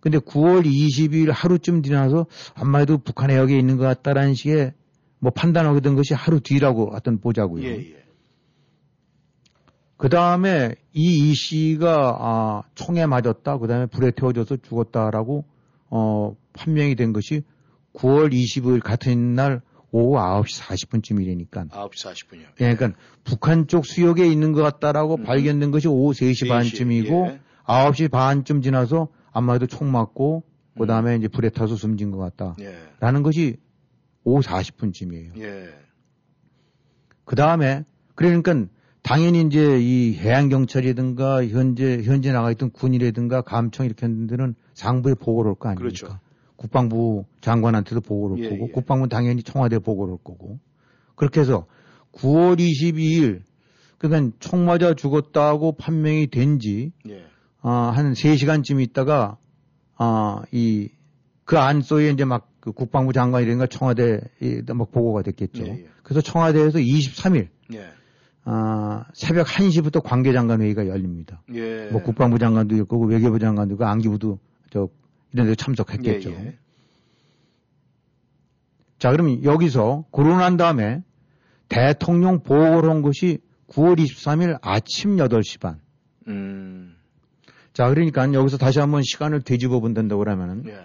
근데 0.00 0.18
9월 0.18 0.64
22일 0.64 1.32
하루쯤 1.32 1.82
지나서 1.82 2.26
아마 2.54 2.78
해도 2.78 2.98
북한 2.98 3.30
해역에 3.30 3.58
있는 3.58 3.76
것 3.76 3.84
같다라는 3.84 4.34
식의 4.34 4.72
뭐 5.20 5.32
판단하게 5.32 5.80
된 5.80 5.94
것이 5.96 6.14
하루 6.14 6.40
뒤라고 6.40 6.90
하여튼 6.90 7.18
보자고요. 7.20 7.64
예, 7.64 7.76
예. 7.78 8.04
그 9.96 10.08
다음에 10.08 10.74
이 10.92 11.30
이 11.30 11.34
씨가 11.34 12.16
아, 12.20 12.62
총에 12.74 13.06
맞았다. 13.06 13.58
그 13.58 13.66
다음에 13.66 13.86
불에 13.86 14.10
태워져서 14.12 14.58
죽었다라고 14.58 15.44
어, 15.90 16.36
판명이 16.52 16.94
된 16.94 17.12
것이 17.12 17.42
9월 17.94 18.32
25일 18.32 18.80
같은 18.82 19.34
날 19.34 19.60
오후 19.90 20.16
9시 20.18 20.60
40분쯤이라니까. 20.62 21.70
9시 21.70 22.12
40분이요. 22.12 22.46
예, 22.60 22.74
그러니까 22.74 22.92
북한 23.24 23.66
쪽 23.66 23.86
수역에 23.86 24.26
있는 24.26 24.52
것 24.52 24.62
같다라고 24.62 25.16
음. 25.16 25.24
발견된 25.24 25.70
것이 25.70 25.88
오후 25.88 26.12
3시 26.12 26.44
3시, 26.44 26.48
반쯤이고 26.48 27.26
예. 27.28 27.40
9시 27.64 28.10
반쯤 28.10 28.62
지나서 28.62 29.08
아마도 29.32 29.66
총 29.66 29.90
맞고 29.90 30.44
그 30.78 30.86
다음에 30.86 31.16
이제 31.16 31.26
불에 31.26 31.48
타서 31.48 31.74
숨진 31.74 32.10
것 32.12 32.18
같다. 32.18 32.54
음. 32.60 32.64
예. 32.64 32.76
라는 33.00 33.22
것이 33.22 33.56
오후 34.24 34.40
40분쯤이에요. 34.42 35.38
예. 35.40 35.68
그 37.24 37.36
다음에 37.36 37.84
그러니까 38.14 38.66
당연히 39.02 39.42
이제 39.42 39.78
이 39.80 40.16
해양경찰이든가 40.18 41.46
현재 41.46 42.02
현재 42.02 42.32
나가 42.32 42.50
있던 42.50 42.70
군이라든가 42.70 43.42
감청 43.42 43.86
이렇게 43.86 44.06
하는 44.06 44.26
데는 44.26 44.54
상부에 44.74 45.14
보고를 45.14 45.50
할거 45.50 45.68
아닙니까? 45.68 45.82
그렇죠. 45.82 46.20
국방부 46.56 47.24
장관한테도 47.40 48.00
보고를 48.00 48.44
예, 48.44 48.50
거고 48.50 48.68
예. 48.68 48.72
국방부는 48.72 49.08
당연히 49.08 49.42
청와대에 49.42 49.78
보고를 49.78 50.14
할 50.14 50.18
거고 50.24 50.58
그렇게 51.14 51.40
해서 51.40 51.66
9월 52.12 52.58
22일 52.58 53.42
그러니까 53.98 54.36
총 54.40 54.64
맞아 54.64 54.94
죽었다고 54.94 55.76
판명이 55.76 56.28
된지 56.28 56.92
예. 57.08 57.24
아, 57.60 57.92
한 57.94 58.12
3시간쯤 58.12 58.82
있다가 58.82 59.38
아, 59.96 60.42
이그 60.52 61.58
안소에 61.58 62.10
이제 62.10 62.24
막 62.24 62.50
그 62.68 62.72
국방부 62.72 63.12
장관이라든가 63.14 63.66
청와대에 63.66 64.20
막 64.74 64.90
보고가 64.90 65.22
됐겠죠. 65.22 65.64
예, 65.64 65.68
예. 65.70 65.88
그래서 66.02 66.20
청와대에서 66.20 66.78
23일 66.78 67.48
예. 67.72 67.88
아, 68.44 69.04
새벽 69.14 69.46
1시부터 69.46 70.02
관계장관 70.02 70.60
회의가 70.60 70.86
열립니다. 70.86 71.42
예. 71.54 71.88
뭐 71.90 72.02
국방부 72.02 72.38
장관도 72.38 72.76
있고 72.76 73.06
외교부 73.06 73.38
장관도 73.38 73.74
있고 73.74 73.86
안기부도 73.86 74.38
저 74.70 74.88
이런 75.32 75.46
데 75.46 75.54
참석했겠죠. 75.54 76.30
예, 76.30 76.34
예. 76.34 76.58
자, 78.98 79.10
그러면 79.12 79.42
여기서 79.44 80.04
난 80.12 80.56
다음에 80.56 81.02
대통령 81.68 82.42
보고를 82.42 82.90
한 82.90 83.02
것이 83.02 83.38
9월 83.68 83.98
23일 83.98 84.58
아침 84.60 85.16
8시 85.16 85.60
반. 85.60 85.80
음. 86.26 86.96
자, 87.72 87.88
그러니까 87.88 88.30
여기서 88.32 88.58
다시 88.58 88.80
한번 88.80 89.02
시간을 89.02 89.42
되짚어 89.42 89.80
본다고 89.80 90.18
그러면은 90.18 90.64
예. 90.66 90.78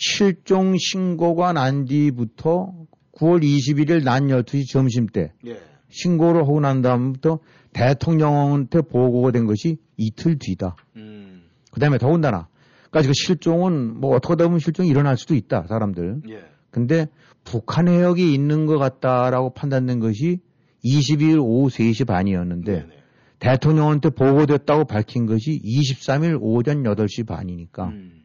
실종 0.00 0.76
신고가 0.78 1.52
난 1.52 1.84
뒤부터 1.84 2.72
9월 3.12 3.42
21일 3.42 4.02
낮 4.02 4.22
12시 4.22 4.66
점심 4.66 5.06
때 5.06 5.32
예. 5.46 5.60
신고를 5.90 6.40
하고 6.40 6.58
난 6.58 6.80
다음부터 6.80 7.40
대통령한테 7.74 8.80
보고가 8.80 9.30
된 9.30 9.44
것이 9.44 9.76
이틀 9.98 10.38
뒤다. 10.38 10.74
음. 10.96 11.42
그 11.70 11.80
다음에 11.80 11.98
더군다나, 11.98 12.48
그러니까 12.90 13.10
그 13.10 13.12
실종은 13.14 14.00
뭐 14.00 14.16
어떻게 14.16 14.42
보면 14.42 14.58
실종이 14.58 14.88
일어날 14.88 15.18
수도 15.18 15.34
있다, 15.34 15.66
사람들. 15.68 16.22
예. 16.30 16.44
근데 16.70 17.06
북한 17.44 17.86
해역에 17.86 18.24
있는 18.24 18.64
것 18.64 18.78
같다라고 18.78 19.50
판단된 19.52 20.00
것이 20.00 20.40
22일 20.82 21.38
오후 21.40 21.68
3시 21.68 22.06
반이었는데 22.06 22.72
네네. 22.72 22.94
대통령한테 23.38 24.10
보고됐다고 24.10 24.86
밝힌 24.86 25.26
것이 25.26 25.60
23일 25.62 26.38
오전 26.40 26.84
8시 26.84 27.26
반이니까 27.26 27.88
음. 27.88 28.19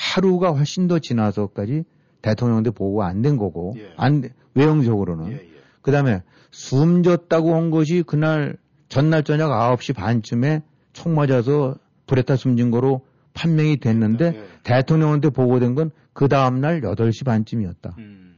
하루가 0.00 0.52
훨씬 0.52 0.88
더 0.88 0.98
지나서까지 0.98 1.84
대통령한테 2.22 2.70
보고가 2.70 3.06
안된 3.06 3.36
거고, 3.36 3.74
예. 3.76 3.92
안, 3.96 4.22
외형적으로는. 4.54 5.32
예, 5.32 5.36
예. 5.36 5.50
그 5.82 5.92
다음에 5.92 6.22
숨졌다고 6.50 7.54
한 7.54 7.70
것이 7.70 8.02
그날 8.06 8.56
전날 8.88 9.22
저녁 9.22 9.50
9시 9.50 9.94
반쯤에 9.94 10.62
총 10.92 11.14
맞아서 11.14 11.76
불에 12.06 12.22
타 12.22 12.36
숨진 12.36 12.70
거로 12.70 13.06
판명이 13.34 13.78
됐는데 13.78 14.32
예. 14.34 14.44
대통령한테 14.64 15.30
보고된 15.30 15.74
건 15.74 15.90
그 16.12 16.28
다음 16.28 16.60
날 16.60 16.80
8시 16.80 17.24
반쯤이었다. 17.24 17.94
음. 17.98 18.36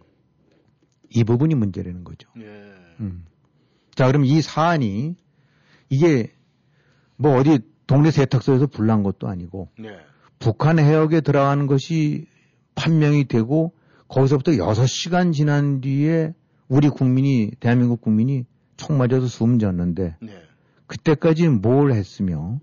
이 1.10 1.24
부분이 1.24 1.54
문제라는 1.54 2.04
거죠. 2.04 2.28
예. 2.38 2.44
음. 3.00 3.24
자, 3.94 4.06
그럼 4.06 4.24
이 4.24 4.40
사안이 4.40 5.16
이게 5.88 6.32
뭐 7.16 7.36
어디 7.36 7.58
동네 7.86 8.10
세탁소에서 8.10 8.68
불난 8.68 9.02
것도 9.02 9.28
아니고 9.28 9.70
네. 9.78 9.98
북한 10.42 10.80
해역에 10.80 11.20
들어가는 11.20 11.66
것이 11.68 12.26
판명이 12.74 13.26
되고 13.26 13.72
거기서부터 14.08 14.52
6시간 14.52 15.32
지난 15.32 15.80
뒤에 15.80 16.34
우리 16.68 16.88
국민이 16.88 17.52
대한민국 17.60 18.00
국민이 18.00 18.44
총 18.76 18.98
맞아서 18.98 19.28
숨졌는데 19.28 20.16
네. 20.20 20.32
그때까지 20.88 21.48
뭘 21.48 21.92
했으며 21.92 22.58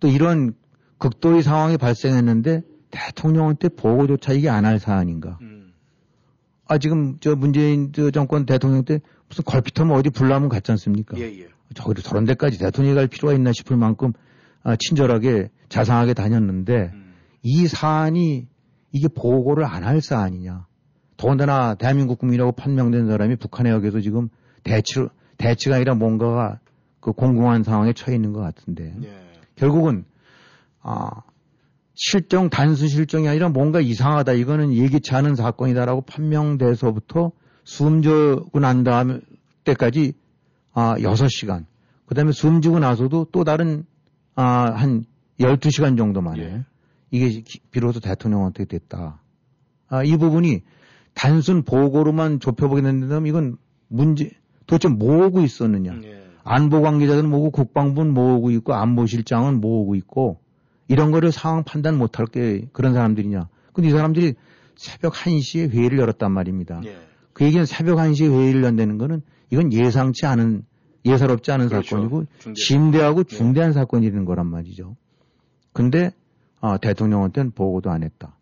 또 0.00 0.08
이런 0.08 0.54
극도의 0.98 1.42
상황이 1.42 1.78
발생했는데 1.78 2.62
대통령한테 2.90 3.70
보고조차 3.70 4.34
이게 4.34 4.50
안 4.50 4.66
할 4.66 4.78
사안인가? 4.78 5.38
음. 5.40 5.72
아 6.66 6.76
지금 6.78 7.16
저 7.20 7.34
문재인 7.34 7.92
저 7.92 8.10
정권 8.10 8.44
대통령 8.44 8.84
때 8.84 9.00
무슨 9.28 9.44
걸핏하면 9.44 9.96
어디 9.96 10.10
불나면 10.10 10.50
갔지 10.50 10.70
않습니까? 10.72 11.16
예, 11.18 11.22
예. 11.22 11.48
저기 11.74 12.02
저런 12.02 12.24
데까지 12.26 12.58
대통령이 12.58 12.94
갈 12.94 13.08
필요가 13.08 13.34
있나 13.34 13.52
싶을 13.52 13.76
만큼 13.78 14.12
아, 14.62 14.76
친절하게 14.76 15.50
자상하게 15.70 16.12
다녔는데 16.14 16.90
음. 16.92 17.03
이 17.44 17.68
사안이 17.68 18.48
이게 18.90 19.08
보고를 19.08 19.64
안 19.64 19.84
할 19.84 20.00
사안이냐. 20.00 20.66
더군다나 21.16 21.74
대한민국 21.74 22.18
국민이라고 22.18 22.52
판명된 22.52 23.06
사람이 23.06 23.36
북한 23.36 23.66
해역에서 23.66 24.00
지금 24.00 24.28
대치, 24.64 24.94
대치가 25.36 25.76
아니라 25.76 25.94
뭔가가 25.94 26.58
그 27.00 27.12
공공한 27.12 27.62
상황에 27.62 27.92
처해 27.92 28.16
있는 28.16 28.32
것 28.32 28.40
같은데. 28.40 28.94
예. 29.04 29.22
결국은, 29.56 30.04
아, 30.80 31.10
실종, 31.94 32.48
단순 32.50 32.88
실종이 32.88 33.28
아니라 33.28 33.50
뭔가 33.50 33.80
이상하다. 33.80 34.32
이거는 34.32 34.72
예기치 34.72 35.14
않은 35.14 35.36
사건이다라고 35.36 36.00
판명돼서부터 36.02 37.30
숨지고 37.64 38.58
난 38.58 38.82
다음 38.84 39.20
때까지 39.64 40.14
아, 40.72 40.96
6시간. 40.98 41.66
그 42.06 42.14
다음에 42.14 42.32
숨지고 42.32 42.78
나서도 42.80 43.28
또 43.32 43.44
다른, 43.44 43.84
아, 44.34 44.72
한 44.72 45.04
12시간 45.38 45.96
정도 45.96 46.20
만에 46.20 46.42
예. 46.42 46.64
이게 47.14 47.28
기- 47.42 47.60
비로소 47.70 48.00
대통령한테 48.00 48.64
됐다. 48.64 49.20
아, 49.88 50.02
이 50.02 50.16
부분이 50.16 50.62
단순 51.14 51.62
보고로만 51.62 52.40
좁혀보게 52.40 52.82
된다면 52.82 53.26
이건 53.26 53.56
문제, 53.86 54.30
도대체 54.66 54.88
뭐 54.88 55.22
하고 55.22 55.40
있었느냐. 55.40 56.00
예. 56.02 56.24
안보 56.42 56.82
관계자들은 56.82 57.30
뭐고 57.30 57.50
국방부는 57.50 58.12
뭐 58.12 58.32
하고 58.34 58.50
있고 58.50 58.74
안보실장은 58.74 59.60
뭐 59.60 59.82
하고 59.82 59.94
있고 59.94 60.40
이런 60.88 61.12
거를 61.12 61.30
상황 61.30 61.62
판단 61.62 61.96
못할 61.96 62.26
게 62.26 62.66
그런 62.72 62.94
사람들이냐. 62.94 63.48
근데 63.72 63.88
이 63.88 63.92
사람들이 63.92 64.34
새벽 64.74 65.12
1시에 65.14 65.70
회의를 65.70 65.98
열었단 66.00 66.32
말입니다. 66.32 66.80
예. 66.84 66.96
그 67.32 67.44
얘기는 67.44 67.64
새벽 67.64 67.98
1시에 67.98 68.28
회의를 68.28 68.64
연다는 68.64 68.98
거는 68.98 69.22
이건 69.50 69.72
예상치 69.72 70.26
않은 70.26 70.64
예사롭지 71.06 71.52
않은 71.52 71.68
그렇죠. 71.68 71.90
사건이고 71.90 72.24
중대. 72.40 72.60
심대하고 72.60 73.22
중대한 73.24 73.72
사건이 73.72 74.10
되는 74.10 74.24
거란 74.24 74.46
말이죠. 74.48 74.96
근데 75.72 76.10
아, 76.64 76.78
대통령한테는 76.78 77.50
보고도 77.50 77.90
안 77.90 78.02
했다. 78.02 78.38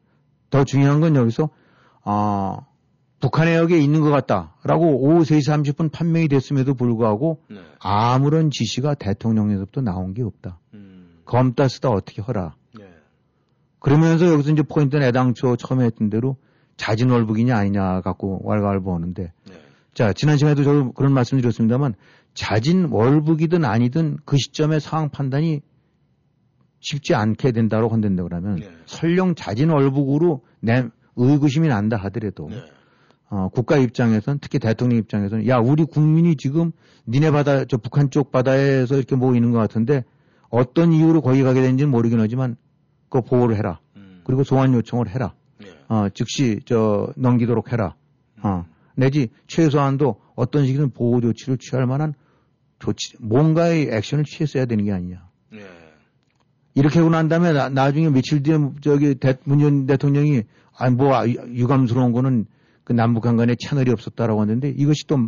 더 0.48 0.62
중요한 0.62 1.00
건 1.00 1.16
여기서 1.16 1.50
아, 2.04 2.60
북한 3.18 3.48
해역에 3.48 3.80
있는 3.80 4.00
것 4.00 4.10
같다라고 4.10 5.00
오후 5.00 5.22
3시 5.22 5.74
30분 5.74 5.90
판명이 5.90 6.28
됐음에도 6.28 6.74
불구하고 6.74 7.42
네. 7.50 7.58
아무런 7.80 8.50
지시가 8.52 8.94
대통령에서부터 8.94 9.80
나온 9.80 10.14
게 10.14 10.22
없다. 10.22 10.60
음. 10.74 11.18
검다 11.24 11.66
쓰다 11.66 11.90
어떻게 11.90 12.22
허라. 12.22 12.54
네. 12.78 12.84
그러면서 13.80 14.32
여기서 14.32 14.52
이제 14.52 14.62
포인트는 14.62 15.04
애당초 15.04 15.56
처음에 15.56 15.84
했던 15.84 16.08
대로 16.08 16.36
자진월북이냐 16.76 17.56
아니냐 17.56 18.02
갖고 18.02 18.40
왈가왈부하는데 18.44 19.22
네. 19.22 19.54
자 19.94 20.12
지난 20.12 20.36
시간에도 20.36 20.62
저 20.62 20.92
그런 20.92 21.12
말씀드렸습니다만 21.12 21.94
자진월북이든 22.34 23.64
아니든 23.64 24.18
그 24.24 24.36
시점에 24.36 24.78
상황 24.78 25.08
판단이 25.08 25.60
쉽지 26.82 27.14
않게 27.14 27.52
된다고 27.52 27.88
한다고 27.88 28.28
그러면 28.28 28.56
네. 28.56 28.68
설령 28.86 29.34
자진월북으로 29.34 30.42
내 30.60 30.84
의구심이 31.16 31.68
난다 31.68 31.96
하더라도 31.96 32.48
네. 32.50 32.62
어, 33.30 33.48
국가 33.48 33.78
입장에선 33.78 34.40
특히 34.40 34.58
대통령 34.58 34.98
입장에서는 34.98 35.48
야 35.48 35.56
우리 35.56 35.84
국민이 35.84 36.36
지금 36.36 36.72
니네 37.08 37.30
바다 37.30 37.64
저 37.64 37.78
북한 37.78 38.10
쪽 38.10 38.30
바다에서 38.30 38.96
이렇게 38.96 39.16
모이는 39.16 39.52
것 39.52 39.58
같은데 39.58 40.04
어떤 40.50 40.92
이유로 40.92 41.22
거기 41.22 41.42
가게 41.42 41.62
되는지는 41.62 41.90
모르긴 41.90 42.20
하지만 42.20 42.56
그거 43.08 43.22
보호를 43.22 43.56
해라 43.56 43.80
음. 43.96 44.20
그리고 44.24 44.44
소환 44.44 44.74
요청을 44.74 45.08
해라 45.08 45.34
네. 45.60 45.68
어, 45.88 46.08
즉시 46.12 46.60
저 46.66 47.12
넘기도록 47.16 47.72
해라 47.72 47.94
어, 48.42 48.66
내지 48.96 49.28
최소한도 49.46 50.20
어떤 50.34 50.66
식이든 50.66 50.90
보호 50.90 51.20
조치를 51.20 51.58
취할 51.58 51.86
만한 51.86 52.14
조치 52.80 53.16
뭔가의 53.20 53.88
액션을 53.92 54.24
취했어야 54.24 54.66
되는 54.66 54.84
게 54.84 54.92
아니냐 54.92 55.16
네. 55.16 55.31
이렇게 56.74 56.98
하고 56.98 57.10
난 57.10 57.28
다음에 57.28 57.52
나, 57.52 57.68
나중에 57.68 58.08
며칠 58.08 58.42
뒤에 58.42 58.58
저기 58.80 59.14
대, 59.14 59.36
문재인 59.44 59.86
대통령이 59.86 60.42
아뭐 60.76 61.14
아, 61.14 61.26
유감스러운 61.26 62.12
거는 62.12 62.46
그 62.84 62.92
남북한 62.92 63.36
간에 63.36 63.54
채널이 63.58 63.90
없었다라고 63.90 64.40
하는데 64.40 64.68
이것이 64.68 65.06
또 65.06 65.18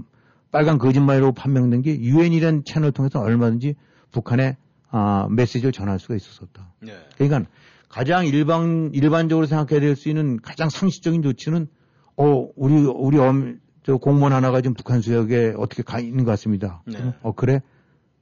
빨간 0.50 0.78
거짓말로 0.78 1.32
판명된 1.32 1.82
게 1.82 1.98
유엔이라는 1.98 2.64
채널을 2.64 2.92
통해서 2.92 3.20
얼마든지 3.20 3.74
북한에 4.12 4.56
아, 4.90 5.26
메시지를 5.30 5.72
전할 5.72 5.98
수가 5.98 6.14
있었었다. 6.14 6.72
네. 6.80 6.92
그러니까 7.16 7.50
가장 7.88 8.26
일반 8.26 8.90
일반적으로 8.94 9.46
생각해야 9.46 9.80
될 9.80 9.96
수 9.96 10.08
있는 10.08 10.40
가장 10.40 10.70
상식적인 10.70 11.22
조치는 11.22 11.68
어 12.16 12.48
우리 12.56 12.74
우리 12.84 13.18
엄, 13.18 13.58
저 13.82 13.96
공무원 13.96 14.32
하나가 14.32 14.60
지금 14.60 14.74
북한 14.74 15.00
수역에 15.00 15.54
어떻게 15.56 15.82
가 15.82 15.98
있는 16.00 16.24
것 16.24 16.30
같습니다. 16.32 16.82
네. 16.86 17.12
어 17.22 17.32
그래? 17.32 17.60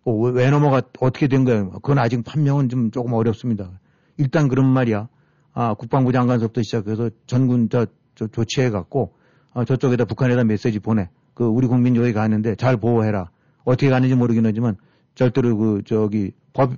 어, 0.04 0.12
왜, 0.12 0.32
왜 0.32 0.50
넘어가 0.50 0.82
어떻게 1.00 1.28
된 1.28 1.44
거야? 1.44 1.64
그건 1.68 1.98
아직 1.98 2.22
판명은 2.24 2.68
좀 2.68 2.90
조금 2.90 3.12
어렵습니다. 3.12 3.70
일단 4.16 4.48
그런 4.48 4.66
말이야. 4.66 5.08
아 5.54 5.74
국방부 5.74 6.12
장관서부터 6.12 6.62
시작해서 6.62 7.10
전군 7.26 7.68
저, 7.68 7.86
저 8.14 8.26
조치해 8.26 8.70
갖고 8.70 9.12
아, 9.52 9.64
저쪽에다 9.64 10.04
북한에다 10.06 10.44
메시지 10.44 10.78
보내. 10.78 11.08
그 11.34 11.44
우리 11.44 11.66
국민 11.66 11.94
여기 11.96 12.12
가는데 12.12 12.54
잘 12.56 12.76
보호해라. 12.76 13.30
어떻게 13.64 13.90
가는지 13.90 14.14
모르긴 14.14 14.46
하지만 14.46 14.76
절대로 15.14 15.56
그 15.56 15.82
저기 15.86 16.32
법 16.52 16.72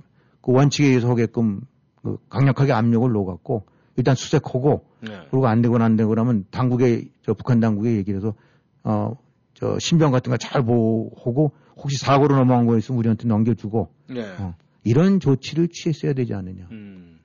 그 0.45 0.51
원칙에 0.51 0.89
의해서 0.89 1.09
하게끔 1.09 1.61
그 2.03 2.17
강력하게 2.29 2.71
압력을 2.71 3.11
놓았고 3.11 3.63
일단 3.95 4.13
수색하고 4.13 4.85
네. 5.01 5.09
그리고 5.31 5.47
안 5.47 5.63
되거나 5.63 5.85
안 5.85 5.97
그러면 5.97 6.45
당국에 6.51 7.05
저 7.23 7.33
북한 7.33 7.59
당국에 7.59 7.95
얘기를 7.95 8.19
해서 8.19 8.35
어 8.83 9.15
저 9.55 9.79
신병 9.79 10.11
같은 10.11 10.29
거 10.29 10.37
잘 10.37 10.63
보호하고 10.63 11.53
혹시 11.77 11.97
사고로 11.97 12.35
넘어간 12.35 12.65
거 12.65 12.77
있으면 12.77 12.99
우리한테 12.99 13.27
넘겨주고 13.27 13.89
네. 14.09 14.23
어, 14.39 14.55
이런 14.83 15.19
조치를 15.19 15.69
취했어야 15.69 16.13
되지 16.13 16.33
않느냐. 16.33 16.67
음. 16.71 17.19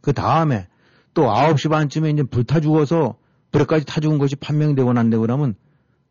그 0.00 0.12
다음에 0.12 0.66
또 1.14 1.22
9시 1.24 1.70
반쯤에 1.70 2.10
이제 2.10 2.22
불타 2.22 2.60
죽어서 2.60 3.16
불에까지 3.52 3.86
타 3.86 4.00
죽은 4.00 4.18
것이 4.18 4.36
판명되고 4.36 4.92
난 4.92 5.10
되고 5.10 5.22
그러면 5.22 5.54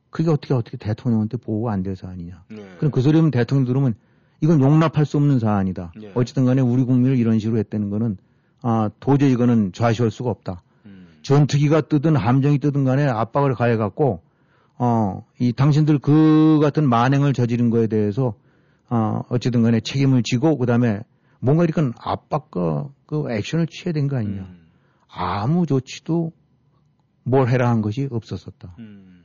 그게 0.09 0.29
어떻게 0.29 0.53
어떻게 0.53 0.77
대통령한테 0.77 1.37
보호가 1.37 1.71
안 1.71 1.83
될 1.83 1.95
사안이냐. 1.95 2.43
네. 2.49 2.75
그럼 2.77 2.91
그 2.91 3.01
소리면 3.01 3.31
대통령 3.31 3.65
들으면 3.65 3.95
이건 4.41 4.61
용납할 4.61 5.05
수 5.05 5.17
없는 5.17 5.39
사안이다. 5.39 5.93
예. 6.03 6.11
어쨌든 6.15 6.45
간에 6.45 6.61
우리 6.61 6.83
국민을 6.83 7.17
이런 7.17 7.39
식으로 7.39 7.57
했다는 7.59 7.89
거는 7.89 8.17
아, 8.61 8.89
도저히 8.99 9.31
이거는 9.31 9.71
좌시할 9.73 10.11
수가 10.11 10.29
없다. 10.29 10.61
음. 10.85 11.07
전투기가 11.21 11.81
뜨든 11.81 12.15
함정이 12.15 12.59
뜨든 12.59 12.83
간에 12.83 13.05
압박을 13.07 13.55
가해갖고 13.55 14.21
어, 14.79 15.25
이 15.39 15.53
당신들 15.53 15.99
그 15.99 16.59
같은 16.61 16.87
만행을 16.87 17.33
저지른 17.33 17.69
거에 17.69 17.87
대해서 17.87 18.35
어, 18.89 19.21
어쨌든 19.29 19.63
간에 19.63 19.79
책임을 19.79 20.23
지고 20.23 20.57
그다음에 20.57 21.01
뭔가 21.39 21.63
이렇게 21.63 21.81
압박과 21.97 22.89
그 23.05 23.25
액션을 23.31 23.67
취해야 23.67 23.93
된 23.93 24.07
거 24.07 24.17
아니냐. 24.17 24.41
음. 24.41 24.67
아무 25.09 25.65
조치도 25.65 26.31
뭘 27.23 27.49
해라 27.49 27.69
한 27.69 27.81
것이 27.81 28.07
없었었다. 28.11 28.75
음. 28.79 29.23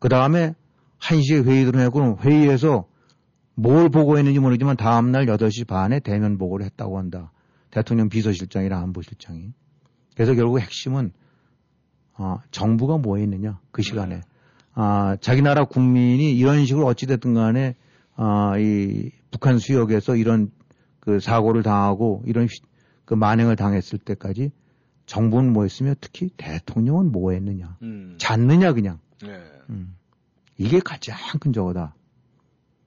그 0.00 0.08
다음에 0.08 0.54
1시에 1.00 1.44
회의를 1.44 1.78
해고 1.80 2.18
회의에서 2.20 2.86
뭘 3.54 3.88
보고했는지 3.90 4.38
모르지만 4.40 4.76
다음날 4.76 5.26
8시 5.26 5.66
반에 5.66 6.00
대면 6.00 6.38
보고를 6.38 6.64
했다고 6.66 6.98
한다. 6.98 7.32
대통령 7.70 8.08
비서실장이랑 8.08 8.82
안보실장이. 8.82 9.52
그래서 10.14 10.34
결국 10.34 10.58
핵심은 10.60 11.12
아, 12.14 12.38
정부가 12.50 12.98
뭐 12.98 13.16
했느냐 13.18 13.60
그 13.70 13.82
시간에 13.82 14.20
아, 14.74 15.16
자기 15.20 15.42
나라 15.42 15.64
국민이 15.64 16.36
이런 16.36 16.64
식으로 16.64 16.86
어찌됐든 16.86 17.34
간에 17.34 17.76
아, 18.14 18.54
이 18.58 19.10
북한 19.30 19.58
수역에서 19.58 20.16
이런 20.16 20.50
그 21.00 21.20
사고를 21.20 21.62
당하고 21.62 22.22
이런 22.26 22.44
휘- 22.46 22.62
그 23.04 23.14
만행을 23.14 23.56
당했을 23.56 23.98
때까지 23.98 24.52
정부는 25.06 25.52
뭐 25.52 25.64
했으며 25.64 25.94
특히 26.00 26.30
대통령은 26.36 27.10
뭐 27.10 27.32
했느냐 27.32 27.76
음. 27.82 28.14
잤느냐 28.18 28.72
그냥 28.72 28.98
네. 29.22 29.40
음. 29.70 29.96
이게 30.56 30.78
가장 30.78 31.16
큰 31.40 31.52
저거다. 31.52 31.94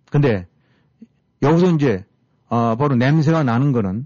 근데 0.09 0.47
여기서 1.41 1.71
이제 1.71 2.05
아, 2.47 2.75
바로 2.77 2.95
냄새가 2.95 3.43
나는 3.43 3.71
거는 3.71 4.05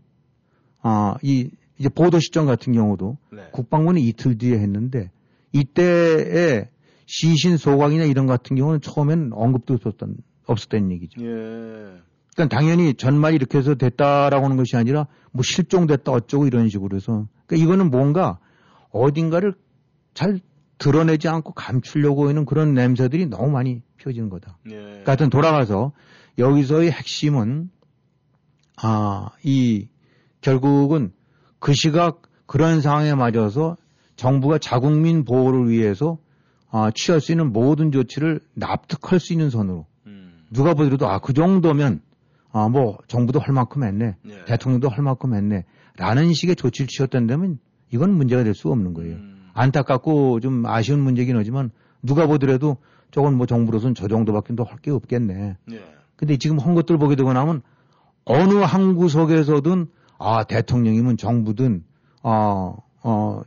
아, 0.81 1.15
이 1.21 1.51
이제 1.77 1.89
보도 1.89 2.19
시점 2.19 2.45
같은 2.47 2.73
경우도 2.73 3.17
네. 3.33 3.49
국방부는 3.51 4.01
이틀 4.01 4.37
뒤에 4.37 4.57
했는데 4.57 5.11
이때에 5.51 6.69
시신 7.07 7.57
소각이나 7.57 8.03
이런 8.03 8.27
것 8.27 8.33
같은 8.33 8.55
경우는 8.55 8.81
처음엔 8.81 9.31
언급도 9.33 9.73
없었던 9.73 10.17
없었던 10.45 10.91
얘기죠. 10.91 11.21
예. 11.21 11.27
그러니까 12.35 12.55
당연히 12.55 12.93
전말이 12.93 13.35
이렇게 13.35 13.57
해서 13.57 13.73
됐다라고 13.75 14.45
하는 14.45 14.57
것이 14.57 14.77
아니라 14.77 15.07
뭐 15.31 15.41
실종됐다 15.43 16.11
어쩌고 16.11 16.45
이런 16.45 16.69
식으로 16.69 16.95
해서 16.95 17.27
그러니까 17.47 17.65
이거는 17.65 17.89
뭔가 17.89 18.37
어딘가를 18.91 19.55
잘 20.13 20.39
드러내지 20.77 21.27
않고 21.27 21.53
감추려고 21.53 22.29
하는 22.29 22.45
그런 22.45 22.73
냄새들이 22.73 23.25
너무 23.27 23.51
많이 23.51 23.81
펴지는 23.97 24.29
거다. 24.29 24.57
예. 24.67 24.75
그러니까 24.75 25.11
하여튼 25.11 25.29
돌아가서 25.29 25.93
여기서의 26.37 26.91
핵심은 26.91 27.71
아, 28.79 29.29
이 29.43 29.87
결국은 30.41 31.11
그 31.59 31.73
시각 31.73 32.21
그런 32.45 32.81
상황에 32.81 33.15
맞아서 33.15 33.75
정부가 34.15 34.59
자국민 34.59 35.25
보호를 35.25 35.69
위해서 35.69 36.19
아, 36.69 36.91
취할 36.93 37.21
수 37.21 37.31
있는 37.31 37.51
모든 37.53 37.91
조치를 37.91 38.41
납득할 38.53 39.19
수 39.19 39.33
있는 39.33 39.49
선으로 39.49 39.85
음. 40.05 40.45
누가 40.51 40.73
보더라도 40.73 41.07
아, 41.07 41.19
그 41.19 41.33
정도면 41.33 42.01
아, 42.51 42.69
뭐 42.69 42.97
정부도 43.07 43.39
할 43.39 43.53
만큼 43.53 43.83
했네. 43.83 44.15
네. 44.23 44.45
대통령도 44.45 44.89
할 44.89 45.03
만큼 45.03 45.33
했네. 45.33 45.65
라는 45.97 46.33
식의 46.33 46.55
조치를 46.55 46.87
취했다면 46.87 47.59
이건 47.91 48.13
문제가 48.13 48.43
될 48.43 48.53
수가 48.53 48.71
없는 48.73 48.93
거예요. 48.93 49.15
음. 49.15 49.49
안타깝고 49.53 50.39
좀 50.41 50.65
아쉬운 50.65 50.99
문제긴 51.01 51.35
하지만 51.37 51.71
누가 52.03 52.27
보더라도 52.27 52.77
저건 53.11 53.35
뭐 53.37 53.45
정부로서는 53.47 53.95
저 53.95 54.07
정도밖에 54.07 54.55
더 54.55 54.63
할 54.63 54.77
게 54.79 54.91
없겠네. 54.91 55.57
예. 55.71 55.81
근데 56.15 56.37
지금 56.37 56.59
한 56.59 56.75
것들 56.75 56.97
보게 56.97 57.15
되고 57.15 57.31
나면 57.33 57.61
어느 58.25 58.53
한 58.55 58.95
구석에서든 58.95 59.87
아 60.19 60.43
대통령이면 60.43 61.17
정부든 61.17 61.83
어어 62.21 63.43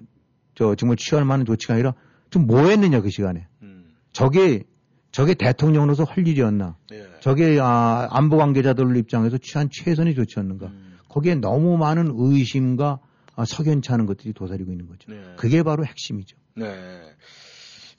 저 0.54 0.74
정말 0.74 0.96
취할 0.96 1.24
만한 1.24 1.46
조치가 1.46 1.74
아니라 1.74 1.94
좀 2.30 2.46
뭐 2.46 2.68
했느냐 2.68 3.00
그 3.00 3.10
시간에 3.10 3.46
음. 3.62 3.92
저게 4.12 4.64
저게 5.12 5.34
대통령으로서 5.34 6.04
할 6.04 6.26
일이었나 6.26 6.76
예. 6.92 7.06
저게 7.20 7.58
아 7.60 8.08
안보 8.10 8.36
관계자들 8.36 8.96
입장에서 8.96 9.38
취한 9.38 9.68
최선의 9.70 10.14
조치였는가 10.14 10.66
음. 10.66 10.98
거기에 11.08 11.34
너무 11.34 11.76
많은 11.76 12.12
의심과 12.14 13.00
아, 13.36 13.44
석연치 13.44 13.92
않은 13.92 14.06
것들이 14.06 14.32
도사리고 14.32 14.70
있는 14.70 14.86
거죠. 14.86 15.10
네. 15.10 15.20
그게 15.36 15.62
바로 15.62 15.84
핵심이죠. 15.84 16.36
네. 16.54 17.00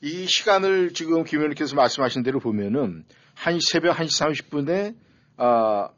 이 0.01 0.25
시간을 0.25 0.93
지금 0.93 1.23
김 1.23 1.39
의원님께서 1.39 1.75
말씀하신 1.75 2.23
대로 2.23 2.39
보면은 2.39 3.05
한 3.33 3.59
새벽 3.59 3.97
1시 3.97 4.49
30분에 4.49 4.95
아 5.37 5.89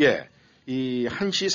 예. 0.00 0.28
이 0.66 1.06
1시 1.08 1.54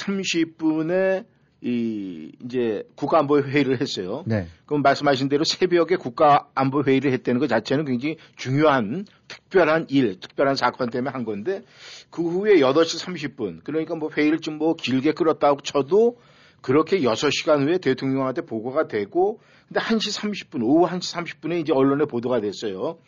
30분에 0.58 1.26
이 1.64 2.32
이제 2.44 2.84
국가안보 2.96 3.42
회의를 3.42 3.80
했어요. 3.82 4.24
네. 4.26 4.48
그럼 4.66 4.82
말씀하신 4.82 5.30
대로 5.30 5.44
새벽에 5.44 5.96
국가안보 5.96 6.84
회의를 6.84 7.12
했다는 7.14 7.40
것 7.40 7.48
자체는 7.48 7.86
굉장히 7.86 8.18
중요한 8.36 9.06
특별한 9.28 9.88
일, 9.90 10.20
특별한 10.20 10.56
사건 10.56 10.90
때문에 10.90 11.12
한 11.12 11.24
건데 11.24 11.62
그 12.10 12.22
후에 12.22 12.56
8시 12.56 13.04
30분 13.04 13.64
그러니까 13.64 13.96
뭐 13.96 14.10
회의를 14.10 14.40
좀 14.40 14.54
뭐 14.54 14.76
길게 14.76 15.14
끌었다고 15.14 15.62
쳐도 15.62 16.18
그렇게 16.62 17.02
6시간 17.02 17.68
후에 17.68 17.78
대통령한테 17.78 18.42
보고가 18.42 18.88
되고 18.88 19.40
근데 19.68 19.80
1시 19.80 20.50
30분 20.50 20.64
오후 20.64 20.88
1시 20.88 21.16
30분에 21.16 21.60
이제 21.60 21.74
언론에 21.74 22.06
보도가 22.06 22.40
됐어요. 22.40 23.00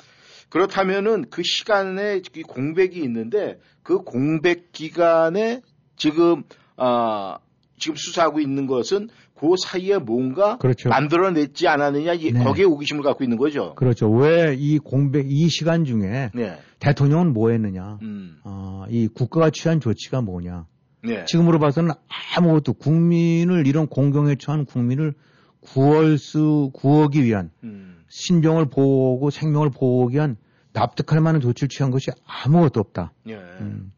그렇다면은 0.49 1.29
그 1.29 1.41
시간에 1.43 2.21
이 2.35 2.41
공백이 2.43 2.99
있는데 3.03 3.59
그 3.83 3.99
공백 3.99 4.71
기간에 4.71 5.61
지금 5.95 6.43
아 6.75 7.37
지금 7.77 7.95
수사하고 7.97 8.39
있는 8.39 8.67
것은 8.67 9.09
그 9.35 9.55
사이에 9.61 9.97
뭔가 9.97 10.57
그렇죠. 10.57 10.89
만들어냈지 10.89 11.67
않았느냐 11.67 12.13
이- 12.13 12.31
네. 12.31 12.43
거기에 12.43 12.63
호기심을 12.65 13.03
갖고 13.03 13.23
있는 13.23 13.37
거죠. 13.37 13.75
그렇죠. 13.75 14.09
왜 14.09 14.55
이 14.57 14.79
공백, 14.79 15.29
이 15.29 15.49
시간 15.49 15.83
중에 15.83 16.31
네. 16.33 16.57
대통령은 16.79 17.33
뭐 17.33 17.49
했느냐. 17.51 17.99
음. 18.01 18.37
어, 18.43 18.85
이 18.89 19.07
국가가 19.07 19.49
취한 19.49 19.79
조치가 19.81 20.21
뭐냐. 20.21 20.65
네. 21.03 21.25
지금으로 21.25 21.59
봐서는 21.59 21.91
아무것도 22.37 22.73
국민을, 22.73 23.67
이런 23.67 23.87
공경에 23.87 24.35
처한 24.35 24.65
국민을 24.65 25.13
구할 25.59 26.17
수, 26.17 26.71
구하기 26.73 27.23
위한 27.23 27.51
음. 27.63 28.03
신병을 28.07 28.69
보호하고 28.69 29.29
생명을 29.31 29.69
보호하기 29.71 30.15
위한 30.15 30.37
납득할 30.73 31.21
만한 31.21 31.41
조치를 31.41 31.69
취한 31.69 31.91
것이 31.91 32.11
아무것도 32.25 32.79
없다. 32.79 33.11
예. 33.27 33.35
음. 33.35 33.91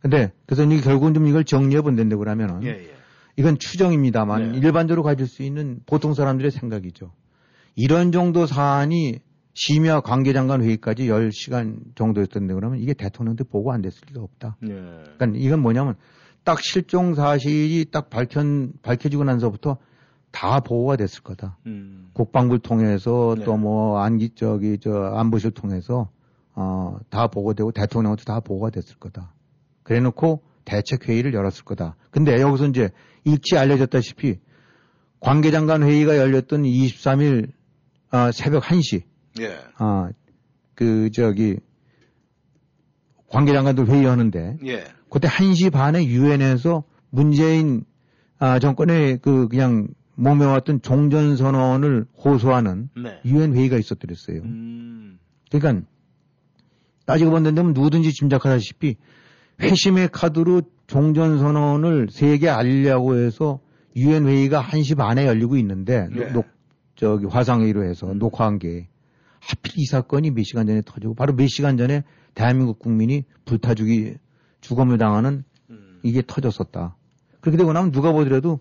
근데, 0.00 0.32
그래서 0.46 0.64
이게 0.64 0.80
결국은 0.82 1.14
좀 1.14 1.26
이걸 1.26 1.44
정리해 1.44 1.80
본다고 1.82 2.18
그러면은 2.18 2.62
예, 2.62 2.68
예. 2.68 2.95
이건 3.36 3.58
추정입니다만 3.58 4.52
네. 4.52 4.58
일반적으로 4.58 5.02
가질 5.02 5.26
수 5.26 5.42
있는 5.42 5.80
보통 5.86 6.14
사람들의 6.14 6.50
생각이죠. 6.50 7.12
이런 7.74 8.12
정도 8.12 8.46
사안이 8.46 9.20
심야 9.54 10.00
관계장관 10.00 10.62
회의까지 10.62 11.06
10시간 11.08 11.94
정도였던데 11.94 12.54
그러면 12.54 12.78
이게 12.78 12.94
대통령한테 12.94 13.44
보고 13.44 13.72
안 13.72 13.82
됐을 13.82 14.02
리가 14.08 14.20
없다. 14.22 14.56
예. 14.64 14.68
그러니까 14.68 15.26
이건 15.34 15.60
뭐냐면 15.60 15.94
딱 16.44 16.60
실종 16.60 17.14
사실이 17.14 17.86
딱 17.90 18.10
밝혀, 18.10 18.42
밝혀지고 18.82 19.24
나서부터 19.24 19.78
다 20.30 20.60
보고가 20.60 20.96
됐을 20.96 21.22
거다. 21.22 21.56
음. 21.66 22.10
국방부를 22.12 22.60
통해서 22.60 23.34
네. 23.38 23.44
또뭐 23.44 23.98
안기 23.98 24.30
저기 24.34 24.78
저 24.78 24.92
안보실 24.92 25.52
통해서 25.52 26.10
어 26.54 26.98
다 27.10 27.26
보고되고 27.28 27.72
대통령한테 27.72 28.24
다 28.24 28.40
보고가 28.40 28.70
됐을 28.70 28.96
거다. 28.96 29.32
그래놓고 29.82 30.42
대책 30.64 31.08
회의를 31.08 31.32
열었을 31.34 31.64
거다. 31.64 31.96
근데 32.10 32.40
여기서 32.40 32.66
이제 32.66 32.90
일치 33.26 33.58
알려졌다시피 33.58 34.38
관계장관 35.20 35.82
회의가 35.82 36.16
열렸던 36.16 36.62
23일 36.62 37.52
아, 38.10 38.32
새벽 38.32 38.62
1시 38.62 39.02
예. 39.40 39.58
아 39.76 40.10
그 40.76 41.10
저기 41.10 41.56
관계장관들 43.28 43.88
회의하는데 43.88 44.58
예. 44.66 44.84
그때 45.10 45.26
1시 45.26 45.72
반에 45.72 46.04
유엔에서 46.04 46.84
문재인 47.10 47.84
아, 48.38 48.60
정권의 48.60 49.18
그 49.18 49.48
그냥 49.48 49.88
몸에왔던 50.14 50.82
종전 50.82 51.36
선언을 51.36 52.06
호소하는 52.24 52.90
네. 52.96 53.20
유엔 53.24 53.54
회의가 53.54 53.78
있었더랬어요. 53.78 54.42
음. 54.42 55.18
그러니까 55.50 55.86
따지고 57.06 57.30
본다면 57.30 57.72
누구든지 57.72 58.12
짐작하다시피 58.12 58.96
회심의 59.60 60.10
카드로 60.12 60.62
종전선언을 60.86 62.08
세계 62.10 62.48
알리려고 62.48 63.16
해서 63.16 63.60
유엔 63.96 64.26
회의가 64.26 64.62
1시 64.62 64.96
반에 64.96 65.26
열리고 65.26 65.56
있는데 65.56 66.08
네. 66.14 66.30
녹, 66.32 66.46
저기 66.94 67.26
화상회의로 67.26 67.84
해서 67.84 68.12
녹화한 68.14 68.58
게 68.58 68.88
하필 69.40 69.78
이 69.78 69.84
사건이 69.86 70.32
몇 70.32 70.44
시간 70.44 70.66
전에 70.66 70.82
터지고 70.84 71.14
바로 71.14 71.34
몇 71.34 71.46
시간 71.48 71.76
전에 71.76 72.04
대한민국 72.34 72.78
국민이 72.78 73.24
불타 73.44 73.74
죽이 73.74 74.14
죽음을 74.60 74.98
당하는 74.98 75.44
음. 75.70 76.00
이게 76.02 76.22
터졌었다. 76.26 76.96
그렇게 77.40 77.56
되고 77.56 77.72
나면 77.72 77.92
누가 77.92 78.12
보더라도 78.12 78.60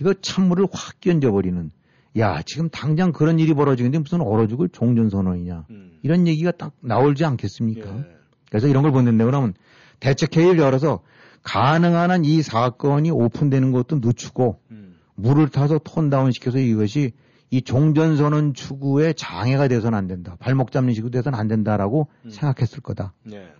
이거 0.00 0.14
찬물을 0.14 0.66
확 0.72 1.00
끼얹어버리는 1.00 1.70
야 2.18 2.42
지금 2.42 2.68
당장 2.70 3.12
그런 3.12 3.38
일이 3.38 3.54
벌어지는데 3.54 3.98
무슨 3.98 4.20
얼어 4.20 4.46
죽을 4.46 4.68
종전선언이냐 4.68 5.66
음. 5.70 5.98
이런 6.02 6.26
얘기가 6.26 6.50
딱 6.52 6.72
나올지 6.80 7.24
않겠습니까? 7.24 7.98
예. 7.98 8.04
그래서 8.48 8.68
이런 8.68 8.82
걸 8.82 8.92
보는데 8.92 9.24
그러면 9.24 9.54
대책회의를 10.00 10.58
열어서 10.58 11.02
가능한 11.42 12.10
한 12.10 12.24
이 12.24 12.42
사건이 12.42 13.10
오픈되는 13.10 13.72
것도 13.72 14.00
늦추고 14.02 14.60
음. 14.70 14.96
물을 15.14 15.48
타서 15.48 15.78
톤다운 15.78 16.30
시켜서 16.32 16.58
이것이 16.58 17.12
이 17.50 17.62
종전선언 17.62 18.54
추구에 18.54 19.12
장애가 19.12 19.68
돼서는 19.68 19.96
안 19.98 20.06
된다. 20.06 20.36
발목 20.38 20.72
잡는 20.72 20.94
식으로 20.94 21.10
돼서는 21.10 21.38
안 21.38 21.48
된다라고 21.48 22.08
음. 22.24 22.30
생각했을 22.30 22.80
거다. 22.80 23.12
예. 23.32 23.52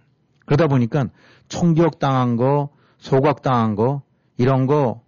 그러다 0.46 0.66
보니까 0.66 1.08
총격당한 1.48 2.36
거, 2.36 2.70
소각당한 2.98 3.74
거, 3.74 4.02
이런 4.38 4.66
거, 4.66 5.02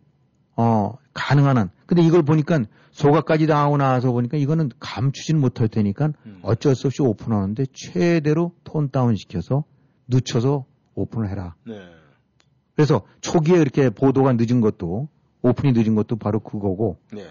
어, 0.57 0.93
가능한 1.15 1.57
한. 1.57 1.71
근데 1.87 2.03
이걸 2.03 2.23
보니까 2.23 2.61
소각까지 2.91 3.47
당하고 3.47 3.77
나서 3.79 4.13
보니까 4.13 4.37
이거는 4.37 4.71
감추지는 4.79 5.41
못할 5.41 5.69
테니까 5.69 6.13
음. 6.27 6.41
어쩔 6.43 6.75
수 6.75 6.89
없이 6.89 7.03
오픈하는데 7.03 7.65
최대로 7.73 8.53
톤 8.65 8.91
다운 8.91 9.17
시켜서 9.17 9.65
늦춰서 10.09 10.67
오픈을 10.95 11.31
해라. 11.31 11.55
네. 11.67 11.75
그래서 12.75 13.03
초기에 13.21 13.59
이렇게 13.59 13.91
보도가 13.91 14.35
늦은 14.35 14.61
것도 14.61 15.09
오픈이 15.43 15.73
늦은 15.73 15.95
것도 15.95 16.17
바로 16.17 16.41
그거고 16.41 16.99
네. 17.13 17.25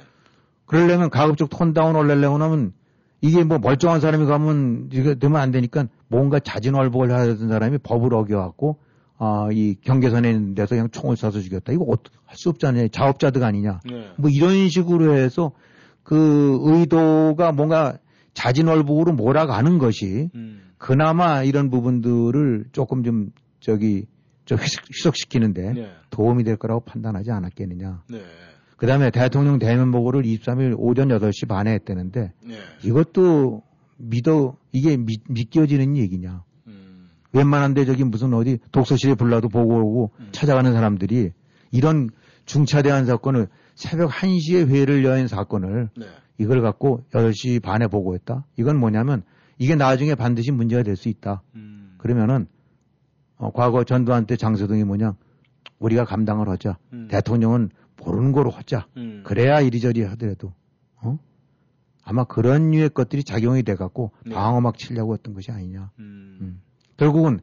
그러려면 0.65 1.09
가급적 1.09 1.49
톤 1.49 1.73
다운 1.73 1.95
올리려고 1.95 2.37
하면 2.37 2.73
이게 3.21 3.43
뭐 3.43 3.57
멀쩡한 3.57 4.01
사람이 4.01 4.25
가면 4.25 4.89
이게 4.91 5.15
되면 5.15 5.39
안 5.39 5.51
되니까 5.51 5.87
뭔가 6.07 6.39
자진월복을 6.39 7.11
하던 7.11 7.47
사람이 7.49 7.79
법을 7.79 8.13
어겨갖고 8.13 8.77
아, 9.17 9.47
이 9.51 9.75
경계선에 9.81 10.29
있는 10.29 10.55
데서 10.55 10.75
그냥 10.75 10.89
총을 10.89 11.15
쏴서 11.15 11.41
죽였다. 11.41 11.71
이거 11.71 11.85
할 12.25 12.35
수 12.35 12.49
없잖아요. 12.49 12.87
자업자득 12.87 13.43
아니냐. 13.43 13.79
네. 13.85 14.09
뭐 14.17 14.29
이런 14.29 14.67
식으로 14.69 15.13
해서 15.13 15.51
그 16.01 16.59
의도가 16.63 17.51
뭔가 17.51 17.97
자진월복으로 18.33 19.13
몰아가는 19.13 19.77
것이 19.77 20.29
음. 20.33 20.61
그나마 20.77 21.43
이런 21.43 21.69
부분들을 21.69 22.65
조금 22.71 23.03
좀 23.03 23.29
저기 23.59 24.07
저 24.45 24.55
희석, 24.55 24.89
희석 24.89 25.15
시키는데 25.15 25.73
네. 25.73 25.91
도움이 26.09 26.43
될 26.43 26.57
거라고 26.57 26.81
판단하지 26.81 27.31
않았겠느냐. 27.31 28.03
네. 28.09 28.21
그 28.77 28.87
다음에 28.87 29.11
대통령 29.11 29.59
대면 29.59 29.91
보고를 29.91 30.23
23일 30.23 30.75
오전 30.77 31.07
8시 31.09 31.47
반에 31.47 31.71
했다는데 31.73 32.33
네. 32.43 32.55
이것도 32.83 33.61
믿어, 33.97 34.57
이게 34.71 34.97
믿, 34.97 35.21
믿겨지는 35.29 35.95
얘기냐. 35.95 36.43
음. 36.67 37.09
웬만한데 37.31 37.85
저기 37.85 38.03
무슨 38.03 38.33
어디 38.33 38.59
독서실에 38.71 39.15
불러도 39.15 39.47
보고 39.49 39.75
오고 39.75 40.11
음. 40.19 40.29
찾아가는 40.31 40.71
사람들이 40.73 41.31
이런 41.71 42.09
중차대한 42.45 43.05
사건을 43.05 43.47
새벽 43.75 44.11
1시에 44.11 44.67
회의를 44.67 45.05
여인 45.05 45.27
사건을 45.27 45.89
네. 45.97 46.05
이걸 46.37 46.61
갖고 46.61 47.05
8시 47.11 47.61
반에 47.61 47.87
보고했다? 47.87 48.45
이건 48.57 48.77
뭐냐면 48.79 49.23
이게 49.57 49.75
나중에 49.75 50.15
반드시 50.15 50.51
문제가 50.51 50.83
될 50.83 50.95
수 50.97 51.07
있다. 51.07 51.41
음. 51.55 51.95
그러면은 51.99 52.47
어, 53.43 53.51
과거 53.51 53.83
전두환 53.83 54.25
때 54.25 54.37
장서동이 54.37 54.85
뭐냐 54.85 55.15
우리가 55.79 56.05
감당을 56.05 56.47
하자. 56.47 56.77
음. 56.93 57.09
대통령은 57.11 57.71
모르는 57.97 58.31
거로 58.31 58.49
하자. 58.49 58.87
음. 58.95 59.23
그래야 59.25 59.59
이리저리 59.59 60.01
하더라도 60.03 60.53
어? 61.01 61.19
아마 62.05 62.23
그런 62.23 62.71
류의 62.71 62.89
것들이 62.89 63.25
작용이 63.25 63.63
돼갖고 63.63 64.11
네. 64.25 64.33
방어막 64.33 64.77
치려고 64.77 65.13
했던 65.13 65.33
것이 65.33 65.51
아니냐. 65.51 65.91
음. 65.99 66.37
음. 66.41 66.61
결국은 66.95 67.41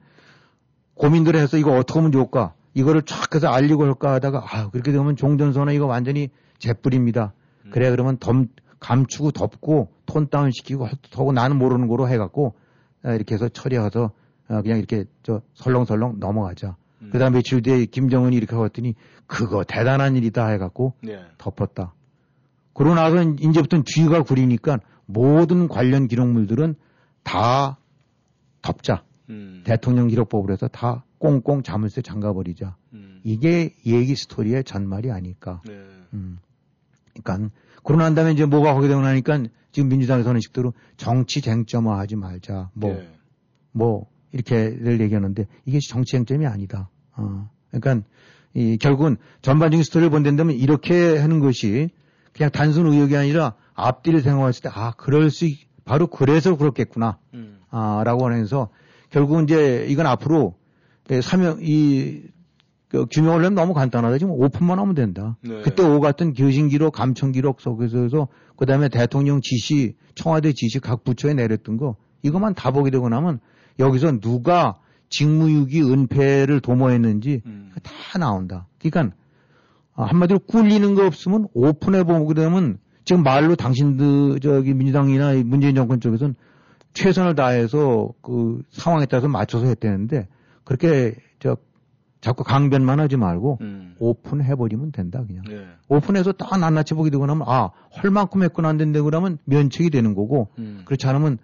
고민들을 0.94 1.38
해서 1.38 1.58
이거 1.58 1.72
어떻게 1.72 1.98
하면 1.98 2.12
좋을까? 2.12 2.54
이거를 2.72 3.02
쫙 3.02 3.34
해서 3.34 3.48
알리고 3.48 3.84
할까 3.84 4.14
하다가 4.14 4.44
아 4.46 4.70
그렇게 4.70 4.92
되면 4.92 5.16
종전선언 5.16 5.74
이거 5.74 5.84
완전히 5.84 6.30
재뿌립니다. 6.58 7.34
음. 7.66 7.70
그래 7.72 7.90
그러면 7.90 8.16
덤 8.18 8.48
감추고 8.78 9.32
덮고 9.32 9.92
톤 10.06 10.30
다운 10.30 10.50
시키고 10.50 10.88
하고 11.12 11.32
나는 11.32 11.58
모르는 11.58 11.88
거로 11.88 12.08
해갖고 12.08 12.54
아, 13.02 13.12
이렇게 13.12 13.34
해서 13.34 13.50
처리해서 13.50 14.06
아, 14.06 14.19
그냥 14.62 14.78
이렇게 14.78 15.04
저 15.22 15.42
설렁설렁 15.54 16.18
넘어가자. 16.18 16.76
음. 17.02 17.10
그다음 17.12 17.32
며칠 17.32 17.62
뒤에 17.62 17.86
김정은이 17.86 18.36
이렇게 18.36 18.56
하더니 18.56 18.94
그거 19.26 19.64
대단한 19.64 20.16
일이다 20.16 20.48
해갖고 20.48 20.94
네. 21.02 21.20
덮었다. 21.38 21.94
그러고 22.74 22.94
나서 22.94 23.22
이제부터는 23.22 23.84
뒤가 23.86 24.22
구리니까 24.22 24.80
모든 25.06 25.68
관련 25.68 26.08
기록물들은 26.08 26.74
다 27.22 27.78
덮자. 28.62 29.04
음. 29.28 29.62
대통령 29.64 30.08
기록법으로 30.08 30.52
해서 30.52 30.68
다 30.68 31.04
꽁꽁 31.18 31.62
자물쇠 31.62 32.02
잠가버리자. 32.02 32.76
음. 32.94 33.20
이게 33.22 33.74
얘기 33.86 34.16
스토리의 34.16 34.64
전말이 34.64 35.10
아닐까. 35.10 35.60
네. 35.66 35.72
음. 36.14 36.38
그러니까 37.22 37.50
그러고 37.84 38.02
난 38.02 38.14
다음에 38.14 38.32
이제 38.32 38.46
뭐가 38.46 38.74
하게 38.76 38.88
되고 38.88 39.00
나니까 39.00 39.44
지금 39.72 39.88
민주당에서는 39.88 40.40
식대로 40.40 40.72
정치 40.96 41.40
쟁점화 41.40 41.98
하지 41.98 42.16
말자. 42.16 42.70
뭐, 42.74 42.92
네. 42.92 43.12
뭐, 43.72 44.09
이렇게를 44.32 45.00
얘기하는데 45.00 45.46
이게 45.64 45.78
정치 45.80 46.12
쟁점이 46.12 46.46
아니다. 46.46 46.88
어. 47.16 47.50
그러니까 47.70 48.06
이 48.54 48.76
결국은 48.78 49.16
전반적인 49.42 49.84
스토리를 49.84 50.10
본다면 50.10 50.56
이렇게 50.56 51.18
하는 51.18 51.40
것이 51.40 51.90
그냥 52.32 52.50
단순 52.50 52.86
의혹이 52.86 53.16
아니라 53.16 53.54
앞뒤를 53.74 54.20
생각했을 54.20 54.62
때 54.62 54.68
아 54.72 54.92
그럴 54.96 55.30
수 55.30 55.46
있, 55.46 55.58
바로 55.84 56.06
그래서 56.06 56.56
그렇겠구나 56.56 57.18
음. 57.34 57.60
아라고 57.70 58.24
하면서 58.26 58.68
결국은 59.10 59.44
이제 59.44 59.86
이건 59.88 60.06
앞으로 60.06 60.54
예, 61.10 61.20
사명 61.20 61.58
이 61.60 62.22
그, 62.88 63.06
규명을 63.06 63.38
하면 63.38 63.54
너무 63.54 63.72
간단하다. 63.72 64.18
지금 64.18 64.32
오픈만 64.32 64.78
하면 64.78 64.94
된다. 64.94 65.36
네. 65.42 65.62
그때 65.62 65.84
오 65.84 66.00
같은 66.00 66.34
교신 66.34 66.68
기록, 66.68 66.92
감청 66.92 67.30
기록 67.30 67.60
속에서 67.60 68.28
그 68.56 68.66
다음에 68.66 68.88
대통령 68.88 69.40
지시, 69.40 69.96
청와대 70.16 70.52
지시 70.52 70.80
각 70.80 71.04
부처에 71.04 71.34
내렸던 71.34 71.76
거 71.76 71.96
이것만 72.22 72.54
다 72.54 72.72
보게 72.72 72.90
되고 72.90 73.08
나면 73.08 73.38
여기서 73.80 74.20
누가 74.20 74.76
직무유기 75.08 75.82
은폐를 75.82 76.60
도모했는지 76.60 77.42
음. 77.46 77.72
다 77.82 78.18
나온다. 78.18 78.66
그러니까 78.80 79.14
아, 79.94 80.04
한마디로 80.04 80.40
꿀리는 80.40 80.94
거 80.94 81.06
없으면 81.06 81.48
오픈해 81.52 82.04
보게 82.04 82.34
되면 82.34 82.78
지금 83.04 83.22
말로 83.22 83.56
당신들 83.56 84.38
저기 84.40 84.72
민주당이나 84.74 85.32
이 85.32 85.42
문재인 85.42 85.74
정권 85.74 86.00
쪽에서는 86.00 86.34
최선을 86.92 87.34
다해서 87.34 88.12
그 88.22 88.62
상황에 88.70 89.06
따라서 89.06 89.28
맞춰서 89.28 89.66
했다는데 89.66 90.28
그렇게 90.64 91.14
저 91.40 91.56
자꾸 92.20 92.44
강변만 92.44 93.00
하지 93.00 93.16
말고 93.16 93.58
음. 93.62 93.94
오픈해버리면 93.98 94.92
된다 94.92 95.24
그냥. 95.26 95.42
네. 95.48 95.64
오픈해서 95.88 96.32
딱 96.32 96.58
낱낱이 96.58 96.94
보게 96.94 97.10
되고 97.10 97.24
나면 97.26 97.44
아 97.48 97.70
헐 98.02 98.10
만큼 98.10 98.42
했구나 98.42 98.68
안 98.68 98.76
된다 98.76 99.02
그러면 99.02 99.38
면책이 99.44 99.90
되는 99.90 100.14
거고 100.14 100.48
음. 100.58 100.82
그렇지 100.84 101.06
않으면 101.08 101.38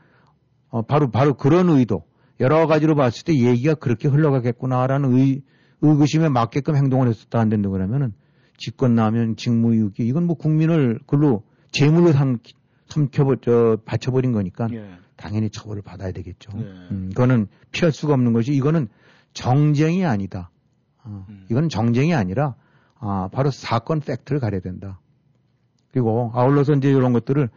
어, 0.69 0.83
바로 0.83 1.11
바로 1.11 1.35
그런 1.35 1.69
의도 1.71 2.05
여러 2.41 2.67
가지로 2.67 2.95
봤을 2.95 3.25
때 3.25 3.35
얘기가 3.35 3.75
그렇게 3.75 4.09
흘러가겠구나라는 4.09 5.17
의, 5.17 5.43
의구심에 5.81 6.29
맞게끔 6.29 6.77
행동을 6.77 7.09
했었다 7.09 7.41
안 7.41 7.49
된다 7.49 7.69
그러면은 7.69 8.13
직권남용, 8.59 9.37
직무유기 9.37 10.07
이건 10.07 10.25
뭐 10.25 10.37
국민을 10.37 10.99
그걸로 11.01 11.45
재물로 11.73 12.13
삼, 12.13 12.39
삼켜버 12.89 13.37
저 13.43 13.79
바쳐버린 13.85 14.33
거니까 14.33 14.69
예. 14.73 14.89
당연히 15.17 15.51
처벌을 15.51 15.83
받아야 15.83 16.13
되겠죠. 16.13 16.53
네. 16.57 16.63
음, 16.91 17.09
그거는 17.11 17.49
피할 17.73 17.93
수가 17.93 18.15
없는 18.15 18.33
것이 18.33 18.53
이거는 18.53 18.89
정쟁이 19.33 20.05
아니다. 20.05 20.51
어, 21.05 21.27
음. 21.29 21.47
이건 21.51 21.69
정쟁이 21.69 22.15
아니라 22.15 22.55
아, 22.99 23.29
바로 23.33 23.51
사건 23.51 24.01
팩트를 24.01 24.41
가려야 24.41 24.61
된다. 24.61 25.01
그리고 25.91 26.31
아울러서 26.35 26.75
이제 26.75 26.91
이런 26.91 27.13
것들을 27.13 27.49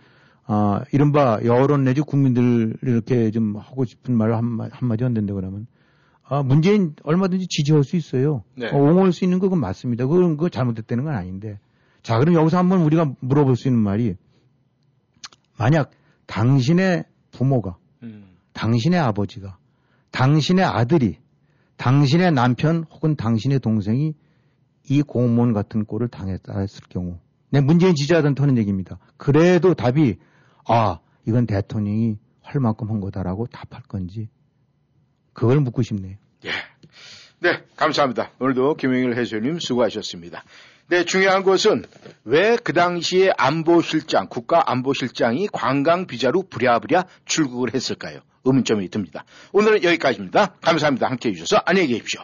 아, 0.52 0.84
이른바 0.92 1.40
여론 1.46 1.84
내지 1.84 2.02
국민들 2.02 2.76
이렇게 2.82 3.30
좀 3.30 3.56
하고 3.56 3.86
싶은 3.86 4.18
말을 4.18 4.36
한마, 4.36 4.68
한마디 4.72 5.04
안 5.04 5.14
된다 5.14 5.36
그러면 5.36 5.68
아, 6.24 6.42
문재인 6.42 6.96
얼마든지 7.04 7.46
지지할 7.48 7.84
수 7.84 7.96
있어요. 7.96 8.44
네. 8.56 8.68
어, 8.72 8.76
옹호할 8.76 9.14
수 9.14 9.24
있는 9.24 9.38
거 9.38 9.46
그건 9.46 9.60
맞습니다. 9.60 10.08
그건 10.08 10.38
그거 10.38 10.50
잘못됐다는 10.50 11.04
건 11.04 11.14
아닌데. 11.14 11.60
자, 12.02 12.18
그럼 12.18 12.34
여기서 12.34 12.58
한번 12.58 12.82
우리가 12.82 13.14
물어볼 13.20 13.58
수 13.58 13.68
있는 13.68 13.80
말이 13.80 14.16
만약 15.56 15.92
당신의 16.26 17.04
부모가 17.30 17.78
음. 18.02 18.26
당신의 18.54 19.00
아버지가 19.00 19.60
당신의 20.10 20.66
아들이 20.66 21.18
당신의 21.78 22.32
남편 22.32 22.86
혹은 22.90 23.16
당신의 23.16 23.60
동생이 23.60 24.16
이 24.90 25.02
공무원 25.04 25.54
같은 25.54 25.86
꼴을 25.86 26.08
당했다 26.08 26.60
했을 26.60 26.82
경우 26.90 27.20
내 27.52 27.62
문재인 27.62 27.94
지지하던 27.94 28.34
하는 28.36 28.58
얘기입니다. 28.58 28.98
그래도 29.18 29.76
답이 29.76 30.18
아 30.70 31.00
이건 31.26 31.46
대통령이 31.48 32.18
할 32.42 32.62
만큼 32.62 32.90
한 32.90 33.00
거다라고 33.02 33.48
답할 33.48 33.84
건지 33.88 34.30
그걸 35.34 35.60
묻고 35.60 35.82
싶네요. 35.82 36.16
예. 36.46 36.50
네, 37.42 37.64
감사합니다. 37.76 38.32
오늘도 38.40 38.76
김영일 38.76 39.18
해설님 39.18 39.60
수고하셨습니다. 39.60 40.44
네, 40.90 41.06
중요한 41.06 41.44
것은 41.44 41.86
왜 42.24 42.58
그 42.64 42.74
당시에 42.74 43.32
안보실장, 43.38 44.28
국가안보실장이 44.30 45.48
관광 45.52 46.06
비자로 46.08 46.44
부랴부랴 46.44 47.06
출국을 47.26 47.74
했을까요? 47.74 48.20
의문점이 48.44 48.90
듭니다. 48.90 49.24
오늘은 49.54 49.84
여기까지입니다. 49.84 50.56
감사합니다. 50.62 51.08
함께 51.10 51.30
해주셔서 51.30 51.62
안녕히 51.66 51.88
계십시오. 51.90 52.22